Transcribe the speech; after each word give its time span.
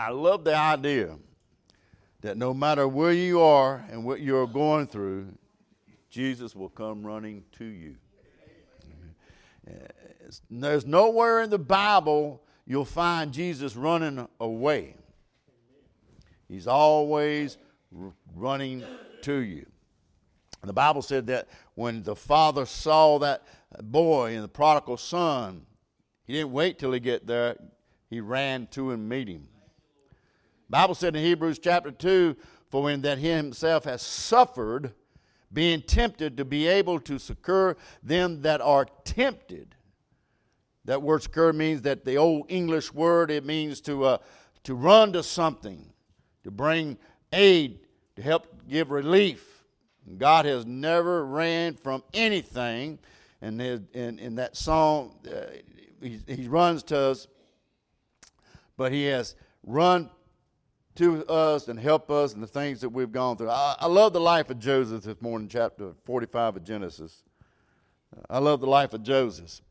I 0.00 0.08
love 0.08 0.44
the 0.44 0.56
idea 0.56 1.18
that 2.22 2.38
no 2.38 2.54
matter 2.54 2.88
where 2.88 3.12
you 3.12 3.42
are 3.42 3.84
and 3.90 4.02
what 4.02 4.22
you're 4.22 4.46
going 4.46 4.86
through, 4.86 5.28
Jesus 6.08 6.56
will 6.56 6.70
come 6.70 7.06
running 7.06 7.44
to 7.58 7.66
you. 7.66 7.96
There's 10.50 10.86
nowhere 10.86 11.42
in 11.42 11.50
the 11.50 11.58
Bible 11.58 12.42
you'll 12.66 12.86
find 12.86 13.30
Jesus 13.30 13.76
running 13.76 14.26
away. 14.40 14.94
He's 16.48 16.66
always 16.66 17.58
running 18.34 18.82
to 19.20 19.34
you. 19.34 19.66
The 20.62 20.72
Bible 20.72 21.02
said 21.02 21.26
that 21.26 21.46
when 21.74 22.04
the 22.04 22.16
father 22.16 22.64
saw 22.64 23.18
that 23.18 23.42
boy 23.82 24.34
and 24.34 24.44
the 24.44 24.48
prodigal 24.48 24.96
son, 24.96 25.66
he 26.24 26.32
didn't 26.32 26.52
wait 26.52 26.78
till 26.78 26.92
he 26.92 27.00
get 27.00 27.26
there. 27.26 27.56
He 28.08 28.20
ran 28.20 28.66
to 28.68 28.92
and 28.92 29.06
meet 29.06 29.28
him. 29.28 29.46
Bible 30.70 30.94
said 30.94 31.16
in 31.16 31.24
Hebrews 31.24 31.58
chapter 31.58 31.90
2, 31.90 32.36
for 32.68 32.84
when 32.84 33.02
that 33.02 33.18
he 33.18 33.28
himself 33.28 33.84
has 33.84 34.02
suffered, 34.02 34.94
being 35.52 35.82
tempted 35.82 36.36
to 36.36 36.44
be 36.44 36.68
able 36.68 37.00
to 37.00 37.18
succor 37.18 37.76
them 38.04 38.42
that 38.42 38.60
are 38.60 38.86
tempted. 39.04 39.74
That 40.84 41.02
word 41.02 41.24
succor 41.24 41.52
means 41.52 41.82
that 41.82 42.04
the 42.04 42.16
old 42.16 42.46
English 42.48 42.94
word, 42.94 43.32
it 43.32 43.44
means 43.44 43.80
to, 43.82 44.04
uh, 44.04 44.18
to 44.62 44.76
run 44.76 45.12
to 45.14 45.24
something, 45.24 45.92
to 46.44 46.52
bring 46.52 46.98
aid, 47.32 47.80
to 48.14 48.22
help 48.22 48.46
give 48.68 48.92
relief. 48.92 49.64
God 50.18 50.44
has 50.44 50.64
never 50.66 51.26
ran 51.26 51.74
from 51.74 52.04
anything. 52.14 53.00
And 53.42 53.60
in, 53.60 54.18
in 54.20 54.36
that 54.36 54.56
song, 54.56 55.16
uh, 55.26 55.46
he, 56.00 56.20
he 56.28 56.46
runs 56.46 56.84
to 56.84 56.96
us, 56.96 57.26
but 58.76 58.92
he 58.92 59.06
has 59.06 59.34
run 59.64 60.10
to 61.00 61.24
us 61.28 61.68
and 61.68 61.80
help 61.80 62.10
us 62.10 62.34
in 62.34 62.42
the 62.42 62.46
things 62.46 62.82
that 62.82 62.90
we've 62.90 63.10
gone 63.10 63.34
through. 63.34 63.48
I, 63.48 63.74
I, 63.80 63.86
love 63.86 64.12
the 64.12 64.20
life 64.20 64.50
of 64.50 64.58
Joseph 64.58 65.04
this 65.04 65.18
morning, 65.22 65.48
chapter 65.48 65.92
45 66.04 66.56
of 66.56 66.64
Genesis. 66.64 67.22
I 68.28 68.36
love 68.36 68.60
the 68.60 68.66
life 68.66 68.92
of 68.92 69.02
Joseph. 69.02 69.62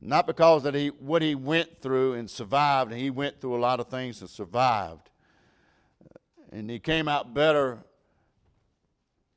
Not 0.00 0.26
because 0.26 0.62
that 0.62 0.74
he 0.74 0.88
what 0.88 1.20
he 1.20 1.34
went 1.34 1.82
through 1.82 2.14
and 2.14 2.30
survived, 2.30 2.90
and 2.90 2.98
he 2.98 3.10
went 3.10 3.38
through 3.38 3.54
a 3.54 3.60
lot 3.60 3.80
of 3.80 3.88
things 3.88 4.22
and 4.22 4.30
survived. 4.30 5.10
And 6.50 6.70
he 6.70 6.78
came 6.78 7.06
out 7.06 7.34
better, 7.34 7.80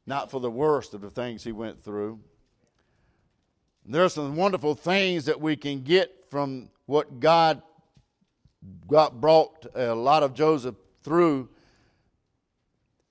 not 0.06 0.32
for 0.32 0.40
the 0.40 0.50
worst 0.50 0.94
of 0.94 1.02
the 1.02 1.10
things 1.10 1.44
he 1.44 1.52
went 1.52 1.84
through. 1.84 2.22
There 3.86 4.06
are 4.06 4.10
some 4.10 4.38
wonderful 4.38 4.74
things 4.74 5.26
that 5.26 5.42
we 5.42 5.58
can 5.58 5.82
get 5.82 6.28
from 6.30 6.70
what 6.86 7.20
God 7.20 7.62
got 8.88 9.20
brought 9.20 9.66
a 9.76 9.94
lot 9.94 10.24
of 10.24 10.34
Joseph 10.34 10.76
through. 11.04 11.50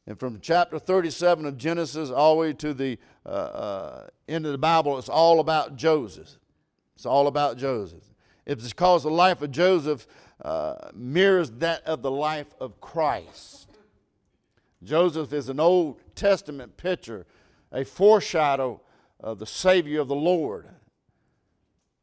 And 0.06 0.18
from 0.18 0.40
chapter 0.40 0.78
37 0.78 1.46
of 1.46 1.58
Genesis 1.58 2.10
all 2.10 2.34
the 2.34 2.40
way 2.40 2.52
to 2.54 2.72
the 2.72 2.98
uh, 3.26 3.28
uh, 3.28 4.06
end 4.26 4.46
of 4.46 4.52
the 4.52 4.58
Bible, 4.58 4.98
it's 4.98 5.08
all 5.08 5.40
about 5.40 5.76
Joseph. 5.76 6.38
It's 6.94 7.06
all 7.06 7.26
about 7.26 7.58
Joseph. 7.58 8.02
It's 8.46 8.72
because 8.72 9.02
the 9.02 9.10
life 9.10 9.42
of 9.42 9.50
Joseph 9.50 10.06
uh, 10.42 10.90
mirrors 10.94 11.50
that 11.52 11.84
of 11.84 12.02
the 12.02 12.10
life 12.10 12.54
of 12.60 12.80
Christ. 12.80 13.68
Joseph 14.82 15.32
is 15.32 15.48
an 15.48 15.60
Old 15.60 16.00
Testament 16.14 16.76
picture, 16.76 17.26
a 17.72 17.84
foreshadow 17.84 18.80
of 19.20 19.38
the 19.38 19.46
Savior 19.46 20.00
of 20.00 20.08
the 20.08 20.14
Lord 20.14 20.68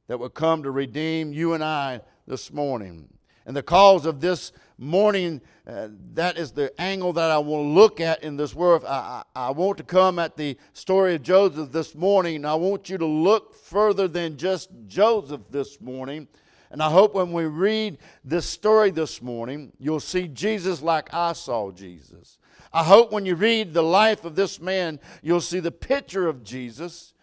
that 0.07 0.19
would 0.19 0.33
come 0.33 0.63
to 0.63 0.71
redeem 0.71 1.33
you 1.33 1.53
and 1.53 1.63
I 1.63 2.01
this 2.27 2.51
morning. 2.51 3.09
And 3.45 3.55
the 3.55 3.63
cause 3.63 4.05
of 4.05 4.21
this 4.21 4.51
morning, 4.77 5.41
uh, 5.67 5.89
that 6.13 6.37
is 6.37 6.51
the 6.51 6.73
angle 6.81 7.13
that 7.13 7.31
I 7.31 7.37
want 7.37 7.63
to 7.63 7.67
look 7.67 8.01
at 8.01 8.23
in 8.23 8.37
this 8.37 8.53
word. 8.53 8.83
I, 8.85 9.23
I, 9.35 9.47
I, 9.47 9.51
want 9.51 9.77
to 9.77 9.83
come 9.83 10.19
at 10.19 10.35
the 10.35 10.57
story 10.73 11.15
of 11.15 11.23
Joseph 11.23 11.71
this 11.71 11.95
morning. 11.95 12.43
I 12.43 12.55
want 12.55 12.89
you 12.89 12.97
to 12.97 13.05
look 13.05 13.55
further 13.55 14.07
than 14.07 14.37
just 14.37 14.69
Joseph 14.87 15.41
this 15.51 15.79
morning. 15.79 16.27
And 16.71 16.81
I 16.81 16.89
hope 16.89 17.13
when 17.13 17.31
we 17.31 17.45
read 17.45 17.99
this 18.23 18.45
story 18.45 18.91
this 18.91 19.21
morning, 19.21 19.71
you'll 19.79 19.99
see 19.99 20.27
Jesus 20.27 20.81
like 20.81 21.13
I 21.13 21.33
saw 21.33 21.71
Jesus. 21.71 22.39
I 22.73 22.83
hope 22.83 23.11
when 23.11 23.25
you 23.25 23.35
read 23.35 23.73
the 23.73 23.83
life 23.83 24.25
of 24.25 24.35
this 24.35 24.59
man, 24.59 24.99
you'll 25.21 25.39
see 25.39 25.59
the 25.59 25.71
picture 25.71 26.27
of 26.27 26.43
Jesus 26.43 27.13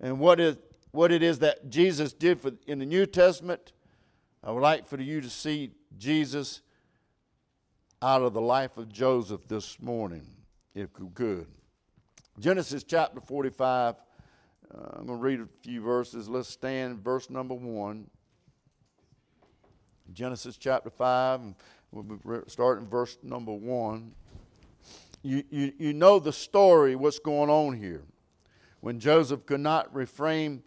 and 0.00 0.18
what 0.18 0.40
it, 0.40 0.58
what 0.90 1.12
it 1.12 1.22
is 1.22 1.38
that 1.40 1.70
Jesus 1.70 2.12
did 2.12 2.40
for, 2.40 2.52
in 2.66 2.80
the 2.80 2.86
New 2.86 3.06
Testament 3.06 3.72
I 4.46 4.52
would 4.52 4.62
like 4.62 4.86
for 4.86 5.00
you 5.00 5.20
to 5.20 5.28
see 5.28 5.72
Jesus 5.98 6.60
out 8.00 8.22
of 8.22 8.32
the 8.32 8.40
life 8.40 8.76
of 8.76 8.88
Joseph 8.88 9.48
this 9.48 9.82
morning, 9.82 10.24
if 10.72 10.88
you 11.00 11.10
could. 11.12 11.48
Genesis 12.38 12.84
chapter 12.84 13.20
45. 13.20 13.96
Uh, 14.72 14.78
I'm 14.92 15.06
going 15.06 15.18
to 15.18 15.24
read 15.24 15.40
a 15.40 15.48
few 15.62 15.80
verses. 15.80 16.28
Let's 16.28 16.48
stand, 16.48 17.02
verse 17.02 17.28
number 17.28 17.54
1. 17.54 18.08
Genesis 20.12 20.56
chapter 20.56 20.90
5, 20.90 21.40
we'll 21.90 22.44
start 22.46 22.78
in 22.78 22.86
verse 22.86 23.18
number 23.24 23.52
1. 23.52 24.12
You, 25.24 25.42
you, 25.50 25.72
you 25.76 25.92
know 25.92 26.20
the 26.20 26.32
story, 26.32 26.94
what's 26.94 27.18
going 27.18 27.50
on 27.50 27.76
here. 27.76 28.04
When 28.78 29.00
Joseph 29.00 29.44
could 29.44 29.58
not 29.58 29.92
refrain 29.92 30.62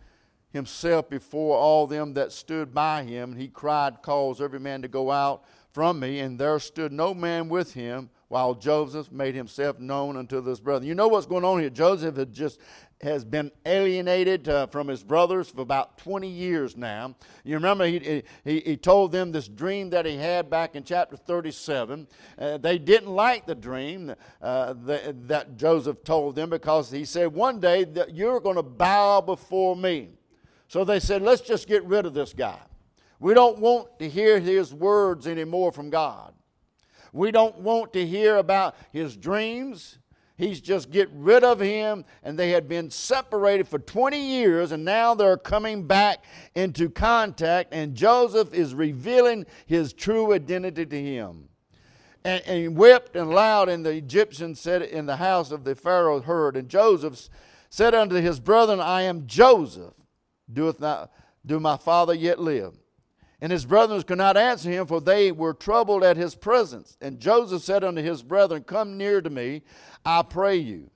himself 0.51 1.09
before 1.09 1.57
all 1.57 1.87
them 1.87 2.13
that 2.13 2.31
stood 2.31 2.73
by 2.73 3.03
him. 3.03 3.31
And 3.31 3.41
he 3.41 3.47
cried, 3.47 4.01
Cause 4.01 4.41
every 4.41 4.59
man 4.59 4.81
to 4.81 4.87
go 4.87 5.11
out 5.11 5.43
from 5.71 5.99
me. 5.99 6.19
And 6.19 6.39
there 6.39 6.59
stood 6.59 6.91
no 6.91 7.13
man 7.13 7.49
with 7.49 7.73
him, 7.73 8.09
while 8.27 8.53
Joseph 8.53 9.11
made 9.11 9.35
himself 9.35 9.79
known 9.79 10.17
unto 10.17 10.43
his 10.43 10.59
brethren. 10.59 10.87
You 10.87 10.95
know 10.95 11.07
what's 11.07 11.25
going 11.25 11.45
on 11.45 11.59
here? 11.59 11.69
Joseph 11.69 12.17
had 12.17 12.33
just 12.33 12.59
has 13.01 13.23
been 13.23 13.49
alienated 13.65 14.49
uh, 14.49 14.67
from 14.67 14.87
his 14.87 15.03
brothers 15.03 15.49
for 15.49 15.61
about 15.61 15.97
20 15.99 16.27
years 16.27 16.75
now. 16.75 17.15
You 17.45 17.55
remember 17.55 17.85
he, 17.85 18.23
he, 18.43 18.59
he 18.59 18.75
told 18.75 19.13
them 19.13 19.31
this 19.31 19.47
dream 19.47 19.89
that 19.91 20.05
he 20.05 20.17
had 20.17 20.49
back 20.49 20.75
in 20.75 20.83
chapter 20.83 21.15
37. 21.15 22.07
Uh, 22.37 22.57
they 22.57 22.77
didn't 22.77 23.09
like 23.09 23.45
the 23.45 23.55
dream 23.55 24.13
uh, 24.41 24.73
that, 24.85 25.27
that 25.29 25.55
Joseph 25.55 26.03
told 26.03 26.35
them 26.35 26.49
because 26.49 26.91
he 26.91 27.05
said, 27.05 27.27
One 27.27 27.61
day 27.61 27.85
that 27.85 28.15
you're 28.15 28.41
going 28.41 28.57
to 28.57 28.63
bow 28.63 29.21
before 29.21 29.77
me. 29.77 30.09
So 30.69 30.85
they 30.85 30.99
said, 30.99 31.23
let's 31.23 31.41
just 31.41 31.67
get 31.67 31.83
rid 31.85 32.05
of 32.05 32.13
this 32.13 32.31
guy. 32.31 32.59
We 33.19 33.33
don't 33.33 33.57
want 33.57 33.97
to 33.97 34.07
hear 34.07 34.39
his 34.39 34.71
words 34.71 35.25
anymore 35.25 35.71
from 35.71 35.89
God. 35.89 36.31
We 37.11 37.31
don't 37.31 37.57
want 37.57 37.91
to 37.93 38.05
hear 38.05 38.37
about 38.37 38.75
his 38.91 39.17
dreams. 39.17 39.97
He's 40.37 40.61
just 40.61 40.91
get 40.91 41.09
rid 41.11 41.43
of 41.43 41.59
him. 41.59 42.05
And 42.21 42.37
they 42.37 42.51
had 42.51 42.69
been 42.69 42.91
separated 42.91 43.67
for 43.67 43.79
20 43.79 44.21
years, 44.21 44.71
and 44.71 44.85
now 44.85 45.15
they're 45.15 45.37
coming 45.37 45.87
back 45.87 46.23
into 46.53 46.87
contact, 46.87 47.73
and 47.73 47.95
Joseph 47.95 48.53
is 48.53 48.75
revealing 48.75 49.47
his 49.65 49.91
true 49.91 50.33
identity 50.33 50.85
to 50.85 51.01
him. 51.01 51.49
And, 52.23 52.43
and 52.45 52.59
he 52.59 52.67
wept 52.67 53.15
and 53.15 53.31
loud, 53.31 53.69
and 53.69 53.83
the 53.83 53.93
Egyptians 53.93 54.61
said 54.61 54.83
in 54.83 55.07
the 55.07 55.15
house 55.15 55.49
of 55.49 55.63
the 55.63 55.73
Pharaoh 55.73 56.21
heard. 56.21 56.55
And 56.55 56.69
Joseph 56.69 57.27
said 57.71 57.95
unto 57.95 58.17
his 58.17 58.39
brethren, 58.39 58.79
I 58.79 59.01
am 59.01 59.25
Joseph 59.25 59.95
doeth 60.51 60.79
not 60.79 61.11
do 61.45 61.59
my 61.59 61.77
father 61.77 62.13
yet 62.13 62.39
live? 62.39 62.73
And 63.41 63.51
his 63.51 63.65
brethren 63.65 64.01
could 64.03 64.17
not 64.17 64.35
answer 64.35 64.69
him, 64.69 64.85
for 64.85 64.99
they 64.99 65.31
were 65.31 65.53
troubled 65.53 66.03
at 66.03 66.17
his 66.17 66.35
presence. 66.35 66.97
And 66.99 67.19
Joseph 67.19 67.61
said 67.61 67.83
unto 67.83 68.01
his 68.01 68.21
brethren, 68.21 68.63
Come 68.63 68.97
near 68.97 69.21
to 69.21 69.29
me, 69.29 69.61
I 70.03 70.23
pray 70.23 70.57
you. 70.57 70.89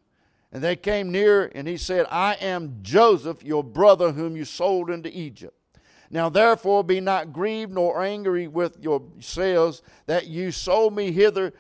And 0.52 0.62
they 0.62 0.75
came 0.75 1.12
near, 1.12 1.52
and 1.56 1.68
he 1.68 1.78
said, 1.78 2.06
I 2.12 2.34
am 2.36 2.80
Joseph, 2.81 3.44
your 3.44 3.63
brother, 3.63 4.12
whom 4.12 4.36
you 4.36 4.46
sold 4.46 4.90
into 4.90 5.09
Egypt. 5.18 5.58
Now 6.12 6.30
therefore 6.30 6.84
be 6.84 7.00
not 7.00 7.34
grieved 7.34 7.72
nor 7.72 8.03
angry 8.03 8.47
with 8.47 8.78
yourselves 8.80 9.81
that 10.06 10.28
you 10.28 10.52
sold 10.52 10.96
me 10.96 11.12
hither, 11.12 11.53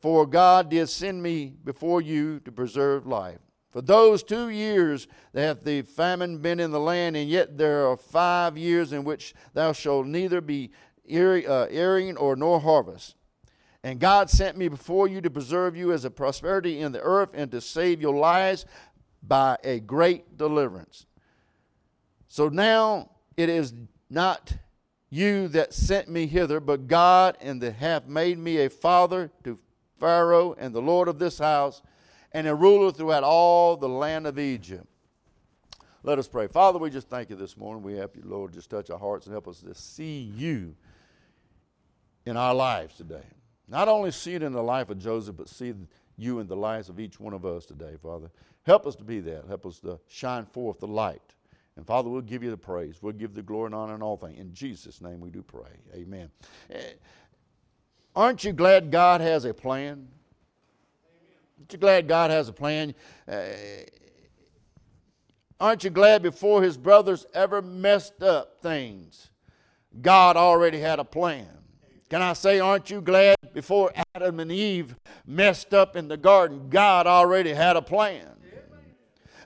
for 0.00 0.26
God 0.26 0.70
did 0.70 0.88
send 0.88 1.22
me 1.22 1.52
before 1.64 2.00
you 2.00 2.40
to 2.40 2.52
preserve 2.52 3.06
life. 3.06 3.40
For 3.74 3.82
those 3.82 4.22
two 4.22 4.50
years 4.50 5.08
that 5.32 5.40
hath 5.42 5.64
the 5.64 5.82
famine 5.82 6.38
been 6.38 6.60
in 6.60 6.70
the 6.70 6.78
land, 6.78 7.16
and 7.16 7.28
yet 7.28 7.58
there 7.58 7.88
are 7.88 7.96
five 7.96 8.56
years 8.56 8.92
in 8.92 9.02
which 9.02 9.34
thou 9.52 9.72
shalt 9.72 10.06
neither 10.06 10.40
be 10.40 10.70
earing 11.04 11.44
uh, 11.48 12.14
or 12.16 12.36
nor 12.36 12.60
harvest. 12.60 13.16
And 13.82 13.98
God 13.98 14.30
sent 14.30 14.56
me 14.56 14.68
before 14.68 15.08
you 15.08 15.20
to 15.22 15.28
preserve 15.28 15.76
you 15.76 15.92
as 15.92 16.04
a 16.04 16.10
prosperity 16.12 16.78
in 16.78 16.92
the 16.92 17.00
earth 17.00 17.30
and 17.34 17.50
to 17.50 17.60
save 17.60 18.00
your 18.00 18.14
lives 18.14 18.64
by 19.24 19.58
a 19.64 19.80
great 19.80 20.38
deliverance. 20.38 21.06
So 22.28 22.48
now 22.48 23.10
it 23.36 23.48
is 23.48 23.74
not 24.08 24.52
you 25.10 25.48
that 25.48 25.74
sent 25.74 26.08
me 26.08 26.28
hither, 26.28 26.60
but 26.60 26.86
God, 26.86 27.36
and 27.40 27.60
that 27.60 27.74
hath 27.74 28.06
made 28.06 28.38
me 28.38 28.58
a 28.58 28.70
father 28.70 29.32
to 29.42 29.58
Pharaoh 29.98 30.54
and 30.60 30.72
the 30.72 30.80
Lord 30.80 31.08
of 31.08 31.18
this 31.18 31.40
house 31.40 31.82
and 32.34 32.48
a 32.48 32.54
ruler 32.54 32.90
throughout 32.90 33.22
all 33.22 33.76
the 33.76 33.88
land 33.88 34.26
of 34.26 34.38
Egypt. 34.38 34.86
Let 36.02 36.18
us 36.18 36.28
pray. 36.28 36.48
Father, 36.48 36.78
we 36.78 36.90
just 36.90 37.08
thank 37.08 37.30
you 37.30 37.36
this 37.36 37.56
morning. 37.56 37.82
We 37.82 37.94
help 37.94 38.16
you, 38.16 38.22
Lord, 38.26 38.52
just 38.52 38.68
touch 38.68 38.90
our 38.90 38.98
hearts 38.98 39.24
and 39.24 39.32
help 39.32 39.48
us 39.48 39.60
to 39.60 39.74
see 39.74 40.30
you 40.36 40.74
in 42.26 42.36
our 42.36 42.54
lives 42.54 42.96
today. 42.96 43.24
Not 43.68 43.88
only 43.88 44.10
see 44.10 44.34
it 44.34 44.42
in 44.42 44.52
the 44.52 44.62
life 44.62 44.90
of 44.90 44.98
Joseph, 44.98 45.36
but 45.36 45.48
see 45.48 45.72
you 46.18 46.40
in 46.40 46.46
the 46.46 46.56
lives 46.56 46.90
of 46.90 47.00
each 47.00 47.18
one 47.18 47.32
of 47.32 47.46
us 47.46 47.64
today, 47.64 47.94
Father. 48.02 48.30
Help 48.66 48.86
us 48.86 48.96
to 48.96 49.04
be 49.04 49.20
that. 49.20 49.46
Help 49.48 49.64
us 49.64 49.78
to 49.80 49.98
shine 50.08 50.44
forth 50.44 50.80
the 50.80 50.86
light. 50.86 51.34
And 51.76 51.86
Father, 51.86 52.10
we'll 52.10 52.20
give 52.20 52.42
you 52.42 52.50
the 52.50 52.56
praise. 52.56 52.98
We'll 53.00 53.14
give 53.14 53.34
the 53.34 53.42
glory 53.42 53.66
and 53.66 53.74
honor 53.74 53.94
and 53.94 54.02
all 54.02 54.16
things. 54.16 54.38
In 54.38 54.52
Jesus' 54.52 55.00
name 55.00 55.20
we 55.20 55.30
do 55.30 55.42
pray. 55.42 55.70
Amen. 55.94 56.30
Eh, 56.70 56.92
aren't 58.14 58.44
you 58.44 58.52
glad 58.52 58.90
God 58.90 59.20
has 59.20 59.44
a 59.44 59.54
plan? 59.54 60.08
Aren't 61.58 61.72
you 61.72 61.78
glad 61.78 62.08
God 62.08 62.30
has 62.30 62.48
a 62.48 62.52
plan? 62.52 62.94
Uh, 63.26 63.44
aren't 65.60 65.84
you 65.84 65.90
glad 65.90 66.22
before 66.22 66.62
his 66.62 66.76
brothers 66.76 67.26
ever 67.32 67.62
messed 67.62 68.22
up 68.22 68.60
things, 68.60 69.30
God 70.02 70.36
already 70.36 70.80
had 70.80 70.98
a 70.98 71.04
plan? 71.04 71.48
Can 72.10 72.22
I 72.22 72.34
say, 72.34 72.60
aren't 72.60 72.90
you 72.90 73.00
glad 73.00 73.36
before 73.54 73.92
Adam 74.14 74.40
and 74.40 74.52
Eve 74.52 74.94
messed 75.26 75.72
up 75.72 75.96
in 75.96 76.08
the 76.08 76.16
garden, 76.16 76.68
God 76.68 77.06
already 77.06 77.52
had 77.52 77.76
a 77.76 77.82
plan? 77.82 78.28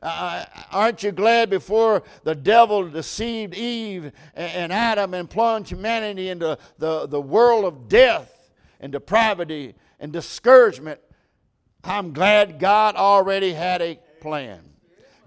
Uh, 0.03 0.45
aren't 0.71 1.03
you 1.03 1.11
glad 1.11 1.51
before 1.51 2.03
the 2.23 2.35
devil 2.35 2.89
deceived 2.89 3.55
Eve 3.55 4.13
and 4.35 4.73
Adam 4.73 5.13
and 5.15 5.29
plunged 5.29 5.71
humanity 5.71 6.29
into 6.29 6.57
the, 6.79 7.07
the 7.07 7.21
world 7.21 7.65
of 7.65 7.89
death 7.89 8.51
and 8.81 8.93
depravity 8.93 9.75
and 9.99 10.13
discouragement? 10.13 11.01
I'm 11.85 12.13
glad 12.13 12.59
God 12.59 12.97
already 12.97 13.53
had 13.53 13.81
a 13.83 13.99
plan. 14.21 14.61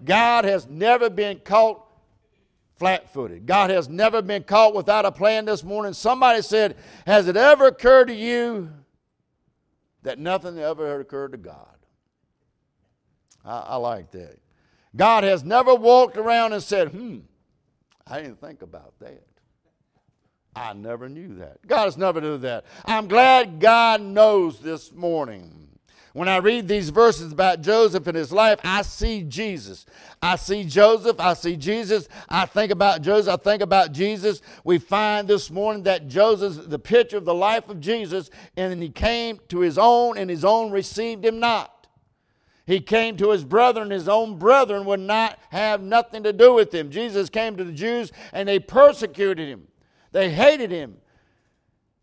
God 0.03 0.45
has 0.45 0.67
never 0.67 1.09
been 1.09 1.39
caught 1.39 1.85
flat 2.77 3.13
footed. 3.13 3.45
God 3.45 3.69
has 3.69 3.87
never 3.87 4.21
been 4.21 4.43
caught 4.43 4.73
without 4.73 5.05
a 5.05 5.11
plan 5.11 5.45
this 5.45 5.63
morning. 5.63 5.93
Somebody 5.93 6.41
said, 6.41 6.75
Has 7.05 7.27
it 7.27 7.37
ever 7.37 7.67
occurred 7.67 8.07
to 8.07 8.15
you 8.15 8.71
that 10.01 10.17
nothing 10.17 10.57
ever 10.57 10.99
occurred 10.99 11.33
to 11.33 11.37
God? 11.37 11.77
I, 13.45 13.59
I 13.59 13.75
like 13.75 14.11
that. 14.11 14.39
God 14.95 15.23
has 15.23 15.43
never 15.43 15.73
walked 15.73 16.17
around 16.17 16.53
and 16.53 16.61
said, 16.61 16.89
hmm, 16.89 17.19
I 18.05 18.21
didn't 18.21 18.41
think 18.41 18.61
about 18.61 18.93
that. 18.99 19.23
I 20.55 20.73
never 20.73 21.07
knew 21.07 21.35
that. 21.35 21.65
God 21.65 21.85
has 21.85 21.97
never 21.97 22.19
knew 22.19 22.37
that. 22.39 22.65
I'm 22.85 23.07
glad 23.07 23.59
God 23.59 24.01
knows 24.01 24.59
this 24.59 24.91
morning. 24.91 25.69
When 26.13 26.27
I 26.27 26.37
read 26.37 26.67
these 26.67 26.89
verses 26.89 27.31
about 27.31 27.61
Joseph 27.61 28.05
and 28.05 28.17
his 28.17 28.33
life, 28.33 28.59
I 28.63 28.81
see 28.81 29.23
Jesus. 29.23 29.85
I 30.21 30.35
see 30.35 30.65
Joseph. 30.65 31.19
I 31.19 31.33
see 31.33 31.55
Jesus. 31.55 32.09
I 32.27 32.45
think 32.45 32.71
about 32.71 33.01
Joseph. 33.01 33.33
I 33.33 33.37
think 33.37 33.61
about 33.61 33.93
Jesus. 33.93 34.41
We 34.65 34.77
find 34.77 35.27
this 35.27 35.49
morning 35.49 35.83
that 35.83 36.07
Joseph, 36.07 36.69
the 36.69 36.79
picture 36.79 37.17
of 37.17 37.25
the 37.25 37.33
life 37.33 37.69
of 37.69 37.79
Jesus, 37.79 38.29
and 38.57 38.81
he 38.81 38.89
came 38.89 39.39
to 39.47 39.59
his 39.59 39.77
own, 39.77 40.17
and 40.17 40.29
his 40.29 40.43
own 40.43 40.71
received 40.71 41.23
him 41.23 41.39
not. 41.39 41.81
He 42.65 42.79
came 42.79 43.17
to 43.17 43.31
his 43.31 43.43
brethren, 43.43 43.89
his 43.89 44.07
own 44.07 44.37
brethren 44.37 44.85
would 44.85 44.99
not 44.99 45.39
have 45.49 45.81
nothing 45.81 46.23
to 46.23 46.31
do 46.31 46.53
with 46.53 46.73
him. 46.73 46.91
Jesus 46.91 47.29
came 47.29 47.57
to 47.57 47.63
the 47.63 47.71
Jews 47.73 48.11
and 48.31 48.47
they 48.47 48.59
persecuted 48.59 49.47
him. 49.47 49.67
They 50.11 50.29
hated 50.29 50.71
him. 50.71 50.97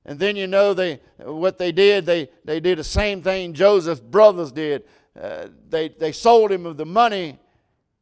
And 0.08 0.18
then 0.18 0.36
you 0.36 0.46
know 0.46 0.72
they 0.72 1.00
what 1.18 1.58
they 1.58 1.70
did, 1.70 2.06
they, 2.06 2.30
they 2.42 2.60
did 2.60 2.78
the 2.78 2.84
same 2.84 3.20
thing 3.20 3.52
Joseph's 3.52 4.00
brothers 4.00 4.50
did. 4.50 4.84
Uh, 5.20 5.48
they, 5.68 5.90
they 5.90 6.12
sold 6.12 6.50
him 6.50 6.64
of 6.64 6.78
the 6.78 6.86
money 6.86 7.38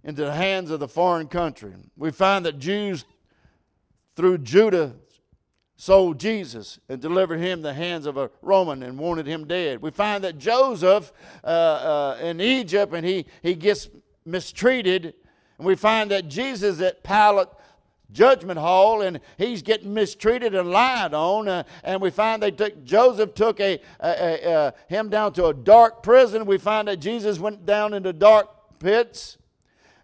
into 0.04 0.24
the 0.24 0.32
hands 0.32 0.70
of 0.70 0.78
the 0.78 0.86
foreign 0.86 1.26
country. 1.26 1.72
We 1.96 2.12
find 2.12 2.46
that 2.46 2.60
Jews 2.60 3.04
through 4.14 4.38
Judah 4.38 4.94
sold 5.74 6.20
Jesus 6.20 6.78
and 6.88 7.02
delivered 7.02 7.40
him 7.40 7.62
the 7.62 7.74
hands 7.74 8.06
of 8.06 8.16
a 8.16 8.30
Roman 8.40 8.84
and 8.84 8.96
wanted 9.00 9.26
him 9.26 9.44
dead. 9.44 9.82
We 9.82 9.90
find 9.90 10.22
that 10.22 10.38
Joseph 10.38 11.12
uh, 11.42 11.46
uh, 11.46 12.18
in 12.22 12.40
Egypt 12.40 12.94
and 12.94 13.04
he, 13.04 13.26
he 13.42 13.56
gets 13.56 13.88
mistreated. 14.24 15.14
And 15.58 15.66
we 15.66 15.74
find 15.74 16.12
that 16.12 16.28
Jesus 16.28 16.80
at 16.80 17.02
Pilate 17.02 17.48
judgment 18.12 18.58
hall 18.58 19.02
and 19.02 19.20
he's 19.36 19.62
getting 19.62 19.92
mistreated 19.92 20.54
and 20.54 20.70
lied 20.70 21.12
on 21.12 21.48
uh, 21.48 21.62
and 21.82 22.00
we 22.00 22.10
find 22.10 22.42
they 22.42 22.50
took 22.50 22.84
joseph 22.84 23.34
took 23.34 23.60
a, 23.60 23.80
a, 24.00 24.08
a, 24.08 24.52
a, 24.52 24.74
him 24.88 25.08
down 25.08 25.32
to 25.32 25.46
a 25.46 25.54
dark 25.54 26.02
prison 26.02 26.46
we 26.46 26.56
find 26.56 26.88
that 26.88 27.00
jesus 27.00 27.38
went 27.38 27.66
down 27.66 27.92
into 27.92 28.12
dark 28.12 28.48
pits 28.78 29.38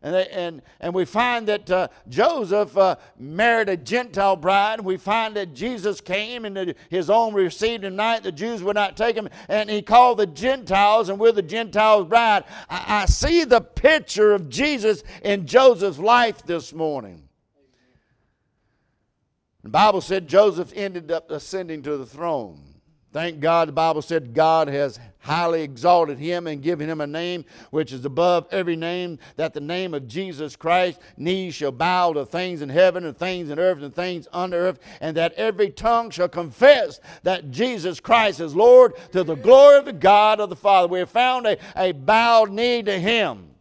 and, 0.03 0.15
they, 0.15 0.27
and, 0.29 0.63
and 0.81 0.93
we 0.93 1.05
find 1.05 1.47
that 1.47 1.71
uh, 1.71 1.89
Joseph 2.09 2.77
uh, 2.77 2.97
married 3.19 3.69
a 3.69 3.77
Gentile 3.77 4.35
bride. 4.35 4.81
We 4.81 4.97
find 4.97 5.37
that 5.37 5.55
Jesus 5.55 6.01
came 6.01 6.45
and 6.45 6.75
his 6.91 7.09
own 7.09 7.35
received 7.35 7.85
him 7.85 7.95
night. 7.95 8.25
The 8.25 8.33
Jews 8.33 8.65
would 8.65 8.75
not 8.75 8.97
take 8.97 9.15
him. 9.15 9.29
And 9.49 9.71
he 9.71 9.81
called 9.81 10.19
the 10.19 10.27
Gentiles, 10.27 11.09
and 11.09 11.21
we're 11.21 11.33
the 11.33 11.41
Gentiles' 11.41 12.09
bride. 12.09 12.45
I, 12.69 13.03
I 13.03 13.07
see 13.07 13.45
the 13.45 13.61
picture 13.61 14.33
of 14.33 14.49
Jesus 14.49 15.05
in 15.23 15.47
Joseph's 15.47 16.01
life 16.01 16.43
this 16.43 16.73
morning. 16.73 17.23
The 19.63 19.69
Bible 19.69 20.01
said 20.01 20.27
Joseph 20.27 20.73
ended 20.75 21.11
up 21.11 21.31
ascending 21.31 21.83
to 21.83 21.97
the 21.97 22.07
throne. 22.07 22.73
Thank 23.13 23.41
God, 23.41 23.69
the 23.69 23.73
Bible 23.73 24.01
said 24.01 24.33
God 24.33 24.69
has 24.69 24.99
highly 25.19 25.63
exalted 25.63 26.19
him 26.19 26.47
and 26.47 26.63
given 26.63 26.89
him 26.89 27.03
a 27.03 27.07
name 27.07 27.45
which 27.71 27.93
is 27.93 28.07
above 28.07 28.47
every 28.51 28.75
name, 28.75 29.19
that 29.37 29.53
the 29.53 29.61
name 29.61 29.93
of 29.93 30.09
Jesus 30.09 30.57
Christ, 30.57 30.99
knees 31.19 31.55
shall 31.55 31.73
bow 31.73 32.15
to 32.15 32.25
things 32.25 32.63
in 32.63 32.71
heaven 32.71 33.05
and 33.05 33.17
things 33.17 33.51
in 33.51 33.59
earth 33.59 33.83
and 33.83 33.95
things 33.95 34.27
under 34.33 34.57
earth, 34.57 34.81
and 35.03 35.15
that 35.19 35.35
every 35.35 35.71
tongue 35.71 36.11
shall 36.11 36.29
confess 36.29 37.01
that 37.23 37.51
Jesus 37.51 38.01
Christ 38.01 38.41
is 38.41 38.57
Lord 38.57 38.95
to 39.13 39.23
the 39.23 39.37
glory 39.37 39.77
of 39.77 39.85
the 39.85 39.93
God 39.93 40.41
of 40.41 40.49
the 40.49 40.57
Father. 40.57 40.89
We 40.89 41.01
have 41.01 41.11
found 41.11 41.47
a, 41.47 41.59
a 41.77 41.93
bowed 41.93 42.51
knee 42.51 42.83
to 42.83 42.99
him. 42.99 43.52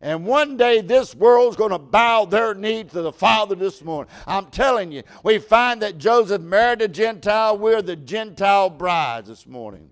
And 0.00 0.26
one 0.26 0.56
day 0.56 0.82
this 0.82 1.14
world's 1.14 1.56
going 1.56 1.70
to 1.70 1.78
bow 1.78 2.26
their 2.26 2.54
knee 2.54 2.84
to 2.84 3.02
the 3.02 3.12
Father 3.12 3.54
this 3.54 3.82
morning. 3.82 4.12
I'm 4.26 4.46
telling 4.46 4.92
you, 4.92 5.02
we 5.22 5.38
find 5.38 5.80
that 5.82 5.98
Joseph 5.98 6.42
married 6.42 6.82
a 6.82 6.88
Gentile. 6.88 7.56
We're 7.56 7.82
the 7.82 7.96
Gentile 7.96 8.68
brides 8.68 9.28
this 9.28 9.46
morning. 9.46 9.90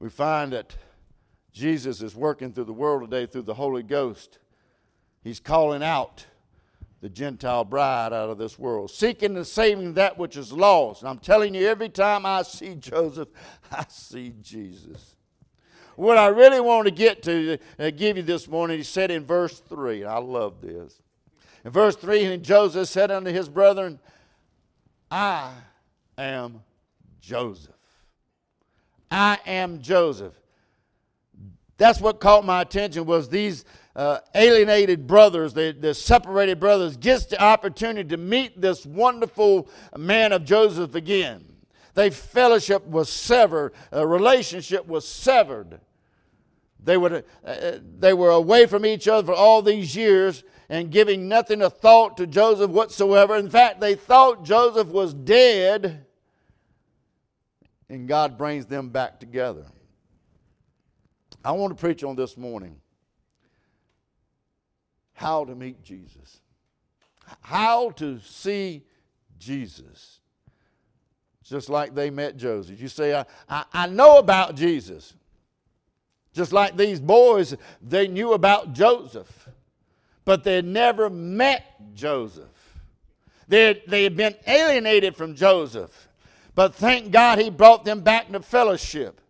We 0.00 0.08
find 0.08 0.52
that 0.52 0.76
Jesus 1.52 2.02
is 2.02 2.14
working 2.14 2.52
through 2.52 2.64
the 2.64 2.72
world 2.72 3.10
today 3.10 3.26
through 3.26 3.42
the 3.42 3.54
Holy 3.54 3.82
Ghost. 3.82 4.38
He's 5.22 5.40
calling 5.40 5.82
out 5.82 6.26
the 7.00 7.08
Gentile 7.08 7.64
bride 7.64 8.12
out 8.12 8.28
of 8.28 8.38
this 8.38 8.58
world, 8.58 8.90
seeking 8.90 9.36
and 9.36 9.46
saving 9.46 9.94
that 9.94 10.18
which 10.18 10.36
is 10.36 10.52
lost. 10.52 11.02
And 11.02 11.08
I'm 11.08 11.18
telling 11.18 11.54
you, 11.54 11.66
every 11.66 11.88
time 11.88 12.26
I 12.26 12.42
see 12.42 12.74
Joseph, 12.74 13.28
I 13.72 13.84
see 13.88 14.34
Jesus 14.40 15.14
what 15.98 16.16
I 16.16 16.28
really 16.28 16.60
want 16.60 16.84
to 16.84 16.92
get 16.92 17.24
to, 17.24 17.58
uh, 17.76 17.90
give 17.90 18.16
you 18.16 18.22
this 18.22 18.46
morning, 18.46 18.78
he 18.78 18.84
said 18.84 19.10
in 19.10 19.24
verse 19.26 19.58
3, 19.58 20.04
I 20.04 20.18
love 20.18 20.60
this. 20.60 21.02
In 21.64 21.72
verse 21.72 21.96
3, 21.96 22.24
and 22.24 22.42
Joseph 22.44 22.88
said 22.88 23.10
unto 23.10 23.32
his 23.32 23.48
brethren, 23.48 23.98
I 25.10 25.52
am 26.16 26.62
Joseph. 27.20 27.74
I 29.10 29.38
am 29.44 29.82
Joseph. 29.82 30.34
That's 31.78 32.00
what 32.00 32.20
caught 32.20 32.44
my 32.44 32.62
attention 32.62 33.04
was 33.04 33.28
these 33.28 33.64
uh, 33.96 34.18
alienated 34.36 35.08
brothers, 35.08 35.52
the, 35.52 35.76
the 35.78 35.94
separated 35.94 36.60
brothers, 36.60 36.96
gets 36.96 37.26
the 37.26 37.42
opportunity 37.42 38.08
to 38.10 38.16
meet 38.16 38.60
this 38.60 38.86
wonderful 38.86 39.68
man 39.96 40.30
of 40.30 40.44
Joseph 40.44 40.94
again. 40.94 41.44
Their 41.94 42.12
fellowship 42.12 42.86
was 42.86 43.08
severed, 43.08 43.72
a 43.90 44.06
relationship 44.06 44.86
was 44.86 45.06
severed. 45.06 45.80
They, 46.82 46.96
would, 46.96 47.12
uh, 47.12 47.22
uh, 47.46 47.78
they 47.98 48.12
were 48.12 48.30
away 48.30 48.66
from 48.66 48.86
each 48.86 49.08
other 49.08 49.26
for 49.26 49.34
all 49.34 49.62
these 49.62 49.96
years 49.96 50.44
and 50.68 50.90
giving 50.90 51.28
nothing 51.28 51.62
a 51.62 51.70
thought 51.70 52.16
to 52.18 52.26
Joseph 52.26 52.70
whatsoever. 52.70 53.36
In 53.36 53.50
fact, 53.50 53.80
they 53.80 53.94
thought 53.94 54.44
Joseph 54.44 54.88
was 54.88 55.14
dead, 55.14 56.06
and 57.88 58.06
God 58.06 58.36
brings 58.36 58.66
them 58.66 58.90
back 58.90 59.18
together. 59.18 59.66
I 61.44 61.52
want 61.52 61.76
to 61.76 61.80
preach 61.80 62.04
on 62.04 62.16
this 62.16 62.36
morning 62.36 62.80
how 65.14 65.44
to 65.44 65.54
meet 65.54 65.82
Jesus, 65.82 66.40
how 67.40 67.90
to 67.92 68.20
see 68.20 68.84
Jesus. 69.38 70.20
Just 71.42 71.70
like 71.70 71.94
they 71.94 72.10
met 72.10 72.36
Joseph. 72.36 72.78
You 72.78 72.88
say, 72.88 73.14
I, 73.14 73.24
I, 73.48 73.64
I 73.72 73.86
know 73.86 74.18
about 74.18 74.54
Jesus. 74.54 75.14
Just 76.34 76.52
like 76.52 76.76
these 76.76 77.00
boys, 77.00 77.56
they 77.82 78.06
knew 78.06 78.32
about 78.32 78.72
Joseph, 78.72 79.48
but 80.24 80.44
they 80.44 80.56
had 80.56 80.64
never 80.64 81.10
met 81.10 81.64
Joseph. 81.94 82.44
They 83.48 83.64
had, 83.64 83.82
they 83.86 84.04
had 84.04 84.16
been 84.16 84.34
alienated 84.46 85.16
from 85.16 85.34
Joseph, 85.34 86.08
but 86.54 86.74
thank 86.74 87.10
God 87.10 87.38
he 87.38 87.50
brought 87.50 87.84
them 87.84 88.00
back 88.00 88.30
to 88.30 88.40
fellowship. 88.40 89.20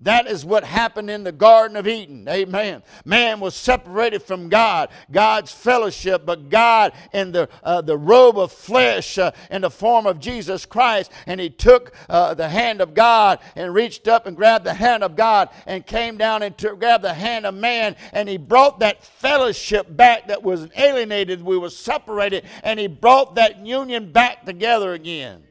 That 0.00 0.26
is 0.26 0.44
what 0.44 0.64
happened 0.64 1.08
in 1.08 1.22
the 1.22 1.32
Garden 1.32 1.76
of 1.76 1.86
Eden. 1.86 2.28
Amen. 2.28 2.82
Man 3.04 3.38
was 3.38 3.54
separated 3.54 4.22
from 4.22 4.48
God, 4.48 4.90
God's 5.10 5.52
fellowship, 5.52 6.26
but 6.26 6.50
God 6.50 6.92
in 7.12 7.30
the, 7.30 7.48
uh, 7.62 7.80
the 7.80 7.96
robe 7.96 8.36
of 8.36 8.52
flesh 8.52 9.18
uh, 9.18 9.30
in 9.50 9.62
the 9.62 9.70
form 9.70 10.06
of 10.06 10.18
Jesus 10.18 10.66
Christ. 10.66 11.12
And 11.26 11.40
he 11.40 11.48
took 11.48 11.94
uh, 12.08 12.34
the 12.34 12.48
hand 12.48 12.80
of 12.80 12.92
God 12.92 13.38
and 13.54 13.72
reached 13.72 14.08
up 14.08 14.26
and 14.26 14.36
grabbed 14.36 14.66
the 14.66 14.74
hand 14.74 15.04
of 15.04 15.14
God 15.14 15.48
and 15.64 15.86
came 15.86 16.18
down 16.18 16.42
and 16.42 16.58
to, 16.58 16.74
grabbed 16.74 17.04
the 17.04 17.14
hand 17.14 17.46
of 17.46 17.54
man. 17.54 17.94
And 18.12 18.28
he 18.28 18.36
brought 18.36 18.80
that 18.80 19.04
fellowship 19.04 19.96
back 19.96 20.26
that 20.26 20.42
was 20.42 20.68
alienated. 20.76 21.40
We 21.40 21.56
were 21.56 21.70
separated. 21.70 22.44
And 22.64 22.80
he 22.80 22.88
brought 22.88 23.36
that 23.36 23.64
union 23.64 24.10
back 24.10 24.44
together 24.44 24.92
again. 24.92 25.44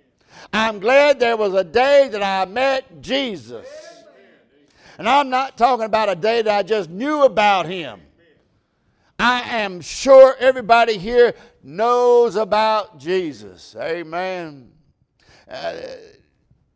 I'm 0.52 0.80
glad 0.80 1.20
there 1.20 1.38
was 1.38 1.54
a 1.54 1.64
day 1.64 2.10
that 2.12 2.22
I 2.22 2.46
met 2.52 3.02
Jesus. 3.02 3.93
And 4.98 5.10
I'm 5.10 5.30
not 5.30 5.58
talking 5.58 5.86
about 5.86 6.10
a 6.10 6.16
day 6.16 6.42
that 6.42 6.58
I 6.58 6.64
just 6.64 6.90
knew 6.90 7.24
about 7.24 7.66
him. 7.66 8.02
I 9.18 9.42
am 9.60 9.82
sure 9.82 10.36
everybody 10.40 10.98
here 10.98 11.34
knows 11.64 12.36
about 12.36 13.00
Jesus. 13.00 13.76
Amen. 13.80 14.72
Uh, 15.50 15.76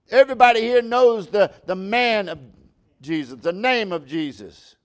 everybody 0.10 0.62
here 0.62 0.82
knows 0.82 1.28
the, 1.28 1.52
the 1.66 1.76
man 1.76 2.30
of 2.30 2.40
Jesus, 3.02 3.40
the 3.42 3.52
name 3.54 3.92
of 3.92 4.06
Jesus. 4.06 4.76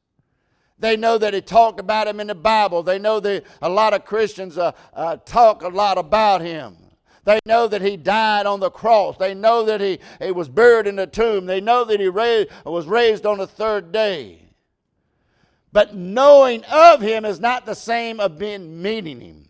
They 0.79 0.97
know 0.97 1.17
that 1.19 1.33
he 1.33 1.41
talked 1.41 1.79
about 1.79 2.09
him 2.09 2.19
in 2.19 2.27
the 2.27 2.35
Bible. 2.35 2.83
They 2.83 2.99
know 2.99 3.21
that 3.21 3.45
a 3.61 3.69
lot 3.69 3.95
of 3.95 4.05
Christians 4.05 4.59
uh, 4.59 4.73
uh, 4.93 5.17
talk 5.19 5.63
a 5.63 5.69
lot 5.69 5.97
about 5.97 6.41
him. 6.41 6.77
They 7.25 7.39
know 7.47 7.69
that 7.69 7.83
he 7.83 7.97
died 7.97 8.47
on 8.47 8.61
the 8.61 8.71
cross. 8.71 9.17
They 9.17 9.35
know 9.35 9.65
that 9.65 9.81
he, 9.81 10.01
he 10.21 10.33
was 10.33 10.49
buried 10.49 10.87
in 10.87 10.97
the 10.97 11.07
tomb. 11.07 11.47
They 11.47 11.61
know 11.61 11.85
that 11.85 12.01
he 12.01 12.09
was 12.09 12.87
raised 12.87 13.27
on 13.27 13.39
the 13.39 13.47
third 13.47 13.93
day. 13.93 14.41
But 15.73 15.95
knowing 15.95 16.65
of 16.65 17.01
him 17.01 17.25
is 17.25 17.41
not 17.41 17.65
the 17.65 17.75
same 17.75 18.21
of 18.21 18.39
being 18.39 18.83
meeting 18.83 19.21
him. 19.21 19.49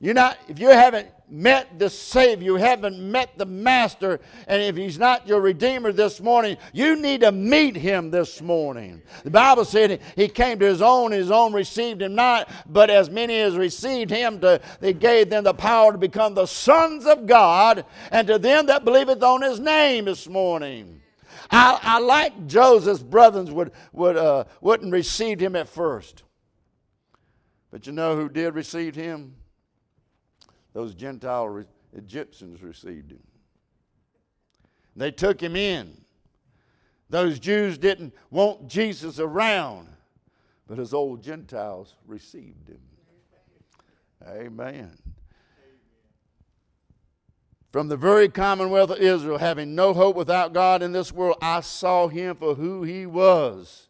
You're 0.00 0.14
not, 0.14 0.38
if 0.48 0.58
you 0.58 0.68
haven't 0.68 1.08
met 1.30 1.78
the 1.78 1.90
Savior, 1.90 2.44
you 2.44 2.54
haven't 2.56 2.98
met 2.98 3.36
the 3.36 3.46
Master, 3.46 4.20
and 4.46 4.62
if 4.62 4.76
He's 4.76 4.98
not 4.98 5.26
your 5.26 5.40
Redeemer 5.40 5.92
this 5.92 6.20
morning, 6.20 6.56
you 6.72 6.96
need 6.96 7.20
to 7.20 7.32
meet 7.32 7.76
Him 7.76 8.10
this 8.10 8.40
morning. 8.40 9.02
The 9.24 9.30
Bible 9.30 9.64
said 9.64 10.00
He 10.16 10.28
came 10.28 10.58
to 10.58 10.66
His 10.66 10.82
own, 10.82 11.12
His 11.12 11.30
own 11.30 11.52
received 11.52 12.02
Him 12.02 12.14
not, 12.14 12.50
but 12.66 12.90
as 12.90 13.10
many 13.10 13.40
as 13.40 13.56
received 13.56 14.10
Him, 14.10 14.40
to, 14.40 14.60
He 14.80 14.92
gave 14.92 15.30
them 15.30 15.44
the 15.44 15.54
power 15.54 15.92
to 15.92 15.98
become 15.98 16.34
the 16.34 16.46
sons 16.46 17.06
of 17.06 17.26
God, 17.26 17.84
and 18.10 18.26
to 18.28 18.38
them 18.38 18.66
that 18.66 18.84
believeth 18.84 19.22
on 19.22 19.42
His 19.42 19.60
name 19.60 20.06
this 20.06 20.28
morning. 20.28 21.02
I, 21.50 21.78
I 21.82 21.98
like 22.00 22.46
Joseph's 22.46 23.02
brothers 23.02 23.50
would, 23.50 23.72
would, 23.92 24.16
uh, 24.16 24.44
wouldn't 24.60 24.92
receive 24.92 25.40
him 25.40 25.56
at 25.56 25.68
first. 25.68 26.22
But 27.70 27.86
you 27.86 27.92
know 27.92 28.16
who 28.16 28.28
did 28.28 28.54
receive 28.54 28.94
him? 28.94 29.34
Those 30.72 30.94
Gentile 30.94 31.48
re- 31.48 31.64
Egyptians 31.92 32.62
received 32.62 33.12
him. 33.12 33.22
They 34.96 35.10
took 35.10 35.40
him 35.40 35.56
in. 35.56 35.96
Those 37.10 37.38
Jews 37.38 37.78
didn't 37.78 38.14
want 38.30 38.68
Jesus 38.68 39.18
around, 39.18 39.88
but 40.66 40.78
his 40.78 40.92
old 40.92 41.22
Gentiles 41.22 41.94
received 42.06 42.68
him. 42.68 42.80
Amen. 44.26 44.90
From 47.70 47.88
the 47.88 47.96
very 47.96 48.28
commonwealth 48.28 48.90
of 48.90 48.98
Israel, 48.98 49.38
having 49.38 49.74
no 49.74 49.94
hope 49.94 50.16
without 50.16 50.52
God 50.52 50.82
in 50.82 50.92
this 50.92 51.12
world, 51.12 51.36
I 51.40 51.60
saw 51.60 52.08
him 52.08 52.36
for 52.36 52.54
who 52.54 52.82
he 52.82 53.06
was 53.06 53.88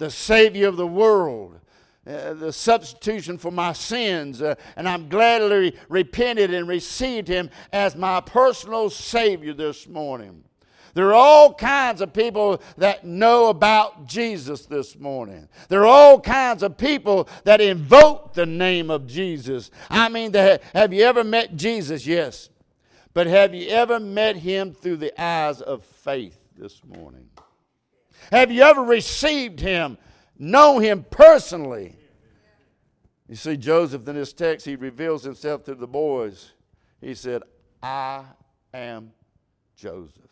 the 0.00 0.10
Savior 0.10 0.66
of 0.66 0.78
the 0.78 0.86
world 0.86 1.59
uh, 2.06 2.32
the 2.34 2.52
substitution 2.52 3.36
for 3.36 3.50
my 3.50 3.72
sins, 3.72 4.40
uh, 4.40 4.54
and 4.76 4.88
I'm 4.88 5.08
gladly 5.08 5.76
repented 5.88 6.52
and 6.52 6.66
received 6.66 7.28
him 7.28 7.50
as 7.72 7.94
my 7.94 8.20
personal 8.20 8.88
Savior 8.88 9.52
this 9.52 9.86
morning. 9.86 10.44
There 10.94 11.08
are 11.08 11.14
all 11.14 11.54
kinds 11.54 12.00
of 12.00 12.12
people 12.12 12.60
that 12.78 13.04
know 13.04 13.48
about 13.48 14.06
Jesus 14.06 14.66
this 14.66 14.98
morning. 14.98 15.48
There 15.68 15.82
are 15.82 15.86
all 15.86 16.20
kinds 16.20 16.62
of 16.62 16.76
people 16.76 17.28
that 17.44 17.60
invoke 17.60 18.34
the 18.34 18.46
name 18.46 18.90
of 18.90 19.06
Jesus. 19.06 19.70
I 19.88 20.08
mean, 20.08 20.32
have 20.34 20.92
you 20.92 21.04
ever 21.04 21.22
met 21.22 21.56
Jesus? 21.56 22.06
Yes. 22.06 22.48
But 23.12 23.26
have 23.26 23.54
you 23.54 23.68
ever 23.68 24.00
met 24.00 24.36
him 24.36 24.72
through 24.72 24.96
the 24.96 25.20
eyes 25.20 25.60
of 25.60 25.84
faith 25.84 26.38
this 26.56 26.80
morning? 26.84 27.28
Have 28.30 28.50
you 28.50 28.62
ever 28.62 28.82
received 28.82 29.60
him 29.60 29.98
know 30.40 30.78
him 30.78 31.04
personally. 31.10 31.94
You 33.28 33.36
see, 33.36 33.56
Joseph 33.56 34.08
in 34.08 34.16
this 34.16 34.32
text, 34.32 34.66
he 34.66 34.74
reveals 34.74 35.22
himself 35.22 35.62
to 35.64 35.74
the 35.76 35.86
boys. 35.86 36.52
He 37.00 37.14
said, 37.14 37.42
I 37.80 38.24
am 38.74 39.12
Joseph. 39.76 40.24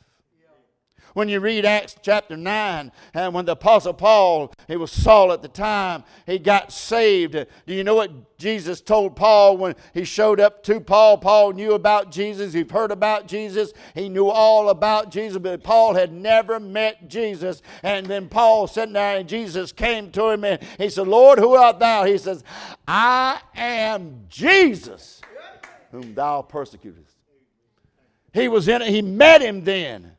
When 1.19 1.29
you 1.29 1.41
read 1.41 1.65
Acts 1.65 1.97
chapter 2.01 2.37
9, 2.37 2.93
and 3.13 3.35
when 3.35 3.45
the 3.45 3.51
Apostle 3.51 3.93
Paul, 3.93 4.53
he 4.69 4.77
was 4.77 4.93
Saul 4.93 5.33
at 5.33 5.43
the 5.43 5.49
time, 5.49 6.05
he 6.27 6.39
got 6.39 6.71
saved. 6.71 7.33
Do 7.33 7.75
you 7.75 7.83
know 7.83 7.97
what 7.97 8.39
Jesus 8.39 8.81
told 8.81 9.17
Paul 9.17 9.57
when 9.57 9.75
he 9.93 10.05
showed 10.05 10.39
up 10.39 10.63
to 10.63 10.79
Paul? 10.79 11.19
Paul 11.19 11.55
knew 11.55 11.73
about 11.73 12.13
Jesus. 12.13 12.53
He'd 12.53 12.71
heard 12.71 12.93
about 12.93 13.27
Jesus. 13.27 13.73
He 13.97 14.09
knew 14.09 14.29
all 14.29 14.69
about 14.69 15.11
Jesus, 15.11 15.39
but 15.39 15.65
Paul 15.65 15.95
had 15.95 16.13
never 16.13 16.61
met 16.61 17.09
Jesus. 17.09 17.63
And 17.83 18.07
then 18.07 18.29
Paul 18.29 18.69
sitting 18.69 18.93
there, 18.93 19.17
and 19.17 19.29
Jesus 19.29 19.73
came 19.73 20.13
to 20.13 20.29
him, 20.29 20.45
and 20.45 20.63
he 20.79 20.89
said, 20.89 21.09
Lord, 21.09 21.41
who 21.41 21.57
art 21.57 21.81
thou? 21.81 22.05
He 22.05 22.17
says, 22.17 22.45
I 22.87 23.41
am 23.57 24.27
Jesus, 24.29 25.21
whom 25.91 26.15
thou 26.15 26.43
persecutest. 26.43 27.17
He 28.33 28.47
was 28.47 28.69
in 28.69 28.83
it. 28.83 28.89
He 28.91 29.03
met 29.03 29.43
him 29.43 29.65
then. 29.65 30.13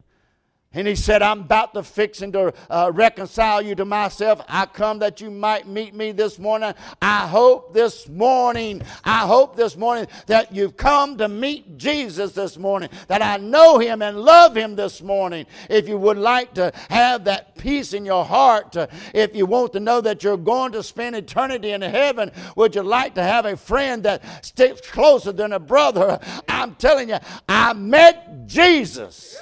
And 0.71 0.88
he 0.88 0.95
said, 0.95 1.23
I'm 1.23 1.39
about 1.39 1.73
to 1.73 1.81
fix 1.81 2.21
and 2.21 2.31
to 2.33 2.53
uh, 2.69 2.91
reconcile 2.93 3.59
you 3.59 3.73
to 3.73 3.85
myself. 3.85 4.45
I 4.47 4.67
come 4.67 4.99
that 4.99 5.19
you 5.19 5.31
might 5.31 5.67
meet 5.67 5.95
me 5.95 6.11
this 6.11 6.38
morning. 6.38 6.75
I 7.01 7.27
hope 7.27 7.73
this 7.73 8.07
morning, 8.07 8.83
I 9.03 9.25
hope 9.25 9.55
this 9.55 9.75
morning 9.75 10.05
that 10.27 10.53
you've 10.53 10.77
come 10.77 11.17
to 11.17 11.27
meet 11.27 11.79
Jesus 11.79 12.33
this 12.33 12.55
morning, 12.55 12.89
that 13.07 13.23
I 13.23 13.38
know 13.38 13.79
him 13.79 14.03
and 14.03 14.21
love 14.21 14.55
him 14.55 14.75
this 14.75 15.01
morning. 15.01 15.47
If 15.71 15.89
you 15.89 15.97
would 15.97 16.17
like 16.17 16.53
to 16.53 16.71
have 16.91 17.23
that 17.23 17.57
peace 17.57 17.93
in 17.93 18.05
your 18.05 18.23
heart, 18.23 18.77
uh, 18.77 18.85
if 19.15 19.35
you 19.35 19.47
want 19.47 19.73
to 19.73 19.79
know 19.79 20.01
that 20.01 20.23
you're 20.23 20.38
going 20.38 20.73
to 20.73 20.83
spend 20.83 21.15
eternity 21.15 21.71
in 21.71 21.81
heaven, 21.81 22.31
would 22.55 22.75
you 22.75 22.83
like 22.83 23.15
to 23.15 23.23
have 23.23 23.47
a 23.47 23.57
friend 23.57 24.03
that 24.03 24.45
sticks 24.45 24.88
closer 24.88 25.31
than 25.31 25.51
a 25.51 25.59
brother? 25.59 26.19
I'm 26.47 26.75
telling 26.75 27.09
you, 27.09 27.17
I 27.47 27.73
met 27.73 28.45
Jesus. 28.45 29.35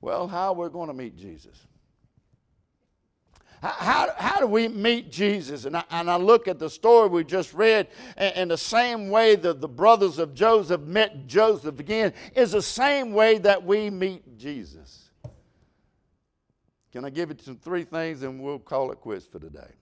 Well, 0.00 0.28
how 0.28 0.52
we're 0.52 0.68
going 0.68 0.88
to 0.88 0.94
meet 0.94 1.16
Jesus? 1.16 1.66
How, 3.60 4.08
how 4.16 4.38
do 4.38 4.46
we 4.46 4.68
meet 4.68 5.10
Jesus? 5.10 5.64
And 5.64 5.76
I, 5.76 5.84
and 5.90 6.08
I 6.08 6.16
look 6.16 6.46
at 6.46 6.60
the 6.60 6.70
story 6.70 7.08
we 7.08 7.24
just 7.24 7.52
read, 7.52 7.88
and, 8.16 8.36
and 8.36 8.50
the 8.52 8.58
same 8.58 9.10
way 9.10 9.34
that 9.34 9.60
the 9.60 9.68
brothers 9.68 10.18
of 10.18 10.32
Joseph 10.32 10.82
met 10.82 11.26
Joseph 11.26 11.80
again 11.80 12.12
is 12.36 12.52
the 12.52 12.62
same 12.62 13.12
way 13.12 13.38
that 13.38 13.64
we 13.64 13.90
meet 13.90 14.38
Jesus. 14.38 15.10
Can 16.92 17.04
I 17.04 17.10
give 17.10 17.30
you 17.30 17.36
some 17.42 17.56
three 17.56 17.82
things 17.84 18.22
and 18.22 18.40
we'll 18.40 18.60
call 18.60 18.92
it 18.92 19.00
quits 19.00 19.26
for 19.26 19.40
today? 19.40 19.72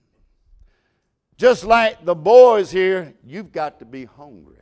Just 1.36 1.64
like 1.64 2.02
the 2.04 2.14
boys 2.14 2.70
here, 2.70 3.14
you've 3.24 3.52
got 3.52 3.78
to 3.80 3.84
be 3.84 4.06
hungry. 4.06 4.56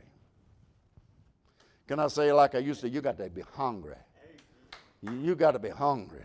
Can 1.87 1.99
I 1.99 2.07
say 2.07 2.33
like 2.33 2.53
I 2.53 2.57
used 2.59 2.81
to? 2.81 2.89
You 2.89 2.99
got 2.99 3.17
to 3.17 3.29
be 3.29 3.43
hungry. 3.53 3.95
You 5.01 5.35
got 5.35 5.51
to 5.51 5.59
be 5.59 5.69
hungry. 5.69 6.23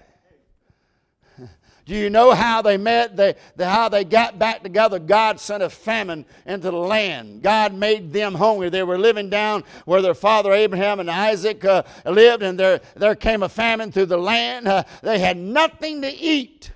Do 1.87 1.95
you 1.95 2.11
know 2.11 2.33
how 2.33 2.63
they 2.63 2.77
met? 2.77 3.17
They, 3.17 3.35
they, 3.57 3.65
how 3.65 3.89
they 3.89 4.05
got 4.05 4.39
back 4.39 4.63
together? 4.63 4.99
God 4.99 5.41
sent 5.41 5.63
a 5.63 5.71
famine 5.71 6.25
into 6.47 6.71
the 6.71 6.77
land. 6.77 7.43
God 7.43 7.75
made 7.75 8.13
them 8.13 8.35
hungry. 8.35 8.69
They 8.69 8.83
were 8.83 8.99
living 8.99 9.29
down 9.31 9.65
where 9.85 10.03
their 10.03 10.15
father 10.15 10.53
Abraham 10.53 11.01
and 11.01 11.11
Isaac 11.11 11.65
uh, 11.65 11.83
lived, 12.05 12.43
and 12.43 12.59
there, 12.59 12.81
there 12.97 13.15
came 13.15 13.43
a 13.43 13.49
famine 13.49 13.93
through 13.93 14.07
the 14.07 14.19
land. 14.19 14.69
Uh, 14.69 14.85
they 15.03 15.19
had 15.19 15.37
nothing 15.37 16.03
to 16.03 16.15
eat. 16.15 16.71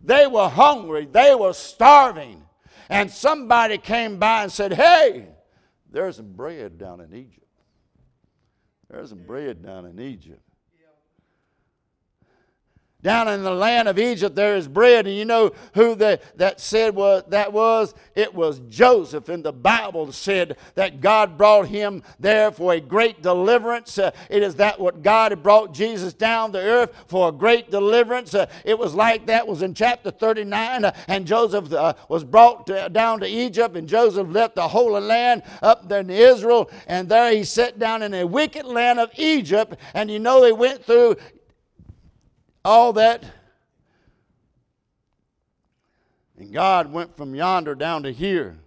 They 0.00 0.26
were 0.26 0.48
hungry. 0.48 1.06
They 1.10 1.34
were 1.34 1.52
starving. 1.52 2.42
And 2.88 3.10
somebody 3.10 3.78
came 3.78 4.18
by 4.18 4.42
and 4.42 4.52
said, 4.52 4.72
Hey, 4.72 5.28
there's 5.90 6.16
some 6.16 6.32
bread 6.32 6.78
down 6.78 7.00
in 7.00 7.14
Egypt. 7.14 7.46
There's 8.90 9.10
some 9.10 9.24
bread 9.24 9.62
down 9.62 9.86
in 9.86 10.00
Egypt. 10.00 10.42
Down 13.02 13.28
in 13.28 13.42
the 13.42 13.50
land 13.50 13.88
of 13.88 13.98
Egypt 13.98 14.36
there 14.36 14.56
is 14.56 14.68
bread. 14.68 15.06
And 15.06 15.16
you 15.16 15.24
know 15.24 15.52
who 15.74 15.94
that 15.96 16.60
said 16.60 16.94
was, 16.94 17.24
that 17.28 17.52
was? 17.52 17.94
It 18.14 18.34
was 18.34 18.60
Joseph. 18.68 19.28
And 19.28 19.44
the 19.44 19.52
Bible 19.52 20.12
said 20.12 20.56
that 20.74 21.00
God 21.00 21.36
brought 21.36 21.68
him 21.68 22.02
there 22.20 22.52
for 22.52 22.72
a 22.72 22.80
great 22.80 23.22
deliverance. 23.22 23.98
Uh, 23.98 24.12
it 24.30 24.42
is 24.42 24.54
that 24.56 24.78
what 24.78 25.02
God 25.02 25.32
had 25.32 25.42
brought 25.42 25.74
Jesus 25.74 26.12
down 26.12 26.52
to 26.52 26.58
earth 26.58 26.92
for 27.08 27.28
a 27.28 27.32
great 27.32 27.70
deliverance. 27.70 28.34
Uh, 28.34 28.46
it 28.64 28.78
was 28.78 28.94
like 28.94 29.26
that 29.26 29.46
was 29.46 29.62
in 29.62 29.74
chapter 29.74 30.10
39. 30.10 30.84
Uh, 30.84 30.92
and 31.08 31.26
Joseph 31.26 31.72
uh, 31.72 31.94
was 32.08 32.24
brought 32.24 32.66
to, 32.68 32.88
down 32.90 33.20
to 33.20 33.26
Egypt. 33.26 33.76
And 33.76 33.88
Joseph 33.88 34.28
left 34.28 34.54
the 34.54 34.68
Holy 34.68 35.00
Land 35.00 35.42
up 35.62 35.88
there 35.88 36.00
in 36.00 36.10
Israel. 36.10 36.70
And 36.86 37.08
there 37.08 37.32
he 37.32 37.44
sat 37.44 37.78
down 37.78 38.02
in 38.02 38.14
a 38.14 38.26
wicked 38.26 38.66
land 38.66 39.00
of 39.00 39.10
Egypt. 39.16 39.74
And 39.94 40.10
you 40.10 40.18
know 40.18 40.40
they 40.40 40.52
went 40.52 40.84
through 40.84 41.16
all 42.64 42.92
that. 42.94 43.24
And 46.38 46.52
God 46.52 46.92
went 46.92 47.16
from 47.16 47.34
yonder 47.34 47.74
down 47.74 48.02
to 48.04 48.12
here 48.12 48.58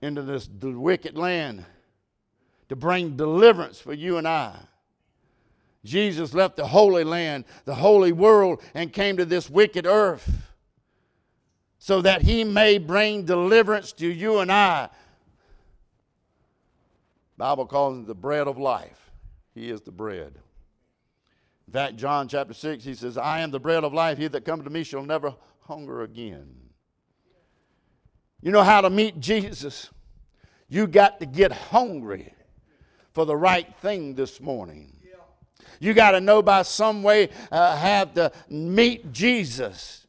into 0.00 0.22
this 0.22 0.48
wicked 0.48 1.16
land 1.16 1.64
to 2.68 2.76
bring 2.76 3.16
deliverance 3.16 3.78
for 3.78 3.92
you 3.92 4.16
and 4.16 4.26
I. 4.26 4.56
Jesus 5.84 6.32
left 6.32 6.56
the 6.56 6.66
holy 6.66 7.04
land, 7.04 7.44
the 7.64 7.74
holy 7.74 8.12
world, 8.12 8.62
and 8.74 8.92
came 8.92 9.16
to 9.16 9.24
this 9.24 9.50
wicked 9.50 9.86
earth 9.86 10.48
so 11.78 12.00
that 12.02 12.22
he 12.22 12.44
may 12.44 12.78
bring 12.78 13.24
deliverance 13.24 13.92
to 13.92 14.06
you 14.06 14.38
and 14.38 14.50
I. 14.50 14.88
Bible 17.36 17.66
calls 17.66 17.96
him 17.96 18.06
the 18.06 18.14
bread 18.14 18.46
of 18.46 18.58
life. 18.58 19.10
He 19.54 19.68
is 19.68 19.80
the 19.80 19.90
bread. 19.90 20.34
In 21.72 21.78
fact, 21.78 21.96
John 21.96 22.28
chapter 22.28 22.52
6, 22.52 22.84
he 22.84 22.92
says, 22.92 23.16
I 23.16 23.40
am 23.40 23.50
the 23.50 23.58
bread 23.58 23.82
of 23.82 23.94
life. 23.94 24.18
He 24.18 24.28
that 24.28 24.44
cometh 24.44 24.66
to 24.66 24.70
me 24.70 24.84
shall 24.84 25.02
never 25.02 25.34
hunger 25.60 26.02
again. 26.02 26.54
You 28.42 28.52
know 28.52 28.62
how 28.62 28.82
to 28.82 28.90
meet 28.90 29.20
Jesus? 29.20 29.88
You 30.68 30.86
got 30.86 31.18
to 31.20 31.24
get 31.24 31.50
hungry 31.50 32.34
for 33.14 33.24
the 33.24 33.34
right 33.34 33.74
thing 33.76 34.14
this 34.14 34.38
morning. 34.38 34.98
You 35.80 35.94
got 35.94 36.10
to 36.10 36.20
know 36.20 36.42
by 36.42 36.60
some 36.60 37.02
way 37.02 37.30
uh, 37.50 37.74
have 37.74 38.12
to 38.16 38.32
meet 38.50 39.10
Jesus. 39.10 40.06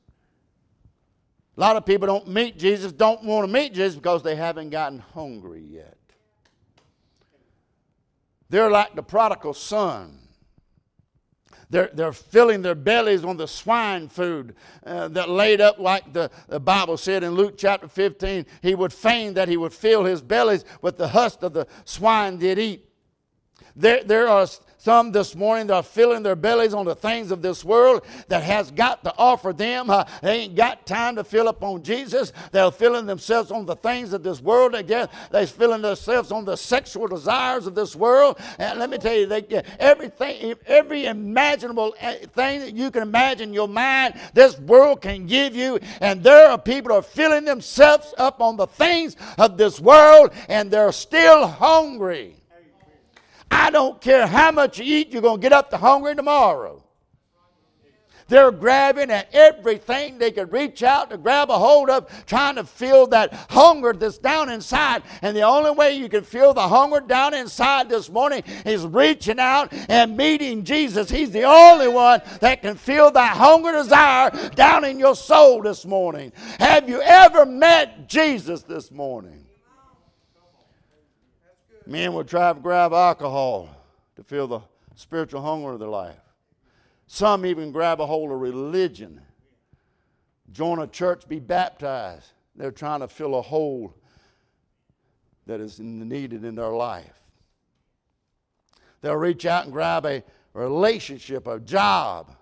A 1.56 1.62
lot 1.62 1.78
of 1.78 1.86
people 1.86 2.08
don't 2.08 2.28
meet 2.28 2.60
Jesus, 2.60 2.92
don't 2.92 3.24
want 3.24 3.48
to 3.48 3.54
meet 3.54 3.74
Jesus 3.74 3.96
because 3.96 4.22
they 4.22 4.36
haven't 4.36 4.70
gotten 4.72 5.00
hungry 5.00 5.64
yet. 5.66 5.98
They're 8.50 8.70
like 8.70 8.96
the 8.96 9.04
prodigal 9.04 9.54
son. 9.54 10.23
They're, 11.74 11.90
they're 11.92 12.14
filling 12.14 12.62
their 12.62 12.76
bellies 12.76 13.26
on 13.26 13.36
the 13.36 13.48
swine 13.48 14.08
food 14.08 14.54
uh, 14.86 15.08
that 15.08 15.28
laid 15.28 15.60
up, 15.60 15.80
like 15.80 16.14
the, 16.14 16.30
the 16.48 16.60
Bible 16.60 16.98
said 16.98 17.24
in 17.24 17.32
Luke 17.32 17.56
chapter 17.58 17.88
15. 17.88 18.46
He 18.62 18.76
would 18.76 18.94
feign 18.94 19.34
that 19.34 19.48
he 19.48 19.58
would 19.58 19.74
fill 19.74 20.04
his 20.04 20.22
bellies 20.22 20.66
with 20.84 21.00
the 21.00 21.08
husk 21.08 21.42
of 21.42 21.54
the 21.54 21.66
swine 21.84 22.38
did 22.38 22.60
eat. 22.60 22.88
There, 23.76 24.04
there 24.04 24.28
are 24.28 24.46
some 24.84 25.14
this 25.14 25.34
morning 25.34 25.72
are 25.72 25.82
filling 25.82 26.24
their 26.24 26.36
bellies 26.36 26.74
on 26.74 26.84
the 26.84 26.94
things 26.94 27.32
of 27.32 27.42
this 27.42 27.64
world 27.64 28.06
that 28.28 28.44
has 28.44 28.70
got 28.70 29.02
to 29.02 29.14
offer 29.18 29.54
them. 29.54 29.90
Uh, 29.90 30.04
they 30.22 30.42
ain't 30.42 30.56
got 30.56 30.86
time 30.86 31.16
to 31.16 31.24
fill 31.24 31.48
up 31.48 31.64
on 31.64 31.82
Jesus. 31.82 32.34
They're 32.52 32.70
filling 32.70 33.06
themselves 33.06 33.50
on 33.50 33.66
the 33.66 33.78
things 33.78 34.12
of 34.12 34.24
this 34.24 34.42
world. 34.42 34.76
Again, 34.76 35.08
they're 35.32 35.48
filling 35.48 35.82
themselves 35.82 36.34
on 36.34 36.44
the 36.44 36.58
sexual 36.58 37.08
desires 37.08 37.66
of 37.66 37.76
this 37.76 37.96
world. 37.96 38.38
And 38.60 38.78
let 38.78 38.90
me 38.90 38.98
tell 38.98 39.14
you, 39.14 39.26
they 39.26 39.44
everything, 39.80 40.54
every 40.66 41.06
imaginable 41.06 41.96
uh, 42.02 42.16
thing 42.34 42.60
that 42.60 42.76
you 42.76 42.92
can 42.92 43.04
imagine 43.04 43.50
in 43.50 43.54
your 43.54 43.70
mind, 43.70 44.16
this 44.34 44.60
world 44.60 45.00
can 45.00 45.28
give 45.28 45.56
you. 45.56 45.80
And 46.02 46.22
there 46.22 46.50
are 46.50 46.58
people 46.58 46.92
are 46.92 47.02
filling 47.02 47.46
themselves 47.46 48.14
up 48.18 48.42
on 48.42 48.58
the 48.58 48.68
things 48.68 49.16
of 49.38 49.56
this 49.56 49.80
world, 49.80 50.32
and 50.50 50.70
they're 50.70 50.92
still 50.92 51.48
hungry. 51.48 52.43
I 53.54 53.70
don't 53.70 54.02
care 54.02 54.26
how 54.26 54.52
much 54.52 54.80
you 54.80 54.86
eat, 54.86 55.10
you're 55.12 55.22
going 55.22 55.40
to 55.40 55.42
get 55.42 55.54
up 55.54 55.70
to 55.70 55.78
hungry 55.78 56.16
tomorrow. 56.16 56.84
They're 58.28 58.52
grabbing 58.52 59.12
at 59.12 59.34
everything 59.34 60.18
they 60.18 60.32
could 60.32 60.52
reach 60.52 60.82
out 60.82 61.12
to 61.12 61.18
grab 61.18 61.52
a 61.52 61.60
hold 61.60 61.90
of, 61.90 62.10
trying 62.26 62.56
to 62.56 62.64
fill 62.64 63.06
that 63.08 63.32
hunger 63.50 63.94
that's 63.94 64.18
down 64.18 64.50
inside. 64.50 65.04
And 65.22 65.36
the 65.36 65.42
only 65.42 65.72
way 65.72 65.96
you 65.98 66.10
can 66.10 66.24
feel 66.24 66.54
the 66.54 66.68
hunger 66.68 67.02
down 67.02 67.34
inside 67.34 67.90
this 67.90 68.10
morning 68.10 68.44
is 68.66 68.88
reaching 68.88 69.40
out 69.40 69.72
and 69.88 70.18
meeting 70.18 70.64
Jesus. 70.64 71.12
He's 71.12 71.32
the 71.32 71.44
only 71.44 71.88
one 71.90 72.22
that 72.40 72.64
can 72.64 72.76
feel 72.76 73.12
that 73.12 73.38
hunger 73.38 73.72
desire 73.72 74.32
down 74.56 74.84
in 74.84 74.98
your 74.98 75.16
soul 75.16 75.62
this 75.62 75.86
morning. 75.86 76.32
Have 76.60 76.90
you 76.90 77.02
ever 77.02 77.46
met 77.46 78.08
Jesus 78.08 78.64
this 78.64 78.90
morning? 78.90 79.43
Men 81.86 82.14
would 82.14 82.28
try 82.28 82.54
to 82.54 82.60
grab 82.60 82.94
alcohol 82.94 83.70
to 84.16 84.24
fill 84.24 84.48
the 84.48 84.62
spiritual 84.96 85.42
hunger 85.42 85.72
of 85.72 85.80
their 85.80 85.90
life. 85.90 86.16
Some 87.08 87.46
even 87.46 87.72
grab 87.72 88.00
a 88.00 88.06
hold 88.06 88.32
of 88.32 88.40
religion, 88.40 89.22
join 90.52 90.80
a 90.80 90.88
church, 90.88 91.28
be 91.28 91.40
baptized. 91.40 92.32
They're 92.56 92.72
trying 92.72 93.02
to 93.02 93.08
fill 93.08 93.36
a 93.36 93.42
hole 93.42 93.94
that 95.46 95.60
is 95.60 95.80
needed 95.80 96.46
in 96.46 96.56
their 96.56 96.70
life. 96.70 97.22
They'll 99.02 99.16
reach 99.16 99.46
out 99.46 99.66
and 99.66 99.74
grab 99.74 100.06
a 100.06 100.24
relationship, 100.54 101.46
a 101.48 101.60
job, 101.60 102.34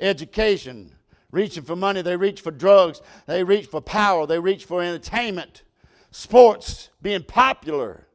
education, 0.00 0.94
reaching 1.30 1.62
for 1.62 1.76
money. 1.76 2.02
They 2.02 2.16
reach 2.16 2.42
for 2.42 2.50
drugs. 2.50 3.00
They 3.26 3.42
reach 3.42 3.66
for 3.66 3.80
power. 3.80 4.26
They 4.26 4.38
reach 4.38 4.64
for 4.64 4.82
entertainment, 4.82 5.62
sports, 6.10 6.90
being 7.00 7.22
popular. 7.22 8.06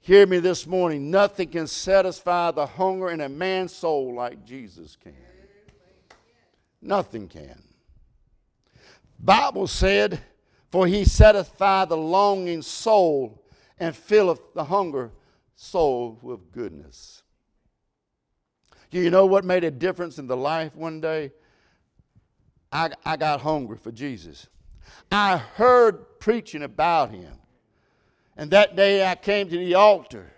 Hear 0.00 0.26
me 0.26 0.38
this 0.38 0.66
morning. 0.66 1.10
Nothing 1.10 1.48
can 1.48 1.66
satisfy 1.66 2.50
the 2.50 2.66
hunger 2.66 3.10
in 3.10 3.20
a 3.20 3.28
man's 3.28 3.74
soul 3.74 4.14
like 4.14 4.44
Jesus 4.44 4.96
can. 4.96 5.14
Nothing 6.80 7.28
can. 7.28 7.62
Bible 9.18 9.66
said, 9.66 10.20
For 10.70 10.86
he 10.86 11.04
satisfied 11.04 11.88
the 11.88 11.96
longing 11.96 12.62
soul 12.62 13.42
and 13.78 13.94
filleth 13.94 14.54
the 14.54 14.64
hunger 14.64 15.10
soul 15.56 16.18
with 16.22 16.52
goodness. 16.52 17.22
Do 18.90 18.98
you 18.98 19.10
know 19.10 19.26
what 19.26 19.44
made 19.44 19.64
a 19.64 19.70
difference 19.70 20.18
in 20.18 20.26
the 20.26 20.36
life 20.36 20.74
one 20.74 21.00
day? 21.00 21.32
I, 22.72 22.90
I 23.04 23.16
got 23.16 23.40
hungry 23.40 23.76
for 23.76 23.92
Jesus. 23.92 24.46
I 25.10 25.36
heard 25.36 26.20
preaching 26.20 26.62
about 26.62 27.10
him. 27.10 27.37
And 28.38 28.52
that 28.52 28.76
day 28.76 29.04
I 29.06 29.16
came 29.16 29.50
to 29.50 29.58
the 29.58 29.74
altar. 29.74 30.30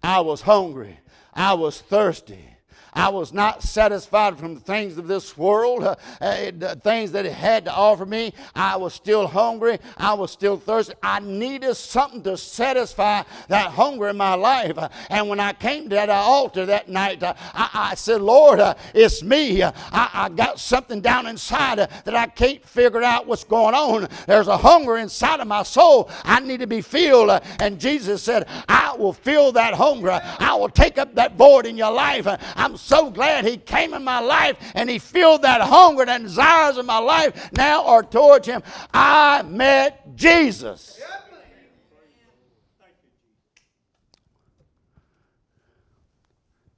I 0.00 0.20
was 0.20 0.42
hungry. 0.42 1.00
I 1.34 1.54
was 1.54 1.80
thirsty. 1.80 2.56
I 2.94 3.08
was 3.08 3.32
not 3.32 3.62
satisfied 3.62 4.38
from 4.38 4.54
the 4.54 4.60
things 4.60 4.98
of 4.98 5.08
this 5.08 5.36
world, 5.38 5.82
uh, 5.82 5.96
uh, 6.20 6.50
the 6.56 6.78
things 6.82 7.12
that 7.12 7.24
it 7.24 7.32
had 7.32 7.64
to 7.64 7.72
offer 7.72 8.04
me. 8.04 8.34
I 8.54 8.76
was 8.76 8.92
still 8.92 9.26
hungry. 9.26 9.78
I 9.96 10.12
was 10.12 10.30
still 10.30 10.58
thirsty. 10.58 10.92
I 11.02 11.20
needed 11.20 11.74
something 11.74 12.22
to 12.24 12.36
satisfy 12.36 13.22
that 13.48 13.70
hunger 13.70 14.08
in 14.08 14.18
my 14.18 14.34
life. 14.34 14.76
Uh, 14.76 14.90
and 15.08 15.28
when 15.30 15.40
I 15.40 15.54
came 15.54 15.84
to 15.84 15.94
that 15.94 16.10
altar 16.10 16.66
that 16.66 16.90
night, 16.90 17.22
uh, 17.22 17.32
I, 17.54 17.92
I, 17.92 17.94
said, 17.94 18.20
Lord, 18.20 18.60
uh, 18.60 18.74
it's 18.94 19.22
me. 19.22 19.62
I, 19.62 19.72
I, 19.92 20.28
got 20.28 20.60
something 20.60 21.00
down 21.00 21.26
inside 21.26 21.78
that 21.78 22.14
I 22.14 22.26
can't 22.26 22.62
figure 22.64 23.02
out 23.02 23.26
what's 23.26 23.44
going 23.44 23.74
on. 23.74 24.08
There's 24.26 24.48
a 24.48 24.56
hunger 24.56 24.98
inside 24.98 25.40
of 25.40 25.46
my 25.46 25.62
soul. 25.62 26.10
I 26.24 26.40
need 26.40 26.60
to 26.60 26.66
be 26.66 26.82
filled. 26.82 27.30
and 27.58 27.80
Jesus 27.80 28.22
said, 28.22 28.46
I 28.68 28.94
will 28.96 29.12
fill 29.14 29.52
that 29.52 29.72
hunger. 29.74 30.20
I 30.38 30.54
will 30.56 30.68
take 30.68 30.98
up 30.98 31.14
that 31.14 31.36
void 31.36 31.64
in 31.64 31.78
your 31.78 31.92
life. 31.92 32.26
I'm 32.56 32.76
so 32.82 33.10
glad 33.10 33.44
He 33.44 33.56
came 33.56 33.94
in 33.94 34.04
my 34.04 34.20
life 34.20 34.56
and 34.74 34.90
He 34.90 34.98
filled 34.98 35.42
that 35.42 35.60
hunger 35.60 36.04
and 36.08 36.24
desires 36.24 36.76
of 36.76 36.86
my 36.86 36.98
life 36.98 37.52
now 37.52 37.86
are 37.86 38.02
towards 38.02 38.46
Him. 38.46 38.62
I 38.92 39.42
met 39.42 40.16
Jesus. 40.16 41.00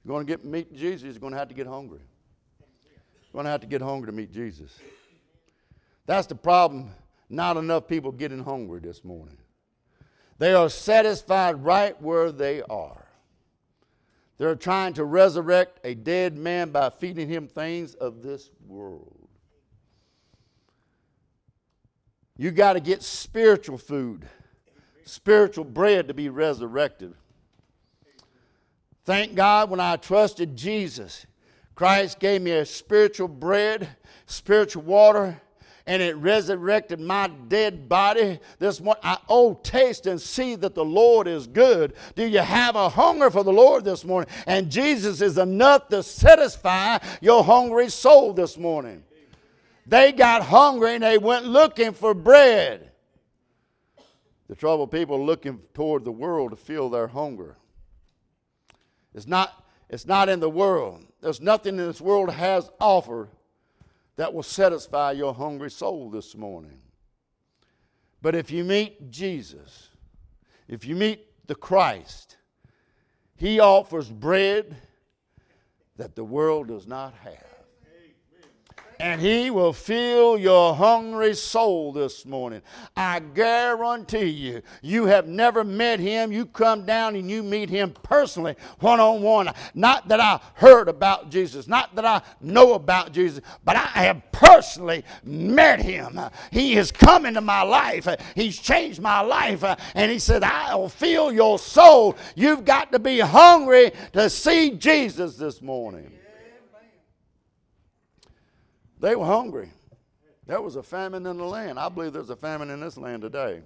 You're 0.03 0.13
going 0.13 0.27
to 0.27 0.31
get 0.31 0.45
meet 0.45 0.75
Jesus, 0.75 1.13
you're 1.13 1.19
going 1.19 1.33
to 1.33 1.39
have 1.39 1.47
to 1.49 1.55
get 1.55 1.65
hungry. 1.65 2.01
You're 2.59 3.33
going 3.33 3.45
to 3.45 3.51
have 3.51 3.61
to 3.61 3.67
get 3.67 3.81
hungry 3.81 4.05
to 4.05 4.11
meet 4.11 4.31
Jesus. 4.31 4.77
That's 6.05 6.27
the 6.27 6.35
problem. 6.35 6.91
Not 7.27 7.57
enough 7.57 7.87
people 7.87 8.11
getting 8.11 8.43
hungry 8.43 8.79
this 8.79 9.03
morning. 9.03 9.37
They 10.37 10.53
are 10.53 10.69
satisfied 10.69 11.63
right 11.63 11.99
where 11.99 12.31
they 12.31 12.61
are. 12.61 13.04
They're 14.37 14.55
trying 14.55 14.93
to 14.93 15.05
resurrect 15.05 15.79
a 15.83 15.93
dead 15.93 16.37
man 16.37 16.71
by 16.71 16.89
feeding 16.89 17.29
him 17.29 17.47
things 17.47 17.93
of 17.95 18.21
this 18.21 18.49
world. 18.67 19.29
You 22.37 22.51
got 22.51 22.73
to 22.73 22.81
get 22.81 23.01
spiritual 23.01 23.77
food, 23.77 24.27
spiritual 25.05 25.63
bread 25.63 26.09
to 26.09 26.13
be 26.13 26.27
resurrected. 26.27 27.13
Thank 29.05 29.35
God 29.35 29.69
when 29.69 29.79
I 29.79 29.95
trusted 29.95 30.55
Jesus, 30.55 31.25
Christ 31.75 32.19
gave 32.19 32.41
me 32.41 32.51
a 32.51 32.65
spiritual 32.65 33.27
bread, 33.29 33.87
spiritual 34.25 34.83
water, 34.83 35.39
and 35.87 36.01
it 36.01 36.15
resurrected 36.15 36.99
my 36.99 37.27
dead 37.47 37.87
body. 37.87 38.39
This 38.57 38.81
morning, 38.81 39.01
I 39.03 39.17
oh 39.29 39.53
taste 39.55 40.07
and 40.07 40.19
see 40.19 40.55
that 40.55 40.73
the 40.73 40.85
Lord 40.85 41.27
is 41.27 41.45
good. 41.45 41.93
Do 42.15 42.25
you 42.25 42.39
have 42.39 42.75
a 42.75 42.89
hunger 42.89 43.29
for 43.29 43.43
the 43.43 43.53
Lord 43.53 43.85
this 43.85 44.03
morning? 44.03 44.29
And 44.47 44.71
Jesus 44.71 45.21
is 45.21 45.37
enough 45.37 45.89
to 45.89 46.01
satisfy 46.01 46.97
your 47.21 47.43
hungry 47.43 47.89
soul 47.89 48.33
this 48.33 48.57
morning. 48.57 49.03
They 49.85 50.11
got 50.11 50.41
hungry 50.41 50.95
and 50.95 51.03
they 51.03 51.19
went 51.19 51.45
looking 51.45 51.93
for 51.93 52.15
bread. 52.15 52.91
The 54.47 54.55
trouble 54.55 54.87
people 54.87 55.23
looking 55.23 55.59
toward 55.73 56.03
the 56.03 56.11
world 56.11 56.51
to 56.51 56.55
fill 56.55 56.89
their 56.89 57.07
hunger. 57.07 57.57
It's 59.13 59.27
not, 59.27 59.65
it's 59.89 60.05
not 60.05 60.29
in 60.29 60.39
the 60.39 60.49
world. 60.49 61.05
There's 61.21 61.41
nothing 61.41 61.79
in 61.79 61.87
this 61.87 62.01
world 62.01 62.31
has 62.31 62.69
offered 62.79 63.29
that 64.15 64.33
will 64.33 64.43
satisfy 64.43 65.11
your 65.11 65.33
hungry 65.33 65.71
soul 65.71 66.09
this 66.09 66.35
morning. 66.35 66.79
But 68.21 68.35
if 68.35 68.49
you 68.49 68.63
meet 68.63 69.11
Jesus, 69.11 69.89
if 70.67 70.85
you 70.85 70.95
meet 70.95 71.47
the 71.47 71.55
Christ, 71.55 72.37
He 73.35 73.59
offers 73.59 74.09
bread 74.09 74.75
that 75.97 76.15
the 76.15 76.23
world 76.23 76.67
does 76.67 76.87
not 76.87 77.13
have 77.23 77.54
and 78.99 79.21
He 79.21 79.49
will 79.51 79.73
fill 79.73 80.37
your 80.37 80.75
hungry 80.75 81.33
soul 81.33 81.91
this 81.91 82.25
morning. 82.25 82.61
I 82.95 83.19
guarantee 83.19 84.29
you, 84.29 84.61
you 84.81 85.05
have 85.05 85.27
never 85.27 85.63
met 85.63 85.99
Him. 85.99 86.31
You 86.31 86.45
come 86.45 86.85
down 86.85 87.15
and 87.15 87.29
you 87.29 87.43
meet 87.43 87.69
Him 87.69 87.93
personally, 88.03 88.55
one 88.79 88.99
on 88.99 89.21
one. 89.21 89.49
Not 89.73 90.07
that 90.07 90.19
I 90.19 90.39
heard 90.55 90.87
about 90.87 91.29
Jesus, 91.29 91.67
not 91.67 91.95
that 91.95 92.05
I 92.05 92.21
know 92.41 92.73
about 92.73 93.11
Jesus, 93.11 93.41
but 93.63 93.75
I 93.75 94.03
have 94.03 94.21
personally 94.31 95.03
met 95.23 95.81
Him. 95.81 96.19
He 96.51 96.73
has 96.75 96.91
come 96.91 97.25
into 97.25 97.41
my 97.41 97.63
life, 97.63 98.07
He's 98.35 98.59
changed 98.59 99.01
my 99.01 99.21
life, 99.21 99.63
and 99.93 100.11
He 100.11 100.19
said, 100.19 100.43
I'll 100.43 100.89
fill 100.89 101.31
your 101.31 101.59
soul. 101.59 102.17
You've 102.35 102.65
got 102.65 102.91
to 102.91 102.99
be 102.99 103.19
hungry 103.19 103.91
to 104.13 104.29
see 104.29 104.71
Jesus 104.71 105.35
this 105.35 105.61
morning. 105.61 106.11
They 108.99 109.15
were 109.15 109.25
hungry. 109.25 109.71
There 110.47 110.61
was 110.61 110.75
a 110.75 110.83
famine 110.83 111.25
in 111.25 111.37
the 111.37 111.45
land. 111.45 111.79
I 111.79 111.89
believe 111.89 112.13
there's 112.13 112.29
a 112.29 112.35
famine 112.35 112.69
in 112.69 112.79
this 112.79 112.97
land 112.97 113.23
today. 113.23 113.61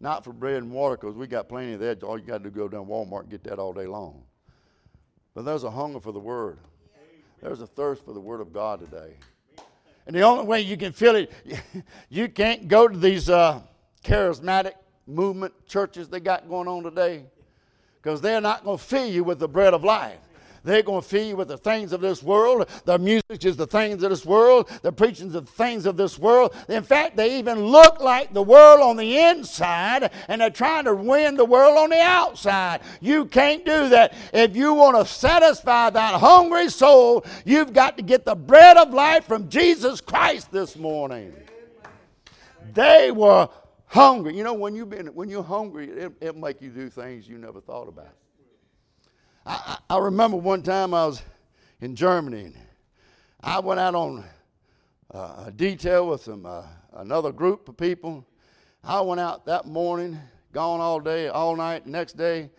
Not 0.00 0.24
for 0.24 0.32
bread 0.32 0.56
and 0.56 0.72
water, 0.72 0.96
because 0.96 1.14
we 1.14 1.28
got 1.28 1.48
plenty 1.48 1.74
of 1.74 1.80
that. 1.80 2.02
All 2.02 2.18
you 2.18 2.24
got 2.24 2.38
to 2.42 2.44
do 2.44 2.48
is 2.48 2.54
go 2.54 2.68
down 2.68 2.86
Walmart 2.86 3.22
and 3.22 3.30
get 3.30 3.44
that 3.44 3.60
all 3.60 3.72
day 3.72 3.86
long. 3.86 4.24
But 5.34 5.44
there's 5.44 5.64
a 5.64 5.70
hunger 5.70 6.00
for 6.00 6.12
the 6.12 6.18
Word. 6.18 6.58
There's 7.40 7.60
a 7.60 7.66
thirst 7.66 8.04
for 8.04 8.12
the 8.12 8.20
Word 8.20 8.40
of 8.40 8.52
God 8.52 8.80
today. 8.80 9.14
And 10.06 10.16
the 10.16 10.22
only 10.22 10.44
way 10.44 10.60
you 10.60 10.76
can 10.76 10.92
feel 10.92 11.14
it, 11.14 11.32
you 12.08 12.28
can't 12.28 12.66
go 12.66 12.88
to 12.88 12.98
these 12.98 13.30
uh, 13.30 13.60
charismatic 14.04 14.72
movement 15.06 15.54
churches 15.66 16.08
they 16.08 16.20
got 16.20 16.48
going 16.48 16.66
on 16.66 16.82
today, 16.82 17.24
because 18.00 18.20
they're 18.20 18.40
not 18.40 18.64
going 18.64 18.78
to 18.78 18.84
fill 18.84 19.06
you 19.06 19.22
with 19.22 19.38
the 19.38 19.48
bread 19.48 19.72
of 19.72 19.84
life. 19.84 20.18
They're 20.64 20.82
going 20.82 21.02
to 21.02 21.08
feed 21.08 21.28
you 21.30 21.36
with 21.36 21.48
the 21.48 21.58
things 21.58 21.92
of 21.92 22.00
this 22.00 22.22
world. 22.22 22.68
The 22.84 22.98
music 22.98 23.44
is 23.44 23.56
the 23.56 23.66
things 23.66 24.02
of 24.02 24.10
this 24.10 24.24
world. 24.24 24.68
The 24.82 24.92
preaching 24.92 25.26
of 25.26 25.32
the 25.32 25.42
things 25.42 25.86
of 25.86 25.96
this 25.96 26.18
world. 26.18 26.54
In 26.68 26.82
fact, 26.82 27.16
they 27.16 27.38
even 27.38 27.64
look 27.66 28.00
like 28.00 28.32
the 28.32 28.42
world 28.42 28.80
on 28.80 28.96
the 28.96 29.18
inside, 29.18 30.10
and 30.28 30.40
they're 30.40 30.50
trying 30.50 30.84
to 30.84 30.94
win 30.94 31.36
the 31.36 31.44
world 31.44 31.76
on 31.76 31.90
the 31.90 32.00
outside. 32.00 32.80
You 33.00 33.24
can't 33.24 33.64
do 33.64 33.88
that. 33.88 34.14
If 34.32 34.56
you 34.56 34.74
want 34.74 34.96
to 34.96 35.12
satisfy 35.12 35.90
that 35.90 36.20
hungry 36.20 36.68
soul, 36.68 37.24
you've 37.44 37.72
got 37.72 37.96
to 37.96 38.02
get 38.02 38.24
the 38.24 38.34
bread 38.34 38.76
of 38.76 38.94
life 38.94 39.24
from 39.24 39.48
Jesus 39.48 40.00
Christ 40.00 40.52
this 40.52 40.76
morning. 40.76 41.34
They 42.72 43.10
were 43.10 43.48
hungry. 43.86 44.36
You 44.36 44.44
know, 44.44 44.54
when 44.54 44.74
you've 44.74 44.90
been 44.90 45.08
when 45.08 45.28
you're 45.28 45.42
hungry, 45.42 45.90
it, 45.90 46.12
it'll 46.20 46.40
make 46.40 46.62
you 46.62 46.70
do 46.70 46.88
things 46.88 47.28
you 47.28 47.36
never 47.36 47.60
thought 47.60 47.88
about. 47.88 48.14
I, 49.44 49.78
I 49.88 49.98
remember 49.98 50.36
one 50.36 50.62
time 50.62 50.94
I 50.94 51.06
was 51.06 51.22
in 51.80 51.96
Germany. 51.96 52.44
and 52.44 52.56
I 53.40 53.60
went 53.60 53.80
out 53.80 53.94
on 53.94 54.24
uh, 55.12 55.44
a 55.46 55.50
detail 55.50 56.08
with 56.08 56.22
some 56.22 56.46
uh, 56.46 56.64
another 56.94 57.32
group 57.32 57.68
of 57.68 57.76
people. 57.76 58.26
I 58.84 59.00
went 59.00 59.20
out 59.20 59.46
that 59.46 59.66
morning, 59.66 60.18
gone 60.52 60.80
all 60.80 61.00
day, 61.00 61.28
all 61.28 61.56
night, 61.56 61.86
next 61.86 62.16
day, 62.16 62.50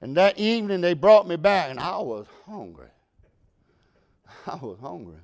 and 0.00 0.16
that 0.16 0.38
evening 0.38 0.80
they 0.80 0.94
brought 0.94 1.26
me 1.26 1.36
back, 1.36 1.70
and 1.70 1.80
I 1.80 1.98
was 1.98 2.26
hungry. 2.46 2.88
I 4.46 4.56
was 4.56 4.78
hungry. 4.80 5.18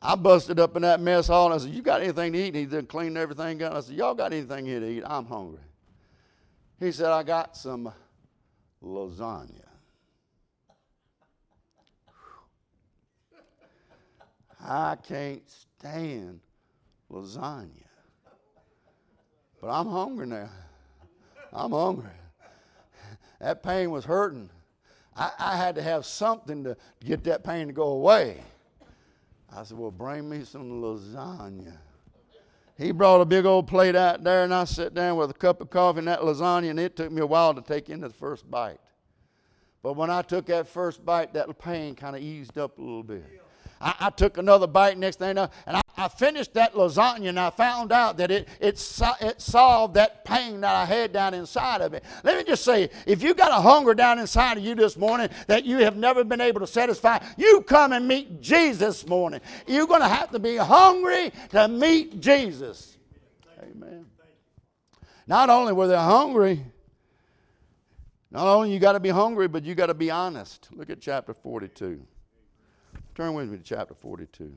I 0.00 0.14
busted 0.14 0.60
up 0.60 0.76
in 0.76 0.82
that 0.82 1.00
mess 1.00 1.26
hall 1.26 1.46
and 1.46 1.54
I 1.54 1.58
said, 1.58 1.74
You 1.74 1.82
got 1.82 2.02
anything 2.02 2.32
to 2.32 2.38
eat? 2.38 2.48
And 2.48 2.56
he 2.56 2.64
then 2.64 2.86
cleaned 2.86 3.16
everything 3.16 3.62
up. 3.62 3.74
I 3.74 3.80
said, 3.80 3.96
Y'all 3.96 4.14
got 4.14 4.32
anything 4.32 4.66
here 4.66 4.78
to 4.78 4.88
eat? 4.88 5.02
I'm 5.04 5.26
hungry. 5.26 5.60
He 6.78 6.92
said, 6.92 7.06
I 7.06 7.22
got 7.22 7.56
some 7.56 7.92
lasagna. 8.82 9.65
I 14.68 14.96
can't 14.96 15.48
stand 15.48 16.40
lasagna. 17.10 17.70
But 19.60 19.68
I'm 19.68 19.86
hungry 19.86 20.26
now. 20.26 20.48
I'm 21.52 21.70
hungry. 21.70 22.10
That 23.40 23.62
pain 23.62 23.90
was 23.92 24.04
hurting. 24.04 24.50
I, 25.16 25.30
I 25.38 25.56
had 25.56 25.76
to 25.76 25.82
have 25.82 26.04
something 26.04 26.64
to 26.64 26.76
get 27.04 27.22
that 27.24 27.44
pain 27.44 27.68
to 27.68 27.72
go 27.72 27.88
away. 27.88 28.42
I 29.54 29.62
said, 29.62 29.78
Well, 29.78 29.92
bring 29.92 30.28
me 30.28 30.42
some 30.44 30.82
lasagna. 30.82 31.78
He 32.76 32.90
brought 32.90 33.20
a 33.20 33.24
big 33.24 33.46
old 33.46 33.68
plate 33.68 33.94
out 33.94 34.24
there, 34.24 34.42
and 34.44 34.52
I 34.52 34.64
sat 34.64 34.94
down 34.94 35.16
with 35.16 35.30
a 35.30 35.34
cup 35.34 35.60
of 35.60 35.70
coffee 35.70 36.00
and 36.00 36.08
that 36.08 36.20
lasagna, 36.20 36.70
and 36.70 36.80
it 36.80 36.96
took 36.96 37.12
me 37.12 37.22
a 37.22 37.26
while 37.26 37.54
to 37.54 37.62
take 37.62 37.88
into 37.88 38.08
the 38.08 38.14
first 38.14 38.50
bite. 38.50 38.80
But 39.82 39.94
when 39.94 40.10
I 40.10 40.22
took 40.22 40.46
that 40.46 40.66
first 40.66 41.04
bite, 41.04 41.32
that 41.34 41.56
pain 41.58 41.94
kind 41.94 42.16
of 42.16 42.22
eased 42.22 42.58
up 42.58 42.78
a 42.78 42.80
little 42.80 43.04
bit. 43.04 43.24
I, 43.80 43.94
I 44.00 44.10
took 44.10 44.38
another 44.38 44.66
bite 44.66 44.96
next 44.96 45.18
thing, 45.18 45.36
and 45.36 45.50
I, 45.66 45.80
I, 45.96 46.08
finished 46.08 46.54
that 46.54 46.74
lasagna, 46.74 47.28
and 47.28 47.40
I 47.40 47.50
found 47.50 47.92
out 47.92 48.16
that 48.18 48.30
it, 48.30 48.48
it, 48.60 49.00
it 49.20 49.40
solved 49.40 49.94
that 49.94 50.24
pain 50.24 50.60
that 50.62 50.74
I 50.74 50.84
had 50.84 51.12
down 51.12 51.34
inside 51.34 51.80
of 51.82 51.92
me. 51.92 52.00
Let 52.24 52.38
me 52.38 52.44
just 52.44 52.64
say, 52.64 52.90
if 53.06 53.22
you 53.22 53.34
got 53.34 53.50
a 53.50 53.60
hunger 53.60 53.94
down 53.94 54.18
inside 54.18 54.56
of 54.58 54.64
you 54.64 54.74
this 54.74 54.96
morning 54.96 55.28
that 55.46 55.64
you 55.64 55.78
have 55.78 55.96
never 55.96 56.24
been 56.24 56.40
able 56.40 56.60
to 56.60 56.66
satisfy, 56.66 57.18
you 57.36 57.62
come 57.62 57.92
and 57.92 58.08
meet 58.08 58.40
Jesus 58.40 59.06
morning. 59.06 59.40
You're 59.66 59.86
going 59.86 60.00
to 60.00 60.08
have 60.08 60.30
to 60.30 60.38
be 60.38 60.56
hungry 60.56 61.32
to 61.50 61.68
meet 61.68 62.20
Jesus. 62.20 62.96
Amen. 63.62 64.06
Not 65.26 65.50
only 65.50 65.72
were 65.72 65.88
they 65.88 65.96
hungry, 65.96 66.64
not 68.30 68.46
only 68.46 68.72
you 68.72 68.78
got 68.78 68.92
to 68.92 69.00
be 69.00 69.08
hungry, 69.08 69.48
but 69.48 69.64
you 69.64 69.74
got 69.74 69.86
to 69.86 69.94
be 69.94 70.10
honest. 70.10 70.68
Look 70.72 70.90
at 70.90 71.00
chapter 71.00 71.34
42. 71.34 72.06
Turn 73.16 73.32
with 73.32 73.48
me 73.48 73.56
to 73.56 73.64
chapter 73.64 73.94
42. 73.94 74.52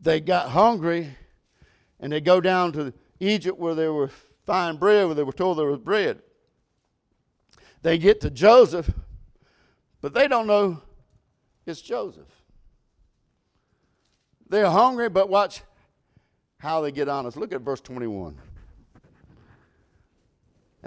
They 0.00 0.20
got 0.20 0.48
hungry 0.48 1.14
and 2.00 2.10
they 2.10 2.22
go 2.22 2.40
down 2.40 2.72
to 2.72 2.94
Egypt 3.20 3.58
where 3.58 3.74
they 3.74 3.88
were 3.88 4.08
find 4.46 4.80
bread, 4.80 5.04
where 5.04 5.14
they 5.14 5.22
were 5.22 5.32
told 5.32 5.58
there 5.58 5.66
was 5.66 5.80
bread. 5.80 6.22
They 7.82 7.98
get 7.98 8.22
to 8.22 8.30
Joseph, 8.30 8.90
but 10.00 10.14
they 10.14 10.28
don't 10.28 10.46
know 10.46 10.80
it's 11.66 11.82
Joseph. 11.82 12.24
They're 14.48 14.70
hungry, 14.70 15.10
but 15.10 15.28
watch 15.28 15.60
how 16.56 16.80
they 16.80 16.90
get 16.90 17.10
honest. 17.10 17.36
Look 17.36 17.52
at 17.52 17.60
verse 17.60 17.82
21. 17.82 18.38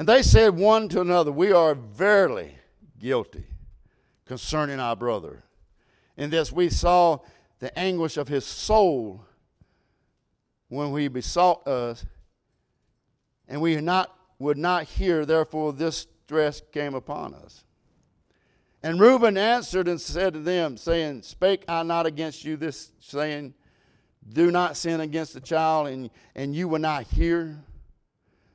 And 0.01 0.09
they 0.09 0.23
said 0.23 0.57
one 0.57 0.89
to 0.89 1.01
another, 1.01 1.31
We 1.31 1.51
are 1.51 1.75
verily 1.75 2.55
guilty 2.97 3.45
concerning 4.25 4.79
our 4.79 4.95
brother. 4.95 5.43
In 6.17 6.31
this 6.31 6.51
we 6.51 6.69
saw 6.69 7.19
the 7.59 7.77
anguish 7.77 8.17
of 8.17 8.27
his 8.27 8.43
soul 8.43 9.23
when 10.69 10.97
he 10.97 11.07
besought 11.07 11.67
us, 11.67 12.03
and 13.47 13.61
we 13.61 13.75
not, 13.75 14.11
would 14.39 14.57
not 14.57 14.85
hear, 14.85 15.23
therefore 15.23 15.71
this 15.71 16.07
stress 16.25 16.63
came 16.71 16.95
upon 16.95 17.35
us. 17.35 17.63
And 18.81 18.99
Reuben 18.99 19.37
answered 19.37 19.87
and 19.87 20.01
said 20.01 20.33
to 20.33 20.39
them, 20.39 20.77
saying, 20.77 21.21
Spake 21.21 21.63
I 21.67 21.83
not 21.83 22.07
against 22.07 22.43
you 22.43 22.57
this, 22.57 22.91
saying, 23.01 23.53
Do 24.27 24.49
not 24.49 24.77
sin 24.77 24.99
against 24.99 25.35
the 25.35 25.41
child, 25.41 25.89
and, 25.89 26.09
and 26.33 26.55
you 26.55 26.67
will 26.67 26.79
not 26.79 27.03
hear? 27.03 27.63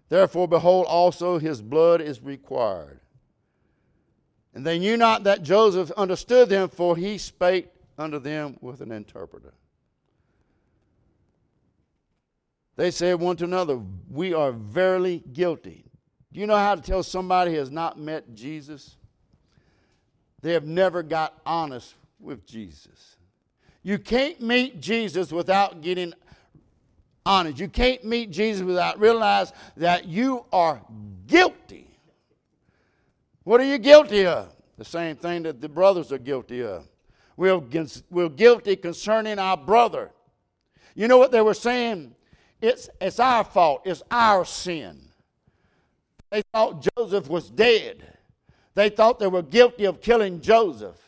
Therefore, 0.09 0.47
behold, 0.47 0.87
also 0.87 1.39
his 1.39 1.61
blood 1.61 2.01
is 2.01 2.23
required. 2.23 3.01
And 4.55 4.65
they 4.65 4.79
knew 4.79 4.97
not 4.97 5.25
that 5.25 5.43
Joseph 5.43 5.91
understood 5.93 6.49
them, 6.49 6.69
for 6.69 6.97
he 6.97 7.19
spake 7.19 7.69
unto 7.99 8.19
them 8.19 8.57
with 8.61 8.81
an 8.81 8.93
interpreter. 8.93 9.53
They 12.77 12.91
said 12.91 13.21
one 13.21 13.37
to 13.37 13.45
another, 13.45 13.81
We 14.11 14.35
are 14.35 14.53
verily 14.53 15.23
guilty. 15.33 15.85
Do 16.33 16.41
you 16.41 16.47
know 16.47 16.57
how 16.57 16.75
to 16.75 16.83
tell 16.83 17.03
somebody 17.03 17.55
has 17.55 17.71
not 17.71 17.99
met 17.99 18.35
Jesus? 18.35 18.97
They 20.43 20.53
have 20.53 20.67
never 20.67 21.03
got 21.03 21.41
honest 21.45 21.95
with 22.21 22.47
Jesus. 22.47 23.17
You 23.83 23.99
can't 23.99 24.41
meet 24.41 24.81
Jesus 24.81 25.33
without 25.33 25.81
getting 25.81 26.13
honest. 27.27 27.59
You 27.59 27.69
can't 27.69 28.05
meet 28.05 28.31
Jesus 28.31 28.63
without 28.63 28.99
realize 28.99 29.53
that 29.77 30.07
you 30.07 30.47
are 30.53 30.81
guilty. 31.27 31.99
What 33.43 33.61
are 33.61 33.65
you 33.65 33.79
guilty 33.79 34.27
of? 34.27 34.55
The 34.79 34.85
same 34.85 35.17
thing 35.17 35.43
that 35.43 35.61
the 35.61 35.69
brothers 35.69 36.13
are 36.13 36.19
guilty 36.19 36.63
of. 36.63 36.87
We're, 37.37 37.61
we're 38.11 38.29
guilty 38.29 38.77
concerning 38.77 39.39
our 39.39 39.57
brother. 39.57 40.11
You 40.95 41.09
know 41.09 41.19
what 41.19 41.33
they 41.33 41.43
were 41.43 41.55
saying? 41.55 42.15
It's, 42.61 42.89
it's 43.01 43.21
our 43.21 43.45
fault, 43.45 43.83
it's 43.85 44.03
our 44.11 44.45
sin. 44.45 45.01
They 46.31 46.43
thought 46.53 46.87
Joseph 46.97 47.29
was 47.29 47.51
dead. 47.51 48.07
They 48.75 48.89
thought 48.89 49.19
they 49.19 49.27
were 49.27 49.43
guilty 49.43 49.85
of 49.85 50.01
killing 50.01 50.41
Joseph. 50.41 51.06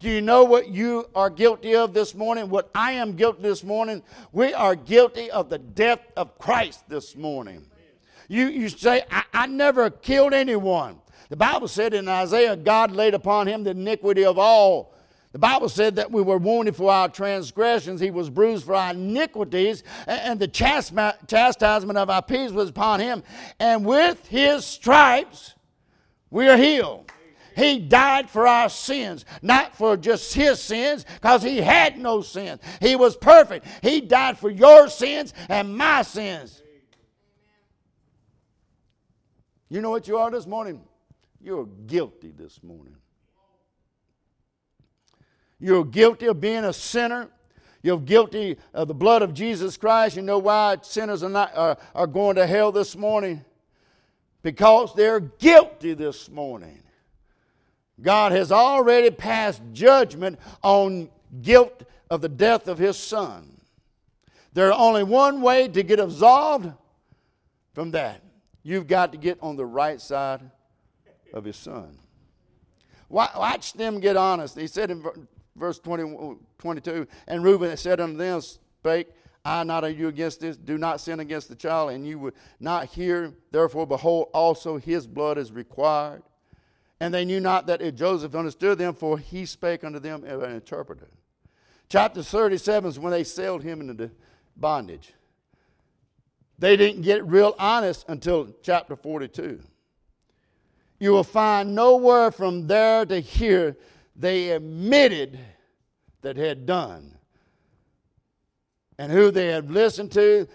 Do 0.00 0.10
you 0.10 0.20
know 0.20 0.44
what 0.44 0.68
you 0.68 1.08
are 1.14 1.30
guilty 1.30 1.74
of 1.74 1.94
this 1.94 2.14
morning? 2.14 2.50
What 2.50 2.70
I 2.74 2.92
am 2.92 3.16
guilty 3.16 3.42
this 3.42 3.64
morning? 3.64 4.02
We 4.32 4.52
are 4.52 4.74
guilty 4.74 5.30
of 5.30 5.48
the 5.48 5.58
death 5.58 6.00
of 6.16 6.38
Christ 6.38 6.88
this 6.88 7.16
morning. 7.16 7.64
You, 8.28 8.48
you 8.48 8.68
say, 8.68 9.02
I, 9.10 9.24
I 9.32 9.46
never 9.46 9.90
killed 9.90 10.34
anyone. 10.34 11.00
The 11.30 11.36
Bible 11.36 11.68
said 11.68 11.94
in 11.94 12.08
Isaiah, 12.08 12.56
God 12.56 12.92
laid 12.92 13.14
upon 13.14 13.46
him 13.46 13.64
the 13.64 13.70
iniquity 13.70 14.24
of 14.24 14.38
all 14.38 14.94
the 15.34 15.40
Bible 15.40 15.68
said 15.68 15.96
that 15.96 16.12
we 16.12 16.22
were 16.22 16.38
wounded 16.38 16.76
for 16.76 16.92
our 16.92 17.08
transgressions, 17.08 18.00
he 18.00 18.12
was 18.12 18.30
bruised 18.30 18.66
for 18.66 18.76
our 18.76 18.92
iniquities, 18.92 19.82
and 20.06 20.38
the 20.38 20.46
chastisement 20.46 21.98
of 21.98 22.08
our 22.08 22.22
peace 22.22 22.52
was 22.52 22.68
upon 22.68 23.00
him. 23.00 23.24
And 23.58 23.84
with 23.84 24.24
his 24.28 24.64
stripes, 24.64 25.54
we 26.30 26.48
are 26.48 26.56
healed. 26.56 27.10
He 27.54 27.78
died 27.78 28.28
for 28.28 28.46
our 28.46 28.68
sins, 28.68 29.24
not 29.42 29.76
for 29.76 29.96
just 29.96 30.34
his 30.34 30.60
sins, 30.60 31.04
because 31.14 31.42
he 31.42 31.58
had 31.58 31.98
no 31.98 32.20
sins. 32.20 32.60
He 32.80 32.96
was 32.96 33.16
perfect. 33.16 33.66
He 33.82 34.00
died 34.00 34.38
for 34.38 34.50
your 34.50 34.88
sins 34.88 35.32
and 35.48 35.76
my 35.76 36.02
sins. 36.02 36.62
You 39.68 39.80
know 39.80 39.90
what 39.90 40.06
you 40.06 40.18
are 40.18 40.30
this 40.30 40.46
morning? 40.46 40.80
You're 41.40 41.66
guilty 41.66 42.32
this 42.36 42.62
morning. 42.62 42.96
You're 45.58 45.84
guilty 45.84 46.26
of 46.26 46.40
being 46.40 46.64
a 46.64 46.72
sinner. 46.72 47.28
You're 47.82 47.98
guilty 47.98 48.56
of 48.72 48.88
the 48.88 48.94
blood 48.94 49.22
of 49.22 49.34
Jesus 49.34 49.76
Christ. 49.76 50.16
You 50.16 50.22
know 50.22 50.38
why 50.38 50.78
sinners 50.82 51.22
are, 51.22 51.28
not, 51.28 51.56
are, 51.56 51.76
are 51.94 52.06
going 52.06 52.36
to 52.36 52.46
hell 52.46 52.72
this 52.72 52.96
morning? 52.96 53.44
Because 54.42 54.94
they're 54.94 55.20
guilty 55.20 55.94
this 55.94 56.30
morning. 56.30 56.83
God 58.00 58.32
has 58.32 58.50
already 58.50 59.10
passed 59.10 59.62
judgment 59.72 60.38
on 60.62 61.10
guilt 61.42 61.84
of 62.10 62.20
the 62.20 62.28
death 62.28 62.68
of 62.68 62.78
his 62.78 62.96
son. 62.96 63.60
There's 64.52 64.74
only 64.76 65.02
one 65.02 65.42
way 65.42 65.68
to 65.68 65.82
get 65.82 65.98
absolved 65.98 66.72
from 67.72 67.90
that. 67.92 68.22
You've 68.62 68.86
got 68.86 69.12
to 69.12 69.18
get 69.18 69.38
on 69.42 69.56
the 69.56 69.66
right 69.66 70.00
side 70.00 70.40
of 71.32 71.44
his 71.44 71.56
son. 71.56 71.98
Watch 73.08 73.74
them 73.74 74.00
get 74.00 74.16
honest. 74.16 74.58
He 74.58 74.66
said 74.66 74.90
in 74.90 75.04
verse 75.56 75.78
20, 75.78 76.36
22 76.58 77.06
And 77.26 77.44
Reuben 77.44 77.76
said 77.76 78.00
unto 78.00 78.16
them, 78.16 78.40
Spake 78.40 79.08
I 79.44 79.62
not 79.62 79.84
of 79.84 79.98
you 79.98 80.08
against 80.08 80.40
this? 80.40 80.56
Do 80.56 80.78
not 80.78 81.00
sin 81.00 81.20
against 81.20 81.48
the 81.48 81.54
child, 81.54 81.90
and 81.90 82.06
you 82.06 82.18
would 82.18 82.34
not 82.60 82.86
hear. 82.86 83.34
Therefore, 83.50 83.86
behold, 83.86 84.30
also 84.32 84.78
his 84.78 85.06
blood 85.06 85.36
is 85.36 85.52
required. 85.52 86.22
And 87.00 87.12
they 87.12 87.24
knew 87.24 87.40
not 87.40 87.66
that 87.66 87.94
Joseph 87.96 88.34
understood 88.34 88.78
them, 88.78 88.94
for 88.94 89.18
he 89.18 89.46
spake 89.46 89.84
unto 89.84 89.98
them 89.98 90.24
an 90.24 90.52
interpreter. 90.52 91.08
Chapter 91.88 92.22
37 92.22 92.90
is 92.90 92.98
when 92.98 93.10
they 93.10 93.24
sailed 93.24 93.62
him 93.62 93.80
into 93.80 94.10
bondage. 94.56 95.12
They 96.58 96.76
didn't 96.76 97.02
get 97.02 97.26
real 97.26 97.54
honest 97.58 98.04
until 98.08 98.54
chapter 98.62 98.96
42. 98.96 99.60
You 101.00 101.10
will 101.10 101.24
find 101.24 101.74
nowhere 101.74 102.30
from 102.30 102.68
there 102.68 103.04
to 103.04 103.20
here 103.20 103.76
they 104.16 104.50
admitted 104.50 105.38
that 106.22 106.36
had 106.36 106.64
done 106.64 107.18
and 108.98 109.10
who 109.10 109.32
they 109.32 109.48
had 109.48 109.70
listened 109.70 110.12
to. 110.12 110.46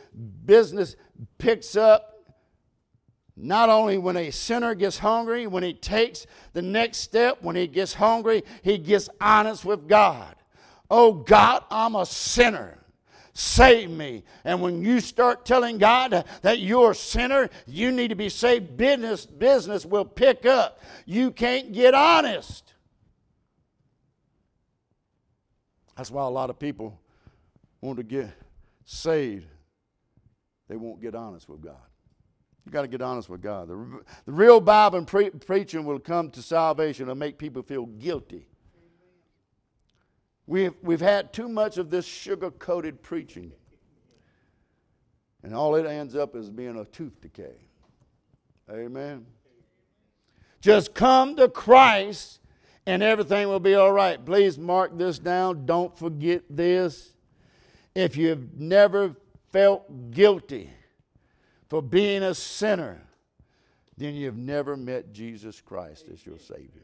Business 0.45 0.95
picks 1.37 1.75
up 1.75 2.18
not 3.41 3.69
only 3.69 3.97
when 3.97 4.17
a 4.17 4.31
sinner 4.31 4.75
gets 4.75 4.97
hungry, 4.97 5.47
when 5.47 5.63
he 5.63 5.73
takes 5.73 6.27
the 6.53 6.61
next 6.61 6.97
step, 6.97 7.37
when 7.41 7.55
he 7.55 7.67
gets 7.67 7.93
hungry, 7.93 8.43
he 8.61 8.77
gets 8.77 9.09
honest 9.21 9.63
with 9.63 9.87
God. 9.87 10.35
Oh 10.91 11.13
God, 11.13 11.63
I'm 11.71 11.95
a 11.95 12.05
sinner. 12.05 12.77
Save 13.33 13.89
me. 13.89 14.23
And 14.43 14.61
when 14.61 14.81
you 14.81 14.99
start 14.99 15.45
telling 15.45 15.77
God 15.77 16.25
that 16.41 16.59
you're 16.59 16.91
a 16.91 16.95
sinner, 16.95 17.49
you 17.65 17.91
need 17.91 18.09
to 18.09 18.15
be 18.15 18.27
saved, 18.27 18.75
business, 18.75 19.25
business 19.25 19.85
will 19.85 20.03
pick 20.03 20.45
up. 20.45 20.81
You 21.05 21.31
can't 21.31 21.71
get 21.71 21.93
honest. 21.93 22.73
That's 25.95 26.11
why 26.11 26.25
a 26.25 26.29
lot 26.29 26.49
of 26.49 26.59
people 26.59 26.99
want 27.79 27.97
to 27.97 28.03
get 28.03 28.29
saved. 28.83 29.47
They 30.67 30.75
won't 30.75 31.01
get 31.01 31.15
honest 31.15 31.47
with 31.47 31.61
God. 31.61 31.88
You 32.65 32.71
got 32.71 32.81
to 32.83 32.87
get 32.87 33.01
honest 33.01 33.29
with 33.29 33.41
God. 33.41 33.67
The, 33.67 34.01
the 34.25 34.31
real 34.31 34.59
Bible 34.59 34.99
and 34.99 35.07
pre- 35.07 35.31
preaching 35.31 35.85
will 35.85 35.99
come 35.99 36.29
to 36.31 36.41
salvation 36.41 37.09
and 37.09 37.19
make 37.19 37.37
people 37.37 37.63
feel 37.63 37.85
guilty. 37.85 38.47
We've, 40.45 40.73
we've 40.81 41.01
had 41.01 41.31
too 41.31 41.47
much 41.47 41.77
of 41.77 41.89
this 41.89 42.05
sugar 42.05 42.51
coated 42.51 43.01
preaching. 43.01 43.51
And 45.43 45.53
all 45.55 45.75
it 45.75 45.85
ends 45.85 46.15
up 46.15 46.35
is 46.35 46.49
being 46.49 46.77
a 46.77 46.85
tooth 46.85 47.21
decay. 47.21 47.55
Amen. 48.69 49.25
Just 50.61 50.93
come 50.93 51.35
to 51.37 51.47
Christ 51.47 52.39
and 52.85 53.01
everything 53.01 53.47
will 53.47 53.59
be 53.59 53.75
all 53.75 53.91
right. 53.91 54.23
Please 54.23 54.57
mark 54.57 54.97
this 54.97 55.17
down. 55.17 55.65
Don't 55.65 55.97
forget 55.97 56.43
this. 56.49 57.13
If 57.95 58.17
you've 58.17 58.59
never 58.59 59.15
felt 59.51 60.11
guilty 60.11 60.71
for 61.69 61.81
being 61.81 62.23
a 62.23 62.33
sinner, 62.33 62.99
then 63.95 64.15
you've 64.15 64.37
never 64.37 64.75
met 64.75 65.13
Jesus 65.13 65.61
Christ 65.61 66.07
as 66.11 66.25
your 66.25 66.39
Savior. 66.39 66.81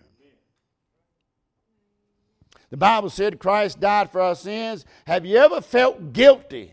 The 2.69 2.77
Bible 2.77 3.09
said 3.09 3.39
Christ 3.39 3.79
died 3.79 4.11
for 4.11 4.21
our 4.21 4.35
sins. 4.35 4.85
Have 5.05 5.25
you 5.25 5.37
ever 5.37 5.61
felt 5.61 6.13
guilty 6.13 6.71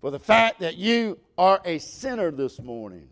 for 0.00 0.10
the 0.10 0.18
fact 0.18 0.60
that 0.60 0.76
you 0.76 1.18
are 1.36 1.60
a 1.64 1.78
sinner 1.78 2.30
this 2.30 2.60
morning? 2.60 3.08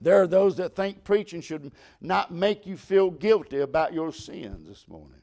There 0.00 0.20
are 0.22 0.26
those 0.26 0.56
that 0.56 0.74
think 0.74 1.04
preaching 1.04 1.40
should 1.40 1.72
not 2.00 2.32
make 2.32 2.66
you 2.66 2.76
feel 2.76 3.10
guilty 3.10 3.60
about 3.60 3.92
your 3.92 4.12
sins 4.12 4.66
this 4.66 4.88
morning. 4.88 5.20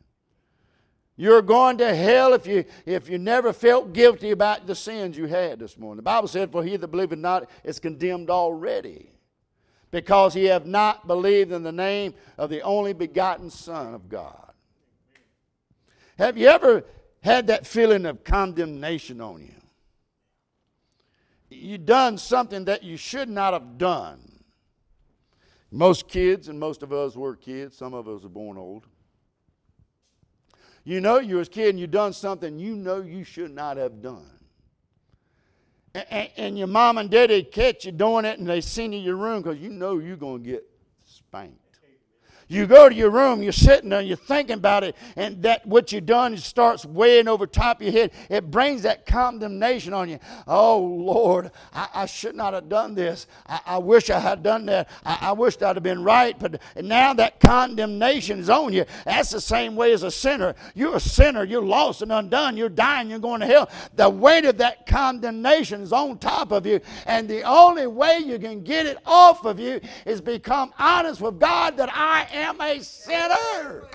You're 1.20 1.42
going 1.42 1.80
to 1.80 1.96
hell 1.96 2.34
if 2.34 2.46
you 2.46 2.64
if 2.86 3.10
you 3.10 3.18
never 3.18 3.52
felt 3.52 3.92
guilty 3.92 4.30
about 4.30 4.68
the 4.68 4.76
sins 4.76 5.18
you 5.18 5.26
had 5.26 5.58
this 5.58 5.76
morning. 5.76 5.98
The 5.98 6.04
Bible 6.04 6.28
said, 6.28 6.52
For 6.52 6.64
he 6.64 6.78
that 6.78 6.88
believeth 6.88 7.18
not 7.18 7.50
is 7.64 7.80
condemned 7.80 8.30
already, 8.30 9.12
because 9.90 10.36
he 10.36 10.46
have 10.46 10.68
not 10.68 11.08
believed 11.08 11.52
in 11.52 11.64
the 11.64 11.72
name 11.72 12.14
of 12.38 12.52
the 12.52 12.62
only 12.62 12.94
begotten 12.94 13.50
Son 13.50 13.96
of 13.96 14.08
God. 14.08 14.52
Have 16.20 16.38
you 16.38 16.48
ever 16.48 16.86
had 17.24 17.48
that 17.48 17.66
feeling 17.66 18.06
of 18.06 18.24
condemnation 18.24 19.20
on 19.20 19.42
you? 19.42 19.54
You 21.50 21.80
done 21.80 22.20
something 22.20 22.66
that 22.66 22.84
you 22.84 22.96
should 22.96 23.30
not 23.30 23.54
have 23.54 23.80
done. 23.80 24.44
Most 25.72 26.08
kids, 26.08 26.48
and 26.48 26.60
most 26.60 26.84
of 26.84 26.94
us 26.94 27.16
were 27.16 27.36
kids, 27.36 27.76
some 27.76 27.96
of 27.96 28.08
us 28.08 28.24
are 28.24 28.30
born 28.30 28.58
old. 28.58 28.86
You 30.88 31.02
know 31.02 31.20
you 31.20 31.36
was 31.36 31.50
a 31.50 31.52
kid 31.52 31.72
and 31.72 31.80
you 31.82 31.86
done 31.86 32.14
something 32.14 32.58
you 32.58 32.74
know 32.74 33.02
you 33.02 33.26
should 33.26 33.54
not 33.54 33.76
have 33.76 34.02
done. 34.02 34.32
And, 35.94 36.30
and 36.38 36.58
your 36.58 36.68
mom 36.68 36.98
and 36.98 37.10
daddy 37.10 37.44
catch 37.44 37.84
you 37.84 37.92
doing 37.92 38.24
it 38.24 38.40
and 38.40 38.48
they 38.48 38.62
send 38.62 38.94
you 38.94 39.02
your 39.02 39.18
room 39.18 39.42
because 39.42 39.58
you 39.60 39.68
know 39.68 39.98
you're 39.98 40.16
going 40.16 40.46
to 40.46 40.50
get 40.50 40.64
spanked. 41.06 41.60
You 42.50 42.66
go 42.66 42.88
to 42.88 42.96
your 42.96 43.10
room, 43.10 43.44
you're 43.44 43.52
sitting 43.52 43.90
there, 43.90 44.02
you're 44.02 44.16
thinking 44.16 44.56
about 44.56 44.84
it, 44.86 44.96
and 45.18 45.44
that 45.44 45.66
what 45.66 45.92
you've 45.92 46.06
done 46.06 46.38
starts 46.38 46.86
weighing 46.86 47.28
over 47.28 47.46
top 47.46 47.82
of 47.82 47.84
your 47.84 47.92
head. 47.92 48.12
It 48.30 48.50
brings 48.50 48.84
that 48.84 49.06
condemnation 49.06 49.94
on 49.94 50.08
you. 50.10 50.20
Oh, 50.48 50.80
Lord, 50.80 51.52
I, 51.74 51.90
I 51.94 52.06
should 52.06 52.36
not 52.36 52.54
have 52.54 52.70
done 52.70 52.96
this. 52.96 53.28
I, 53.48 53.60
I 53.66 53.78
wish 53.80 54.10
I 54.10 54.20
had 54.20 54.44
done 54.44 54.66
that. 54.68 54.90
I, 55.06 55.18
I 55.22 55.32
wished 55.34 55.62
I'd 55.62 55.76
have 55.76 55.84
been 55.84 56.04
right. 56.04 56.40
But 56.40 56.62
now 56.82 57.14
that 57.16 57.42
condemnation 57.42 58.40
is 58.40 58.50
on 58.50 58.72
you. 58.72 58.86
That's 59.04 59.32
the 59.32 59.42
same 59.42 59.76
way 59.76 59.92
as 59.92 60.04
a 60.04 60.12
sinner. 60.12 60.56
You're 60.74 60.96
a 60.96 61.02
sinner. 61.02 61.44
You're 61.44 61.62
lost 61.62 62.02
and 62.02 62.14
undone. 62.14 62.56
You're 62.56 62.70
dying. 62.70 63.10
You're 63.10 63.20
going 63.20 63.42
to 63.42 63.46
hell. 63.46 63.70
The 63.96 64.10
weight 64.10 64.46
of 64.46 64.58
that 64.60 64.86
condemnation 64.86 65.82
is 65.82 65.92
on 65.92 66.18
top 66.18 66.52
of 66.54 66.66
you. 66.66 66.80
And 67.08 67.28
the 67.28 67.42
only 67.44 67.88
way 67.88 68.20
you 68.20 68.40
can 68.40 68.64
get 68.64 68.86
it 68.86 69.00
off 69.06 69.46
of 69.46 69.60
you 69.60 69.82
is 70.06 70.22
become 70.22 70.74
honest 70.80 71.20
with 71.20 71.40
God 71.40 71.76
that 71.76 71.90
I 71.92 72.28
am 72.38 72.62
a 72.62 72.82
sinner. 72.82 73.88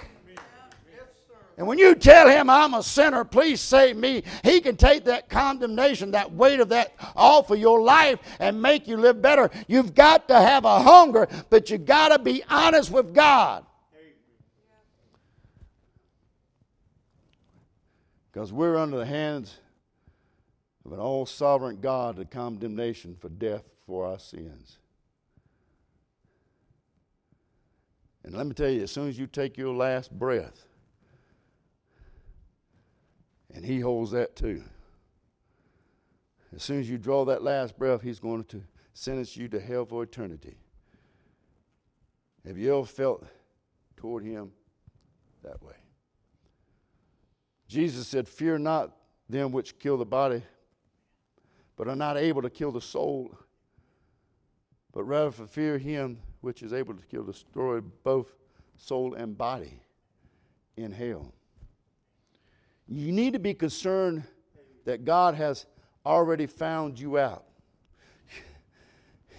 And 1.58 1.66
when 1.66 1.78
you 1.78 1.94
tell 1.94 2.28
him, 2.28 2.48
I'm 2.48 2.74
a 2.74 2.82
sinner, 2.82 3.24
please 3.24 3.60
save 3.60 3.96
me, 3.96 4.24
he 4.42 4.60
can 4.60 4.76
take 4.76 5.04
that 5.04 5.28
condemnation, 5.28 6.12
that 6.12 6.32
weight 6.32 6.60
of 6.60 6.70
that 6.70 6.94
off 7.14 7.50
of 7.50 7.58
your 7.58 7.82
life 7.82 8.18
and 8.40 8.60
make 8.60 8.88
you 8.88 8.96
live 8.96 9.20
better. 9.20 9.50
You've 9.68 9.94
got 9.94 10.28
to 10.28 10.40
have 10.40 10.64
a 10.64 10.82
hunger, 10.82 11.28
but 11.50 11.70
you've 11.70 11.84
got 11.84 12.08
to 12.08 12.18
be 12.18 12.42
honest 12.48 12.90
with 12.90 13.14
God. 13.14 13.66
Because 18.32 18.50
we're 18.50 18.78
under 18.78 18.96
the 18.96 19.06
hands 19.06 19.58
of 20.86 20.92
an 20.92 20.98
all 20.98 21.26
sovereign 21.26 21.78
God, 21.80 22.16
the 22.16 22.24
condemnation 22.24 23.14
for 23.20 23.28
death 23.28 23.64
for 23.86 24.06
our 24.06 24.18
sins. 24.18 24.78
And 28.24 28.34
let 28.34 28.46
me 28.46 28.54
tell 28.54 28.68
you, 28.68 28.82
as 28.82 28.90
soon 28.90 29.08
as 29.08 29.18
you 29.18 29.26
take 29.26 29.56
your 29.56 29.74
last 29.74 30.10
breath, 30.16 30.66
and 33.52 33.64
He 33.64 33.80
holds 33.80 34.12
that 34.12 34.36
too. 34.36 34.62
As 36.54 36.62
soon 36.62 36.80
as 36.80 36.88
you 36.88 36.98
draw 36.98 37.24
that 37.24 37.42
last 37.42 37.76
breath, 37.76 38.02
He's 38.02 38.20
going 38.20 38.44
to 38.44 38.62
sentence 38.94 39.36
you 39.36 39.48
to 39.48 39.60
hell 39.60 39.84
for 39.84 40.02
eternity. 40.02 40.56
Have 42.46 42.58
you 42.58 42.76
ever 42.76 42.86
felt 42.86 43.24
toward 43.96 44.24
Him 44.24 44.52
that 45.42 45.62
way? 45.62 45.74
Jesus 47.68 48.06
said, 48.06 48.28
Fear 48.28 48.58
not 48.58 48.94
them 49.28 49.50
which 49.50 49.78
kill 49.78 49.96
the 49.96 50.04
body, 50.04 50.42
but 51.76 51.88
are 51.88 51.96
not 51.96 52.16
able 52.16 52.42
to 52.42 52.50
kill 52.50 52.70
the 52.70 52.80
soul, 52.80 53.34
but 54.92 55.04
rather 55.04 55.30
for 55.30 55.46
fear 55.46 55.78
Him 55.78 56.18
which 56.42 56.62
is 56.62 56.72
able 56.72 56.92
to 56.92 57.02
kill, 57.06 57.24
destroy 57.24 57.80
both 57.80 58.34
soul 58.76 59.14
and 59.14 59.38
body 59.38 59.80
in 60.76 60.92
hell. 60.92 61.32
You 62.88 63.12
need 63.12 63.32
to 63.32 63.38
be 63.38 63.54
concerned 63.54 64.24
that 64.84 65.04
God 65.04 65.34
has 65.36 65.66
already 66.04 66.46
found 66.46 66.98
you 66.98 67.16
out. 67.16 67.44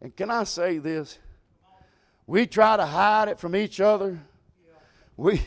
and 0.00 0.16
can 0.16 0.30
I 0.30 0.44
say 0.44 0.78
this? 0.78 1.18
We 2.26 2.46
try 2.46 2.76
to 2.76 2.86
hide 2.86 3.28
it 3.28 3.38
from 3.38 3.54
each 3.54 3.80
other. 3.80 4.18
We, 5.16 5.42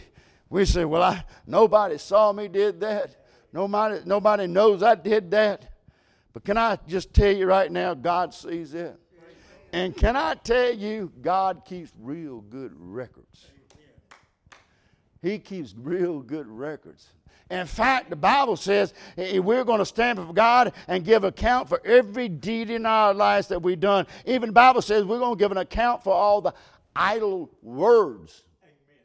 we 0.49 0.65
say, 0.65 0.83
well, 0.85 1.03
I, 1.03 1.23
nobody 1.47 1.97
saw 1.97 2.31
me 2.33 2.47
did 2.49 2.81
that. 2.81 3.15
Nobody, 3.53 4.01
nobody 4.05 4.47
knows 4.47 4.83
I 4.83 4.95
did 4.95 5.31
that. 5.31 5.73
But 6.33 6.43
can 6.43 6.57
I 6.57 6.77
just 6.88 7.13
tell 7.13 7.35
you 7.35 7.45
right 7.45 7.71
now, 7.71 7.93
God 7.93 8.33
sees 8.33 8.73
it. 8.73 8.99
And 9.71 9.95
can 9.95 10.15
I 10.15 10.34
tell 10.36 10.73
you, 10.73 11.12
God 11.21 11.63
keeps 11.65 11.91
real 11.99 12.41
good 12.41 12.73
records. 12.75 13.47
He 15.21 15.38
keeps 15.38 15.75
real 15.77 16.21
good 16.21 16.47
records. 16.47 17.08
In 17.51 17.65
fact, 17.65 18.10
the 18.10 18.15
Bible 18.15 18.55
says 18.55 18.93
we're 19.17 19.63
going 19.63 19.79
to 19.79 19.86
stand 19.86 20.17
before 20.17 20.34
God 20.34 20.73
and 20.88 21.03
give 21.03 21.23
account 21.23 21.67
for 21.67 21.82
every 21.84 22.29
deed 22.29 22.69
in 22.69 22.86
our 22.86 23.13
lives 23.13 23.47
that 23.47 23.62
we've 23.62 23.79
done. 23.79 24.05
Even 24.25 24.49
the 24.49 24.53
Bible 24.53 24.82
says 24.82 25.03
we're 25.03 25.19
going 25.19 25.36
to 25.36 25.39
give 25.39 25.51
an 25.51 25.58
account 25.58 26.03
for 26.03 26.13
all 26.13 26.41
the 26.41 26.53
idle 26.95 27.49
words. 27.62 28.43
Amen. 28.63 29.03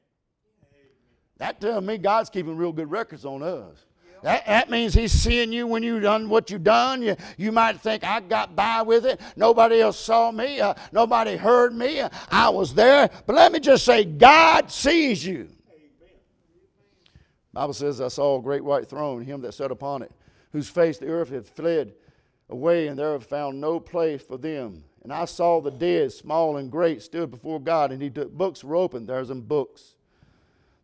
That 1.38 1.60
tells 1.60 1.84
me 1.84 1.96
God's 1.96 2.28
keeping 2.28 2.56
real 2.56 2.72
good 2.72 2.90
records 2.90 3.24
on 3.24 3.42
us. 3.42 3.86
That, 4.24 4.46
that 4.46 4.70
means 4.70 4.94
he's 4.94 5.12
seeing 5.12 5.52
you 5.52 5.66
when 5.66 5.82
you've 5.82 6.02
done 6.02 6.30
what 6.30 6.50
you've 6.50 6.64
done. 6.64 7.02
You, 7.02 7.14
you 7.36 7.52
might 7.52 7.78
think, 7.82 8.04
I 8.04 8.20
got 8.20 8.56
by 8.56 8.80
with 8.80 9.04
it. 9.04 9.20
Nobody 9.36 9.82
else 9.82 9.98
saw 9.98 10.32
me. 10.32 10.60
Uh, 10.60 10.72
nobody 10.92 11.36
heard 11.36 11.74
me. 11.74 12.00
Uh, 12.00 12.08
I 12.30 12.48
was 12.48 12.72
there. 12.72 13.10
But 13.26 13.36
let 13.36 13.52
me 13.52 13.60
just 13.60 13.84
say, 13.84 14.02
God 14.02 14.70
sees 14.70 15.26
you. 15.26 15.50
Bible 17.52 17.74
says, 17.74 18.00
I 18.00 18.08
saw 18.08 18.38
a 18.38 18.42
great 18.42 18.64
white 18.64 18.88
throne, 18.88 19.22
him 19.22 19.42
that 19.42 19.52
sat 19.52 19.70
upon 19.70 20.00
it, 20.00 20.10
whose 20.52 20.70
face 20.70 20.96
the 20.96 21.08
earth 21.08 21.28
had 21.28 21.46
fled 21.46 21.92
away, 22.48 22.88
and 22.88 22.98
there 22.98 23.12
have 23.12 23.26
found 23.26 23.60
no 23.60 23.78
place 23.78 24.22
for 24.22 24.38
them. 24.38 24.84
And 25.02 25.12
I 25.12 25.26
saw 25.26 25.60
the 25.60 25.70
dead, 25.70 26.12
small 26.14 26.56
and 26.56 26.72
great, 26.72 27.02
stood 27.02 27.30
before 27.30 27.60
God, 27.60 27.92
and 27.92 28.00
he 28.00 28.08
took 28.08 28.32
books 28.32 28.64
were 28.64 28.74
opened. 28.74 29.06
There's 29.06 29.28
some 29.28 29.42
books. 29.42 29.93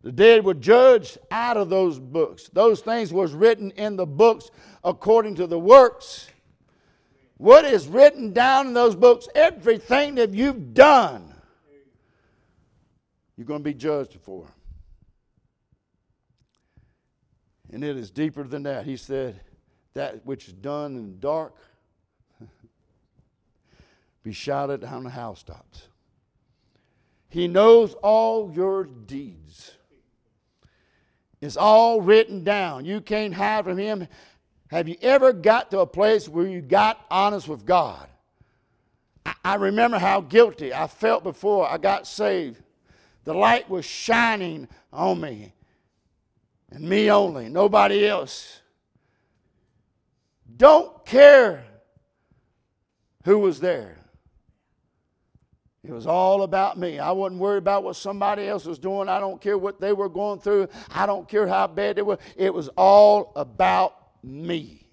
The 0.02 0.12
dead 0.12 0.44
were 0.44 0.54
judged 0.54 1.18
out 1.30 1.56
of 1.56 1.68
those 1.68 1.98
books. 1.98 2.48
Those 2.52 2.80
things 2.80 3.12
was 3.12 3.32
written 3.32 3.70
in 3.72 3.96
the 3.96 4.06
books 4.06 4.50
according 4.82 5.34
to 5.36 5.46
the 5.46 5.58
works. 5.58 6.28
What 7.36 7.64
is 7.64 7.86
written 7.86 8.32
down 8.32 8.68
in 8.68 8.74
those 8.74 8.94
books, 8.94 9.28
everything 9.34 10.14
that 10.16 10.30
you've 10.30 10.74
done, 10.74 11.34
you're 13.36 13.46
going 13.46 13.60
to 13.60 13.64
be 13.64 13.74
judged 13.74 14.18
for. 14.22 14.46
And 17.72 17.84
it 17.84 17.96
is 17.96 18.10
deeper 18.10 18.44
than 18.44 18.64
that. 18.64 18.84
He 18.84 18.96
said, 18.96 19.40
That 19.94 20.24
which 20.26 20.48
is 20.48 20.54
done 20.54 20.96
in 20.96 21.12
the 21.12 21.16
dark 21.16 21.54
be 24.22 24.32
shouted 24.32 24.82
on 24.84 25.04
the 25.04 25.10
housetops. 25.10 25.88
He 27.28 27.46
knows 27.48 27.94
all 28.02 28.52
your 28.52 28.84
deeds. 28.84 29.72
It's 31.40 31.56
all 31.56 32.00
written 32.00 32.44
down. 32.44 32.84
You 32.84 33.00
can't 33.00 33.34
hide 33.34 33.64
from 33.64 33.78
Him. 33.78 34.06
Have 34.68 34.88
you 34.88 34.96
ever 35.00 35.32
got 35.32 35.70
to 35.70 35.80
a 35.80 35.86
place 35.86 36.28
where 36.28 36.46
you 36.46 36.60
got 36.60 37.04
honest 37.10 37.48
with 37.48 37.64
God? 37.64 38.08
I, 39.24 39.34
I 39.44 39.54
remember 39.56 39.98
how 39.98 40.20
guilty 40.20 40.72
I 40.72 40.86
felt 40.86 41.24
before 41.24 41.68
I 41.68 41.78
got 41.78 42.06
saved. 42.06 42.62
The 43.24 43.34
light 43.34 43.68
was 43.68 43.84
shining 43.84 44.68
on 44.92 45.20
me, 45.20 45.52
and 46.70 46.88
me 46.88 47.10
only, 47.10 47.48
nobody 47.48 48.06
else. 48.06 48.60
Don't 50.56 51.04
care 51.04 51.64
who 53.24 53.38
was 53.38 53.60
there. 53.60 53.99
It 55.82 55.92
was 55.92 56.06
all 56.06 56.42
about 56.42 56.78
me. 56.78 56.98
I 56.98 57.10
wasn't 57.12 57.40
worried 57.40 57.58
about 57.58 57.84
what 57.84 57.96
somebody 57.96 58.46
else 58.46 58.66
was 58.66 58.78
doing. 58.78 59.08
I 59.08 59.18
don't 59.18 59.40
care 59.40 59.56
what 59.56 59.80
they 59.80 59.94
were 59.94 60.10
going 60.10 60.38
through. 60.38 60.68
I 60.90 61.06
don't 61.06 61.26
care 61.26 61.46
how 61.46 61.66
bad 61.66 61.96
they 61.96 62.02
were. 62.02 62.18
It 62.36 62.52
was 62.52 62.68
all 62.76 63.32
about 63.34 63.96
me. 64.22 64.86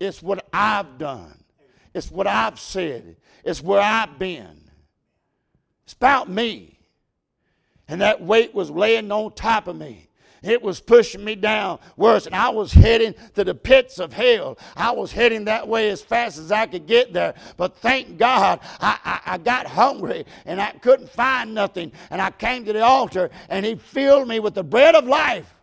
It's 0.00 0.20
what 0.20 0.44
I've 0.52 0.98
done. 0.98 1.44
It's 1.94 2.10
what 2.10 2.26
I've 2.26 2.58
said. 2.58 3.16
It's 3.44 3.62
where 3.62 3.80
I've 3.80 4.18
been. 4.18 4.70
It's 5.84 5.92
about 5.92 6.28
me. 6.28 6.78
And 7.86 8.00
that 8.00 8.22
weight 8.22 8.54
was 8.54 8.70
laying 8.70 9.10
on 9.12 9.32
top 9.32 9.68
of 9.68 9.76
me. 9.76 10.09
It 10.42 10.62
was 10.62 10.80
pushing 10.80 11.22
me 11.22 11.34
down 11.34 11.80
worse, 11.96 12.26
and 12.26 12.34
I 12.34 12.48
was 12.48 12.72
heading 12.72 13.14
to 13.34 13.44
the 13.44 13.54
pits 13.54 13.98
of 13.98 14.12
hell. 14.12 14.58
I 14.74 14.90
was 14.90 15.12
heading 15.12 15.44
that 15.44 15.68
way 15.68 15.90
as 15.90 16.00
fast 16.00 16.38
as 16.38 16.50
I 16.50 16.66
could 16.66 16.86
get 16.86 17.12
there. 17.12 17.34
But 17.56 17.76
thank 17.76 18.16
God, 18.16 18.60
I, 18.80 18.98
I, 19.04 19.34
I 19.34 19.38
got 19.38 19.66
hungry 19.66 20.24
and 20.46 20.60
I 20.60 20.72
couldn't 20.72 21.10
find 21.10 21.54
nothing. 21.54 21.92
And 22.10 22.22
I 22.22 22.30
came 22.30 22.64
to 22.64 22.72
the 22.72 22.82
altar, 22.82 23.30
and 23.48 23.66
He 23.66 23.74
filled 23.74 24.28
me 24.28 24.40
with 24.40 24.54
the 24.54 24.64
bread 24.64 24.94
of 24.94 25.04
life. 25.06 25.54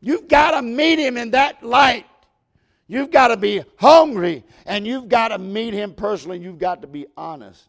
You've 0.00 0.28
got 0.28 0.52
to 0.52 0.62
meet 0.62 0.98
Him 0.98 1.16
in 1.16 1.32
that 1.32 1.62
light. 1.62 2.06
You've 2.86 3.10
got 3.10 3.28
to 3.28 3.36
be 3.36 3.62
hungry, 3.76 4.44
and 4.64 4.86
you've 4.86 5.08
got 5.08 5.28
to 5.28 5.38
meet 5.38 5.74
Him 5.74 5.92
personally. 5.92 6.38
You've 6.38 6.58
got 6.58 6.82
to 6.82 6.86
be 6.86 7.06
honest. 7.16 7.64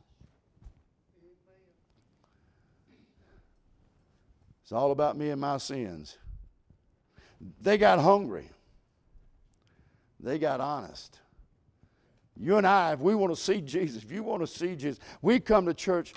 It's 4.67 4.73
all 4.73 4.91
about 4.91 5.15
me 5.15 5.29
and 5.29 5.39
my 5.39 5.59
sins. 5.59 6.17
They 7.61 7.77
got 7.77 7.99
hungry. 7.99 8.49
They 10.19 10.37
got 10.39 10.59
honest. 10.59 11.17
You 12.35 12.57
and 12.57 12.67
I, 12.67 12.91
if 12.91 12.99
we 12.99 13.15
want 13.15 13.33
to 13.33 13.41
see 13.41 13.61
Jesus, 13.61 14.03
if 14.03 14.11
you 14.11 14.23
want 14.23 14.41
to 14.41 14.47
see 14.47 14.75
Jesus, 14.75 14.99
we 15.21 15.39
come 15.39 15.67
to 15.67 15.73
church 15.73 16.13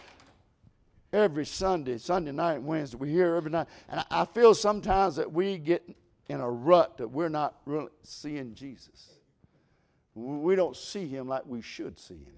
every 1.12 1.46
Sunday, 1.46 1.96
Sunday 1.98 2.32
night, 2.32 2.60
Wednesday. 2.60 2.96
We 2.96 3.10
hear 3.12 3.36
every 3.36 3.52
night. 3.52 3.68
And 3.88 4.04
I 4.10 4.24
feel 4.24 4.52
sometimes 4.52 5.14
that 5.14 5.32
we 5.32 5.56
get 5.56 5.88
in 6.28 6.40
a 6.40 6.50
rut 6.50 6.98
that 6.98 7.06
we're 7.06 7.28
not 7.28 7.54
really 7.66 7.90
seeing 8.02 8.56
Jesus. 8.56 9.12
We 10.16 10.56
don't 10.56 10.76
see 10.76 11.06
him 11.06 11.28
like 11.28 11.46
we 11.46 11.62
should 11.62 12.00
see 12.00 12.14
him. 12.14 12.34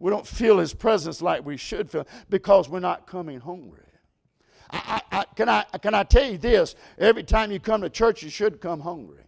We 0.00 0.10
don't 0.10 0.26
feel 0.26 0.58
His 0.58 0.74
presence 0.74 1.22
like 1.22 1.44
we 1.44 1.56
should 1.56 1.88
feel 1.88 2.08
because 2.28 2.68
we're 2.68 2.80
not 2.80 3.06
coming 3.06 3.38
hungry. 3.38 3.89
I, 4.72 5.02
I, 5.10 5.18
I, 5.20 5.24
can, 5.34 5.48
I, 5.48 5.64
can 5.80 5.94
I 5.94 6.02
tell 6.04 6.30
you 6.30 6.38
this? 6.38 6.74
Every 6.98 7.22
time 7.22 7.50
you 7.50 7.60
come 7.60 7.82
to 7.82 7.90
church, 7.90 8.22
you 8.22 8.30
should 8.30 8.60
come 8.60 8.80
hungry. 8.80 9.24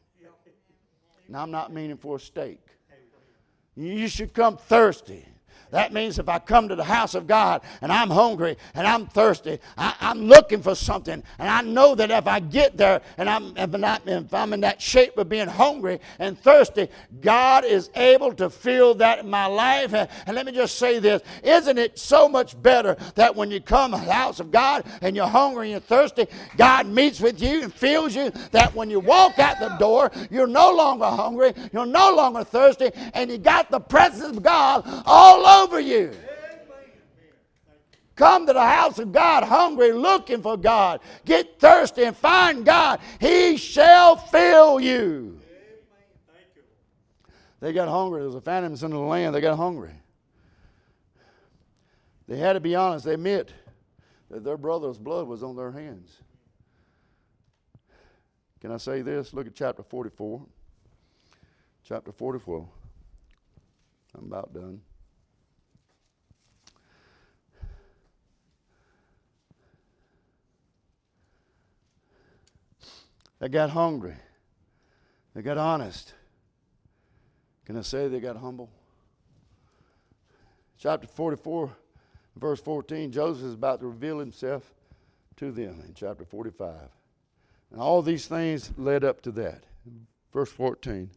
Now, 1.29 1.43
I'm 1.43 1.51
not 1.51 1.73
meaning 1.73 1.97
for 1.97 2.17
a 2.17 2.21
steak. 2.21 2.61
You 3.75 4.07
should 4.09 4.35
come 4.35 4.57
thirsty. 4.57 5.27
That 5.73 5.95
means 5.95 6.19
if 6.19 6.29
I 6.29 6.39
come 6.39 6.69
to 6.69 6.77
the 6.77 6.85
house 6.85 7.15
of 7.15 7.27
God 7.27 7.63
and 7.81 7.91
I'm 7.91 8.11
hungry 8.11 8.59
and 8.75 8.87
I'm 8.87 9.07
thirsty, 9.07 9.59
I, 9.79 9.95
am 10.03 10.27
looking 10.27 10.61
for 10.61 10.75
something. 10.75 11.23
And 11.39 11.49
I 11.49 11.63
know 11.63 11.95
that 11.95 12.11
if 12.11 12.27
I 12.27 12.41
get 12.41 12.77
there 12.77 13.01
and 13.17 13.29
I'm, 13.29 13.57
if, 13.57 13.75
if 14.07 14.35
I'm 14.35 14.53
in 14.53 14.61
that 14.61 14.83
shape 14.83 15.17
of 15.17 15.31
being 15.31 15.49
hungry 15.49 15.99
and 16.19 16.39
thirsty, 16.39 16.89
God 17.23 17.65
is 17.65 17.89
able 17.97 18.35
to 18.35 18.51
fill 18.51 18.95
that 18.97 19.21
in 19.21 19.31
my 19.31 19.47
life. 19.47 19.95
And, 19.95 20.11
and 20.27 20.37
let 20.37 20.45
me 20.45 20.53
just 20.53 20.77
say 20.77 20.99
this 20.99 21.23
Isn't 21.43 21.79
it 21.79 21.99
so 21.99 22.29
much 22.29 22.61
better 22.63 22.95
that 23.15 23.35
when 23.35 23.51
you 23.51 23.61
come 23.61 23.93
to 23.93 23.97
the 23.97 24.13
house 24.13 24.41
of 24.41 24.51
God 24.51 24.85
and 25.01 25.17
you're 25.17 25.27
hungry 25.27 25.69
and 25.69 25.71
you're 25.71 25.81
thirsty, 25.81 26.27
God 26.59 26.87
meets 26.87 27.19
with 27.19 27.41
you 27.41 27.63
and 27.63 27.73
fills 27.73 28.15
you? 28.15 28.31
That 28.51 28.75
when 28.75 28.91
you 28.91 29.01
walk 29.01 29.39
out 29.39 29.59
the 29.59 29.75
door, 29.79 30.13
you're 30.31 30.47
no 30.47 30.71
longer 30.71 31.07
hungry, 31.07 31.55
you're 31.73 31.87
no 31.87 32.15
longer 32.15 32.45
thirsty, 32.45 32.91
and 33.15 33.31
you 33.31 33.39
got 33.39 33.71
the 33.71 33.81
presence 33.81 34.37
of 34.37 34.43
God 34.43 34.85
all 35.07 35.47
over 35.47 35.62
over 35.63 35.81
you. 35.81 36.13
Come 38.15 38.47
to 38.47 38.53
the 38.53 38.61
house 38.61 38.99
of 38.99 39.11
God 39.11 39.43
hungry, 39.45 39.93
looking 39.93 40.43
for 40.43 40.57
God. 40.57 41.01
Get 41.25 41.59
thirsty 41.59 42.05
and 42.05 42.17
find 42.17 42.65
God. 42.65 43.01
He 43.19 43.57
shall 43.57 44.17
fill 44.17 44.81
you. 44.81 45.41
They 47.61 47.73
got 47.73 47.89
hungry. 47.89 48.21
There 48.21 48.27
was 48.27 48.35
a 48.35 48.41
famine 48.41 48.73
in 48.73 48.91
the 48.91 48.99
land. 48.99 49.35
They 49.35 49.41
got 49.41 49.57
hungry. 49.57 49.93
They 52.29 52.37
had 52.37 52.55
to 52.55 52.61
be 52.61 52.75
honest. 52.75 53.05
They 53.05 53.15
admit 53.15 53.53
that 54.31 54.45
their 54.45 54.57
brother's 54.57 54.99
blood 54.99 55.27
was 55.27 55.43
on 55.43 55.57
their 55.57 55.71
hands. 55.71 56.17
Can 58.61 58.73
I 58.73 58.77
say 58.77 59.03
this? 59.03 59.33
Look 59.33 59.47
at 59.47 59.55
chapter 59.55 59.83
44. 59.83 60.43
Chapter 61.85 62.13
44. 62.13 62.69
I'm 64.17 64.25
about 64.25 64.53
done. 64.53 64.81
They 73.43 73.49
got 73.49 73.71
hungry. 73.71 74.15
They 75.35 75.43
got 75.43 75.59
honest. 75.59 76.15
Can 77.65 77.77
I 77.77 77.81
say 77.81 78.07
they 78.07 78.21
got 78.21 78.37
humble? 78.37 78.71
Chapter 80.79 81.09
44, 81.09 81.73
verse 82.37 82.61
14, 82.61 83.11
Joseph 83.11 83.47
is 83.47 83.55
about 83.55 83.81
to 83.81 83.89
reveal 83.89 84.21
himself 84.21 84.73
to 85.39 85.51
them 85.51 85.83
in 85.85 85.93
chapter 85.93 86.25
45. 86.25 86.73
And 87.73 87.81
all 87.81 88.01
these 88.01 88.29
things 88.29 88.71
led 88.77 89.03
up 89.03 89.21
to 89.23 89.33
that. 89.33 89.65
Verse 90.33 90.53
14. 90.53 91.11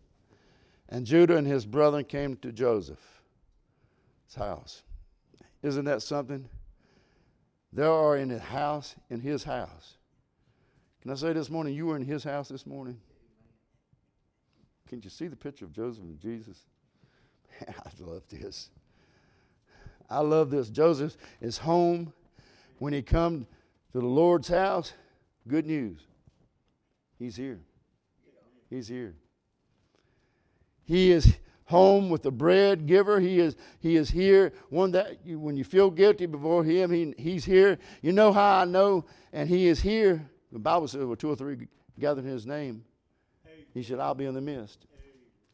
And 0.89 1.05
Judah 1.05 1.37
and 1.37 1.45
his 1.45 1.67
brethren 1.67 2.05
came 2.05 2.37
to 2.37 2.51
Joseph's 2.51 2.97
house. 4.35 4.81
Isn't 5.61 5.85
that 5.85 6.01
something? 6.01 6.49
There 7.71 7.91
are 7.91 8.17
in 8.17 8.31
his 8.31 8.41
house, 8.41 8.95
in 9.11 9.19
his 9.19 9.43
house, 9.43 9.97
can 11.05 11.11
I 11.11 11.15
say 11.17 11.33
this 11.33 11.51
morning, 11.51 11.75
you 11.75 11.85
were 11.85 11.95
in 11.95 12.03
his 12.03 12.23
house 12.23 12.47
this 12.47 12.65
morning? 12.65 12.97
Can 14.89 15.03
you 15.03 15.11
see 15.11 15.27
the 15.27 15.35
picture 15.35 15.63
of 15.63 15.71
Joseph 15.71 16.03
and 16.03 16.19
Jesus? 16.19 16.65
Man, 17.61 17.75
I 17.77 17.89
love 17.99 18.23
this. 18.27 18.71
I 20.09 20.21
love 20.21 20.49
this. 20.49 20.67
Joseph 20.71 21.15
is 21.39 21.59
home. 21.59 22.11
When 22.79 22.91
he 22.91 23.03
come 23.03 23.45
to 23.91 23.99
the 23.99 24.05
Lord's 24.07 24.47
house, 24.47 24.93
good 25.47 25.67
news. 25.67 25.99
He's 27.19 27.35
here. 27.35 27.59
He's 28.71 28.87
here. 28.87 29.13
He 30.85 31.11
is 31.11 31.37
home 31.65 32.09
with 32.09 32.23
the 32.23 32.31
bread 32.31 32.87
giver. 32.87 33.19
He 33.19 33.39
is, 33.39 33.55
he 33.79 33.95
is 33.95 34.09
here. 34.09 34.53
One 34.69 34.89
that 34.93 35.23
you, 35.23 35.37
when 35.37 35.55
you 35.55 35.65
feel 35.65 35.91
guilty 35.91 36.25
before 36.25 36.63
him, 36.63 36.89
he, 36.89 37.13
he's 37.15 37.45
here. 37.45 37.77
You 38.01 38.11
know 38.11 38.33
how 38.33 38.61
I 38.61 38.65
know, 38.65 39.05
and 39.31 39.47
he 39.47 39.67
is 39.67 39.81
here 39.81 40.31
the 40.55 40.59
Bible 40.59 40.87
says, 40.87 41.03
"Where 41.03 41.17
two 41.17 41.29
or 41.29 41.35
three 41.35 41.67
gathered 41.99 42.23
in 42.23 42.31
His 42.31 42.47
name, 42.47 42.85
He 43.73 43.83
said, 43.83 43.99
I'll 43.99 44.15
be 44.15 44.23
in 44.23 44.33
the 44.33 44.39
midst." 44.39 44.85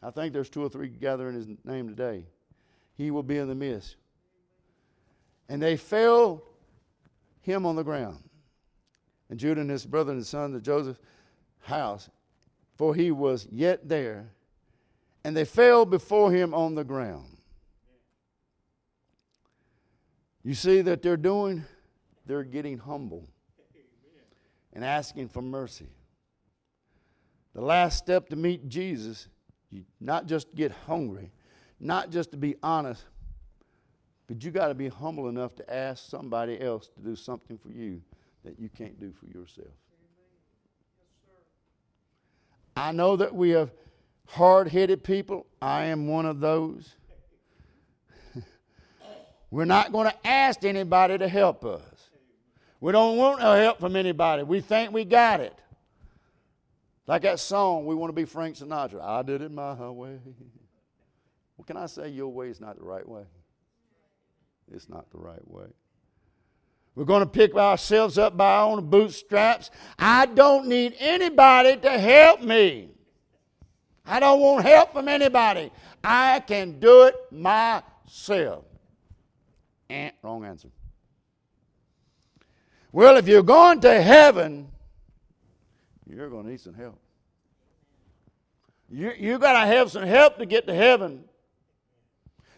I 0.03 0.11
think 0.11 0.31
there's 0.31 0.47
two 0.47 0.63
or 0.63 0.69
three 0.69 0.89
gathering 0.89 1.33
His 1.33 1.47
name 1.65 1.87
today. 1.87 2.27
He 2.93 3.09
will 3.09 3.23
be 3.23 3.39
in 3.39 3.47
the 3.47 3.55
midst. 3.55 3.95
And 5.49 5.59
they 5.59 5.75
fell 5.75 6.43
him 7.41 7.65
on 7.65 7.75
the 7.75 7.83
ground. 7.83 8.29
And 9.31 9.39
Judah 9.39 9.61
and 9.61 9.71
his 9.71 9.87
brother 9.87 10.11
and 10.11 10.23
son 10.23 10.53
of 10.53 10.61
Joseph's 10.61 10.99
house, 11.61 12.07
for 12.75 12.93
he 12.93 13.09
was 13.09 13.47
yet 13.51 13.89
there. 13.89 14.29
And 15.23 15.35
they 15.35 15.45
fell 15.45 15.83
before 15.83 16.31
him 16.31 16.53
on 16.53 16.75
the 16.75 16.83
ground. 16.83 17.37
You 20.43 20.53
see 20.53 20.81
that 20.81 21.01
they're 21.01 21.17
doing? 21.17 21.65
They're 22.27 22.43
getting 22.43 22.77
humble 22.77 23.30
and 24.73 24.83
asking 24.85 25.29
for 25.29 25.41
mercy. 25.41 25.89
The 27.53 27.61
last 27.61 27.97
step 27.97 28.29
to 28.29 28.35
meet 28.35 28.69
Jesus, 28.69 29.27
you 29.69 29.83
not 29.99 30.25
just 30.25 30.53
get 30.55 30.71
hungry, 30.71 31.31
not 31.79 32.09
just 32.09 32.31
to 32.31 32.37
be 32.37 32.55
honest, 32.63 33.03
but 34.27 34.43
you 34.43 34.51
got 34.51 34.69
to 34.69 34.73
be 34.73 34.87
humble 34.87 35.27
enough 35.27 35.55
to 35.55 35.73
ask 35.73 36.09
somebody 36.09 36.61
else 36.61 36.87
to 36.87 37.01
do 37.01 37.15
something 37.15 37.57
for 37.57 37.69
you 37.69 38.01
that 38.45 38.57
you 38.59 38.69
can't 38.69 38.99
do 38.99 39.11
for 39.11 39.25
yourself. 39.37 39.73
I 42.75 42.93
know 42.93 43.17
that 43.17 43.35
we 43.35 43.49
have 43.49 43.71
hard 44.27 44.69
headed 44.69 45.03
people. 45.03 45.45
I 45.61 45.85
am 45.85 46.07
one 46.07 46.25
of 46.25 46.39
those. 46.39 46.95
We're 49.51 49.65
not 49.65 49.91
going 49.91 50.09
to 50.09 50.27
ask 50.27 50.63
anybody 50.63 51.17
to 51.17 51.27
help 51.27 51.65
us. 51.65 51.90
We 52.81 52.91
don't 52.91 53.15
want 53.15 53.39
no 53.39 53.53
help 53.53 53.79
from 53.79 53.95
anybody. 53.95 54.41
We 54.43 54.59
think 54.59 54.91
we 54.91 55.05
got 55.05 55.39
it. 55.39 55.57
Like 57.05 57.21
that 57.21 57.39
song, 57.39 57.85
we 57.85 57.93
want 57.93 58.09
to 58.09 58.15
be 58.15 58.25
Frank 58.25 58.57
Sinatra. 58.57 59.01
I 59.01 59.21
did 59.21 59.41
it 59.43 59.51
my 59.51 59.73
way. 59.89 60.17
Well, 61.57 61.65
can 61.65 61.77
I 61.77 61.85
say 61.85 62.09
your 62.09 62.29
way 62.29 62.49
is 62.49 62.59
not 62.59 62.77
the 62.77 62.83
right 62.83 63.07
way? 63.07 63.23
It's 64.73 64.89
not 64.89 65.11
the 65.11 65.19
right 65.19 65.47
way. 65.47 65.67
We're 66.95 67.05
going 67.05 67.21
to 67.21 67.29
pick 67.29 67.55
ourselves 67.55 68.17
up 68.17 68.35
by 68.35 68.55
our 68.55 68.71
own 68.71 68.89
bootstraps. 68.89 69.69
I 69.99 70.25
don't 70.25 70.67
need 70.67 70.95
anybody 70.99 71.77
to 71.77 71.99
help 71.99 72.41
me. 72.41 72.89
I 74.05 74.19
don't 74.19 74.39
want 74.39 74.65
help 74.65 74.93
from 74.93 75.07
anybody. 75.07 75.71
I 76.03 76.39
can 76.39 76.79
do 76.79 77.03
it 77.03 77.15
myself. 77.31 78.65
Eh, 79.89 80.11
wrong 80.23 80.43
answer. 80.45 80.69
Well, 82.91 83.17
if 83.17 83.27
you're 83.27 83.43
going 83.43 83.79
to 83.81 84.01
heaven, 84.01 84.67
you're 86.09 86.29
going 86.29 86.43
to 86.43 86.49
need 86.49 86.59
some 86.59 86.73
help. 86.73 86.99
You, 88.89 89.13
you 89.17 89.39
got 89.39 89.61
to 89.61 89.67
have 89.67 89.89
some 89.89 90.03
help 90.03 90.37
to 90.39 90.45
get 90.45 90.67
to 90.67 90.73
heaven. 90.73 91.23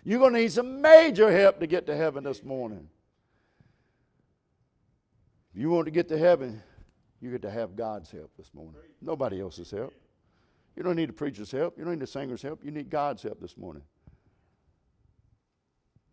You're 0.03 0.19
going 0.19 0.33
to 0.33 0.39
need 0.39 0.51
some 0.51 0.81
major 0.81 1.31
help 1.31 1.59
to 1.59 1.67
get 1.67 1.85
to 1.85 1.95
heaven 1.95 2.23
this 2.23 2.43
morning. 2.43 2.89
If 5.53 5.61
you 5.61 5.69
want 5.69 5.85
to 5.85 5.91
get 5.91 6.09
to 6.09 6.17
heaven, 6.17 6.63
you 7.21 7.29
get 7.29 7.43
to 7.43 7.51
have 7.51 7.75
God's 7.75 8.09
help 8.09 8.31
this 8.35 8.51
morning. 8.55 8.81
Nobody 9.01 9.39
else's 9.39 9.69
help. 9.69 9.93
You 10.75 10.81
don't 10.81 10.95
need 10.95 11.09
the 11.09 11.13
preacher's 11.13 11.51
help. 11.51 11.77
You 11.77 11.83
don't 11.83 11.93
need 11.93 12.01
the 12.01 12.07
singer's 12.07 12.41
help. 12.41 12.65
You 12.65 12.71
need 12.71 12.89
God's 12.89 13.21
help 13.21 13.39
this 13.39 13.55
morning. 13.55 13.83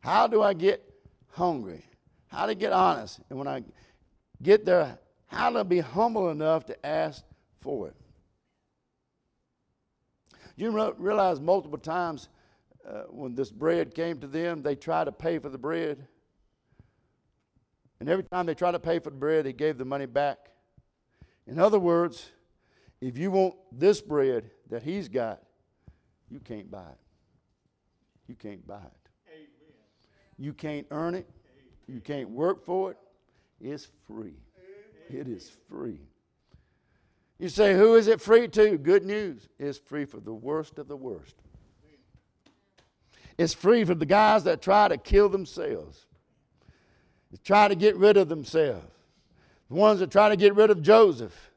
How 0.00 0.26
do 0.26 0.42
I 0.42 0.52
get 0.52 0.82
hungry? 1.30 1.84
How 2.28 2.46
to 2.46 2.54
get 2.54 2.72
honest? 2.72 3.20
And 3.30 3.38
when 3.38 3.48
I 3.48 3.64
get 4.42 4.64
there, 4.64 4.98
how 5.26 5.50
to 5.50 5.64
be 5.64 5.80
humble 5.80 6.30
enough 6.30 6.66
to 6.66 6.86
ask 6.86 7.22
for 7.60 7.88
it. 7.88 7.94
You 10.56 10.92
realize 10.98 11.40
multiple 11.40 11.78
times 11.78 12.28
uh, 12.86 13.02
when 13.08 13.34
this 13.34 13.50
bread 13.50 13.94
came 13.94 14.18
to 14.20 14.26
them, 14.26 14.62
they 14.62 14.74
tried 14.74 15.04
to 15.04 15.12
pay 15.12 15.38
for 15.38 15.48
the 15.48 15.58
bread. 15.58 16.06
And 17.98 18.08
every 18.08 18.24
time 18.24 18.46
they 18.46 18.54
tried 18.54 18.72
to 18.72 18.78
pay 18.78 18.98
for 18.98 19.10
the 19.10 19.16
bread, 19.16 19.46
he 19.46 19.52
gave 19.52 19.78
the 19.78 19.84
money 19.84 20.06
back. 20.06 20.38
In 21.46 21.58
other 21.58 21.78
words, 21.78 22.30
if 23.00 23.16
you 23.16 23.30
want 23.30 23.54
this 23.72 24.00
bread 24.00 24.50
that 24.68 24.82
he's 24.82 25.08
got, 25.08 25.42
you 26.30 26.40
can't 26.40 26.70
buy 26.70 26.80
it. 26.80 26.98
You 28.28 28.34
can't 28.34 28.66
buy 28.66 28.76
it. 28.76 29.08
Amen. 29.32 29.48
You 30.38 30.52
can't 30.52 30.86
earn 30.90 31.14
it. 31.14 31.28
You 31.88 32.00
can't 32.00 32.30
work 32.30 32.64
for 32.64 32.92
it 32.92 32.98
is 33.60 33.88
free. 34.06 34.36
It 35.08 35.28
is 35.28 35.50
free. 35.68 36.00
You 37.38 37.48
say, 37.48 37.74
who 37.74 37.94
is 37.94 38.06
it 38.06 38.20
free 38.20 38.48
to? 38.48 38.76
Good 38.76 39.04
news. 39.04 39.48
It's 39.58 39.78
free 39.78 40.04
for 40.04 40.20
the 40.20 40.32
worst 40.32 40.78
of 40.78 40.88
the 40.88 40.96
worst. 40.96 41.34
It's 43.38 43.54
free 43.54 43.84
for 43.84 43.94
the 43.94 44.06
guys 44.06 44.44
that 44.44 44.60
try 44.60 44.88
to 44.88 44.98
kill 44.98 45.30
themselves, 45.30 46.06
try 47.42 47.68
to 47.68 47.74
get 47.74 47.96
rid 47.96 48.18
of 48.18 48.28
themselves. 48.28 48.86
The 49.70 49.76
ones 49.76 50.00
that 50.00 50.10
try 50.10 50.28
to 50.28 50.36
get 50.36 50.54
rid 50.54 50.68
of 50.68 50.82
Joseph. 50.82 51.49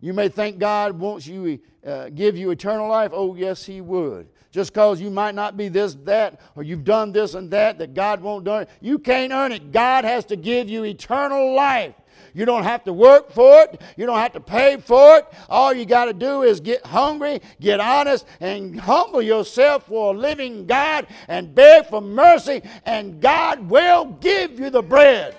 You 0.00 0.12
may 0.12 0.28
think 0.28 0.58
God 0.58 0.98
wants 0.98 1.26
you 1.26 1.58
uh, 1.86 2.08
give 2.10 2.36
you 2.36 2.50
eternal 2.50 2.88
life. 2.88 3.10
Oh, 3.12 3.34
yes, 3.34 3.64
He 3.64 3.80
would. 3.80 4.28
Just 4.50 4.72
because 4.72 5.00
you 5.00 5.10
might 5.10 5.34
not 5.34 5.56
be 5.56 5.68
this, 5.68 5.96
that, 6.04 6.40
or 6.54 6.62
you've 6.62 6.84
done 6.84 7.10
this 7.10 7.34
and 7.34 7.50
that, 7.50 7.78
that 7.78 7.92
God 7.92 8.20
won't 8.20 8.44
do 8.44 8.54
it. 8.56 8.68
You 8.80 8.98
can't 8.98 9.32
earn 9.32 9.50
it. 9.50 9.72
God 9.72 10.04
has 10.04 10.24
to 10.26 10.36
give 10.36 10.68
you 10.68 10.84
eternal 10.84 11.54
life. 11.54 11.94
You 12.34 12.44
don't 12.44 12.64
have 12.64 12.84
to 12.84 12.92
work 12.92 13.30
for 13.30 13.62
it. 13.62 13.80
You 13.96 14.06
don't 14.06 14.18
have 14.18 14.32
to 14.32 14.40
pay 14.40 14.76
for 14.76 15.18
it. 15.18 15.26
All 15.48 15.72
you 15.72 15.86
got 15.86 16.06
to 16.06 16.12
do 16.12 16.42
is 16.42 16.60
get 16.60 16.84
hungry, 16.84 17.40
get 17.60 17.80
honest, 17.80 18.26
and 18.40 18.78
humble 18.78 19.22
yourself 19.22 19.86
for 19.86 20.14
a 20.14 20.16
living 20.16 20.66
God 20.66 21.06
and 21.28 21.54
beg 21.54 21.86
for 21.86 22.00
mercy, 22.00 22.62
and 22.84 23.20
God 23.20 23.68
will 23.68 24.06
give 24.20 24.58
you 24.58 24.70
the 24.70 24.82
bread. 24.82 25.36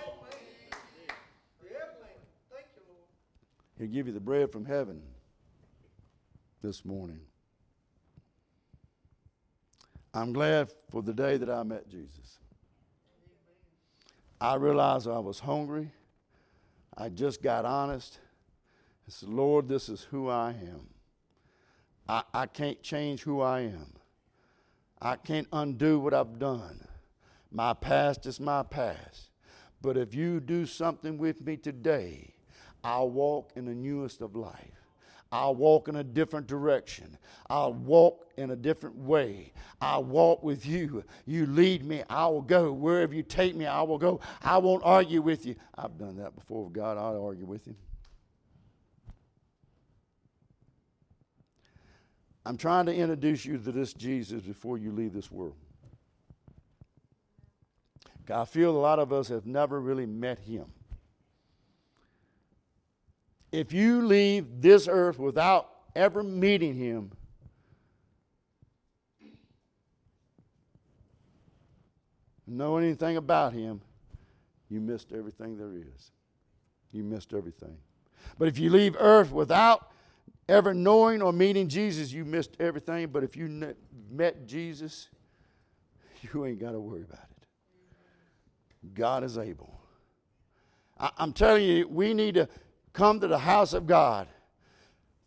He'll 3.77 3.87
give 3.87 4.07
you 4.07 4.13
the 4.13 4.19
bread 4.19 4.51
from 4.51 4.65
heaven 4.65 5.01
this 6.61 6.85
morning. 6.85 7.19
I'm 10.13 10.31
glad 10.31 10.69
for 10.89 11.01
the 11.01 11.13
day 11.13 11.37
that 11.37 11.49
I 11.49 11.63
met 11.63 11.89
Jesus. 11.89 12.39
I 14.39 14.55
realized 14.55 15.07
I 15.07 15.19
was 15.19 15.39
hungry. 15.39 15.91
I 16.97 17.09
just 17.09 17.41
got 17.41 17.65
honest. 17.65 18.19
I 19.07 19.11
said, 19.11 19.29
Lord, 19.29 19.67
this 19.67 19.89
is 19.89 20.03
who 20.03 20.29
I 20.29 20.51
am. 20.51 20.87
I, 22.07 22.23
I 22.33 22.45
can't 22.45 22.81
change 22.81 23.23
who 23.23 23.41
I 23.41 23.61
am. 23.61 23.93
I 25.01 25.17
can't 25.17 25.47
undo 25.51 25.99
what 25.99 26.13
I've 26.13 26.39
done. 26.39 26.87
My 27.51 27.73
past 27.73 28.25
is 28.25 28.39
my 28.39 28.63
past. 28.63 29.29
But 29.81 29.97
if 29.97 30.15
you 30.15 30.39
do 30.39 30.65
something 30.65 31.17
with 31.17 31.45
me 31.45 31.57
today, 31.57 32.34
I'll 32.85 33.09
walk 33.09 33.51
in 33.55 33.65
the 33.65 33.73
newest 33.73 34.21
of 34.21 34.35
life. 34.35 34.53
I'll 35.31 35.55
walk 35.55 35.87
in 35.87 35.95
a 35.95 36.03
different 36.03 36.45
direction. 36.45 37.17
I'll 37.49 37.73
walk 37.73 38.29
in 38.37 38.51
a 38.51 38.55
different 38.55 38.95
way. 38.95 39.53
I'll 39.81 40.03
walk 40.03 40.43
with 40.43 40.67
you. 40.67 41.03
You 41.25 41.47
lead 41.47 41.83
me, 41.83 42.03
I 42.07 42.27
will 42.27 42.43
go. 42.43 42.71
Wherever 42.71 43.15
you 43.15 43.23
take 43.23 43.55
me, 43.55 43.65
I 43.65 43.81
will 43.81 43.97
go. 43.97 44.19
I 44.43 44.59
won't 44.59 44.83
argue 44.85 45.23
with 45.23 45.47
you. 45.47 45.55
I've 45.75 45.97
done 45.97 46.17
that 46.17 46.35
before 46.35 46.65
with 46.65 46.73
God. 46.73 46.99
I'll 46.99 47.25
argue 47.25 47.47
with 47.47 47.65
him. 47.65 47.75
I'm 52.45 52.55
trying 52.55 52.85
to 52.85 52.93
introduce 52.93 53.45
you 53.45 53.57
to 53.57 53.71
this 53.71 53.95
Jesus 53.95 54.43
before 54.43 54.77
you 54.77 54.91
leave 54.91 55.11
this 55.11 55.31
world. 55.31 55.55
I 58.31 58.45
feel 58.45 58.69
a 58.69 58.77
lot 58.77 58.99
of 58.99 59.11
us 59.11 59.29
have 59.29 59.47
never 59.47 59.81
really 59.81 60.05
met 60.05 60.37
him 60.37 60.65
if 63.55 63.71
you 63.71 64.05
leave 64.05 64.61
this 64.61 64.87
earth 64.87 65.17
without 65.17 65.69
ever 65.95 66.21
meeting 66.21 66.75
him, 66.75 67.11
know 72.45 72.75
anything 72.75 73.15
about 73.15 73.53
him, 73.53 73.79
you 74.69 74.81
missed 74.81 75.13
everything 75.13 75.57
there 75.57 75.71
is. 75.73 76.11
You 76.91 77.03
missed 77.03 77.33
everything. 77.33 77.77
But 78.37 78.49
if 78.49 78.59
you 78.59 78.69
leave 78.69 78.95
earth 78.99 79.31
without 79.31 79.89
ever 80.49 80.73
knowing 80.73 81.21
or 81.21 81.31
meeting 81.31 81.69
Jesus, 81.69 82.11
you 82.11 82.25
missed 82.25 82.57
everything. 82.59 83.07
But 83.07 83.23
if 83.23 83.37
you 83.37 83.73
met 84.11 84.45
Jesus, 84.47 85.07
you 86.33 86.45
ain't 86.45 86.59
got 86.59 86.71
to 86.71 86.79
worry 86.79 87.03
about 87.03 87.25
it. 87.39 88.93
God 88.93 89.23
is 89.23 89.37
able. 89.37 89.79
I- 90.99 91.11
I'm 91.17 91.31
telling 91.31 91.63
you, 91.63 91.87
we 91.87 92.13
need 92.13 92.35
to 92.35 92.49
come 92.95 93.19
to 93.19 93.27
the 93.27 93.37
house 93.37 93.73
of 93.73 93.85
God 93.85 94.27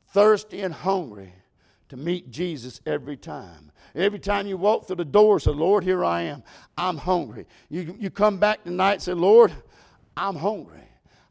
thirsty 0.09 0.63
and 0.63 0.75
hungry 0.75 1.33
to 1.91 1.97
meet 1.97 2.31
Jesus 2.31 2.81
every 2.87 3.17
time. 3.17 3.71
Every 3.95 4.19
time 4.19 4.47
you 4.47 4.57
walk 4.57 4.87
through 4.87 4.97
the 4.97 5.05
door, 5.05 5.39
say, 5.39 5.51
Lord, 5.51 5.85
here 5.85 6.05
I 6.05 6.23
am. 6.23 6.43
I'm 6.77 6.97
hungry. 6.97 7.47
You, 7.71 7.97
you 7.99 8.11
come 8.11 8.39
back 8.39 8.65
tonight 8.65 8.95
and 8.95 9.03
say, 9.03 9.13
Lord, 9.13 9.53
I'm 10.17 10.37
hungry. 10.37 10.88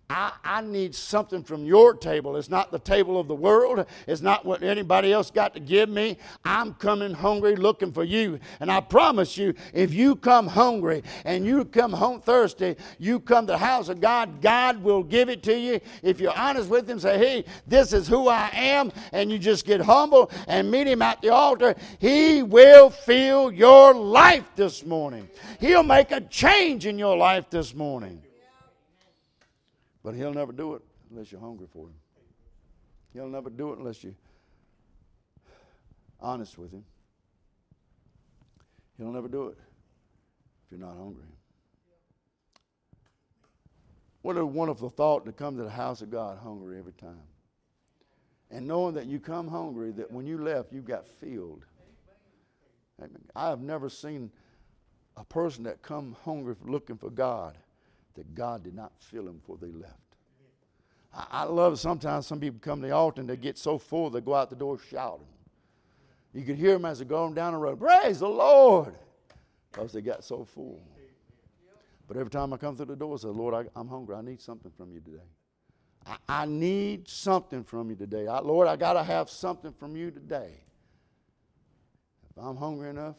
I, 0.09 0.31
I 0.41 0.61
need 0.61 0.95
something 0.95 1.43
from 1.43 1.65
your 1.65 1.93
table. 1.93 2.37
It's 2.37 2.49
not 2.49 2.71
the 2.71 2.79
table 2.79 3.19
of 3.19 3.27
the 3.27 3.35
world. 3.35 3.85
It's 4.07 4.21
not 4.21 4.45
what 4.45 4.63
anybody 4.63 5.11
else 5.11 5.29
got 5.29 5.53
to 5.55 5.59
give 5.59 5.89
me. 5.89 6.17
I'm 6.45 6.75
coming 6.75 7.13
hungry 7.13 7.57
looking 7.57 7.91
for 7.91 8.05
you. 8.05 8.39
And 8.61 8.71
I 8.71 8.79
promise 8.79 9.37
you, 9.37 9.53
if 9.73 9.93
you 9.93 10.15
come 10.15 10.47
hungry 10.47 11.03
and 11.25 11.45
you 11.45 11.65
come 11.65 11.91
home 11.91 12.21
thirsty, 12.21 12.77
you 12.99 13.19
come 13.19 13.47
to 13.47 13.53
the 13.53 13.57
house 13.57 13.89
of 13.89 13.99
God, 13.99 14.41
God 14.41 14.81
will 14.81 15.03
give 15.03 15.27
it 15.27 15.43
to 15.43 15.57
you. 15.57 15.81
If 16.01 16.21
you're 16.21 16.37
honest 16.37 16.69
with 16.69 16.89
Him, 16.89 17.01
say, 17.01 17.17
hey, 17.17 17.45
this 17.67 17.91
is 17.91 18.07
who 18.07 18.29
I 18.29 18.49
am, 18.53 18.93
and 19.11 19.29
you 19.29 19.37
just 19.37 19.65
get 19.65 19.81
humble 19.81 20.31
and 20.47 20.71
meet 20.71 20.87
Him 20.87 21.01
at 21.01 21.21
the 21.21 21.29
altar, 21.29 21.75
He 21.99 22.43
will 22.43 22.89
fill 22.89 23.51
your 23.51 23.93
life 23.93 24.45
this 24.55 24.85
morning. 24.85 25.27
He'll 25.59 25.83
make 25.83 26.11
a 26.11 26.21
change 26.21 26.85
in 26.85 26.97
your 26.97 27.17
life 27.17 27.49
this 27.49 27.75
morning. 27.75 28.21
But 30.07 30.15
he'll 30.15 30.33
never 30.33 30.53
do 30.53 30.75
it 30.75 30.81
unless 31.11 31.33
you're 31.33 31.41
hungry 31.41 31.67
for 31.69 31.87
him. 31.87 31.95
He'll 33.11 33.27
never 33.27 33.49
do 33.49 33.73
it 33.73 33.79
unless 33.79 34.05
you're 34.05 34.15
honest 36.21 36.57
with 36.57 36.71
him. 36.71 36.85
He'll 38.97 39.11
never 39.11 39.27
do 39.27 39.47
it 39.47 39.57
if 39.59 40.71
you're 40.71 40.79
not 40.79 40.95
hungry. 40.95 41.25
What 44.21 44.37
a 44.37 44.45
wonderful 44.45 44.87
thought 44.87 45.25
to 45.25 45.33
come 45.33 45.57
to 45.57 45.63
the 45.63 45.69
house 45.69 46.01
of 46.01 46.09
God 46.09 46.37
hungry 46.37 46.79
every 46.79 46.93
time. 46.93 47.27
And 48.49 48.65
knowing 48.65 48.95
that 48.95 49.07
you 49.07 49.19
come 49.19 49.49
hungry, 49.49 49.91
that 49.91 50.09
when 50.09 50.25
you 50.25 50.41
left, 50.41 50.71
you 50.71 50.79
got 50.79 51.05
filled. 51.05 51.65
I 53.35 53.49
have 53.49 53.59
never 53.59 53.89
seen 53.89 54.31
a 55.17 55.25
person 55.25 55.65
that 55.65 55.81
come 55.81 56.15
hungry 56.23 56.55
looking 56.63 56.95
for 56.95 57.09
God 57.09 57.57
that 58.17 58.35
God 58.35 58.63
did 58.63 58.75
not 58.75 58.91
fill 58.99 59.25
them 59.25 59.37
before 59.37 59.57
they 59.61 59.71
left. 59.71 59.95
I, 61.13 61.25
I 61.31 61.43
love 61.43 61.79
sometimes 61.79 62.27
some 62.27 62.39
people 62.39 62.59
come 62.59 62.81
to 62.81 62.87
the 62.87 62.93
altar 62.93 63.21
and 63.21 63.29
they 63.29 63.37
get 63.37 63.57
so 63.57 63.77
full 63.77 64.09
they 64.09 64.21
go 64.21 64.33
out 64.33 64.49
the 64.49 64.55
door 64.55 64.77
shouting. 64.91 65.27
You 66.33 66.43
can 66.43 66.57
hear 66.57 66.73
them 66.73 66.85
as 66.85 66.99
they're 66.99 67.07
going 67.07 67.33
down 67.33 67.53
the 67.53 67.59
road. 67.59 67.79
Praise 67.79 68.19
the 68.19 68.27
Lord! 68.27 68.93
Because 69.71 69.93
they 69.93 70.01
got 70.01 70.23
so 70.23 70.43
full. 70.43 70.81
But 72.07 72.17
every 72.17 72.29
time 72.29 72.53
I 72.53 72.57
come 72.57 72.75
through 72.75 72.85
the 72.87 72.95
door, 72.95 73.15
I 73.15 73.17
say, 73.17 73.27
Lord, 73.27 73.53
I, 73.53 73.79
am 73.79 73.87
hungry. 73.87 74.15
I 74.15 74.21
need 74.21 74.41
something 74.41 74.71
from 74.71 74.93
you 74.93 75.01
today. 75.01 75.23
I, 76.05 76.17
I 76.43 76.45
need 76.45 77.07
something 77.07 77.63
from 77.63 77.89
you 77.89 77.95
today. 77.95 78.27
I, 78.27 78.39
Lord, 78.39 78.67
I 78.67 78.75
got 78.75 78.93
to 78.93 79.03
have 79.03 79.29
something 79.29 79.73
from 79.73 79.95
you 79.95 80.09
today. 80.09 80.51
If 82.29 82.43
I'm 82.43 82.55
hungry 82.55 82.89
enough, 82.89 83.17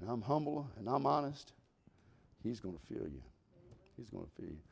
and 0.00 0.10
I'm 0.10 0.22
humble 0.22 0.70
and 0.78 0.88
I'm 0.88 1.06
honest, 1.06 1.52
He's 2.44 2.60
going 2.60 2.76
to 2.76 2.94
fill 2.94 3.08
you. 3.08 3.22
He's 3.96 4.10
going 4.10 4.26
to 4.26 4.30
fill 4.36 4.50
you. 4.50 4.60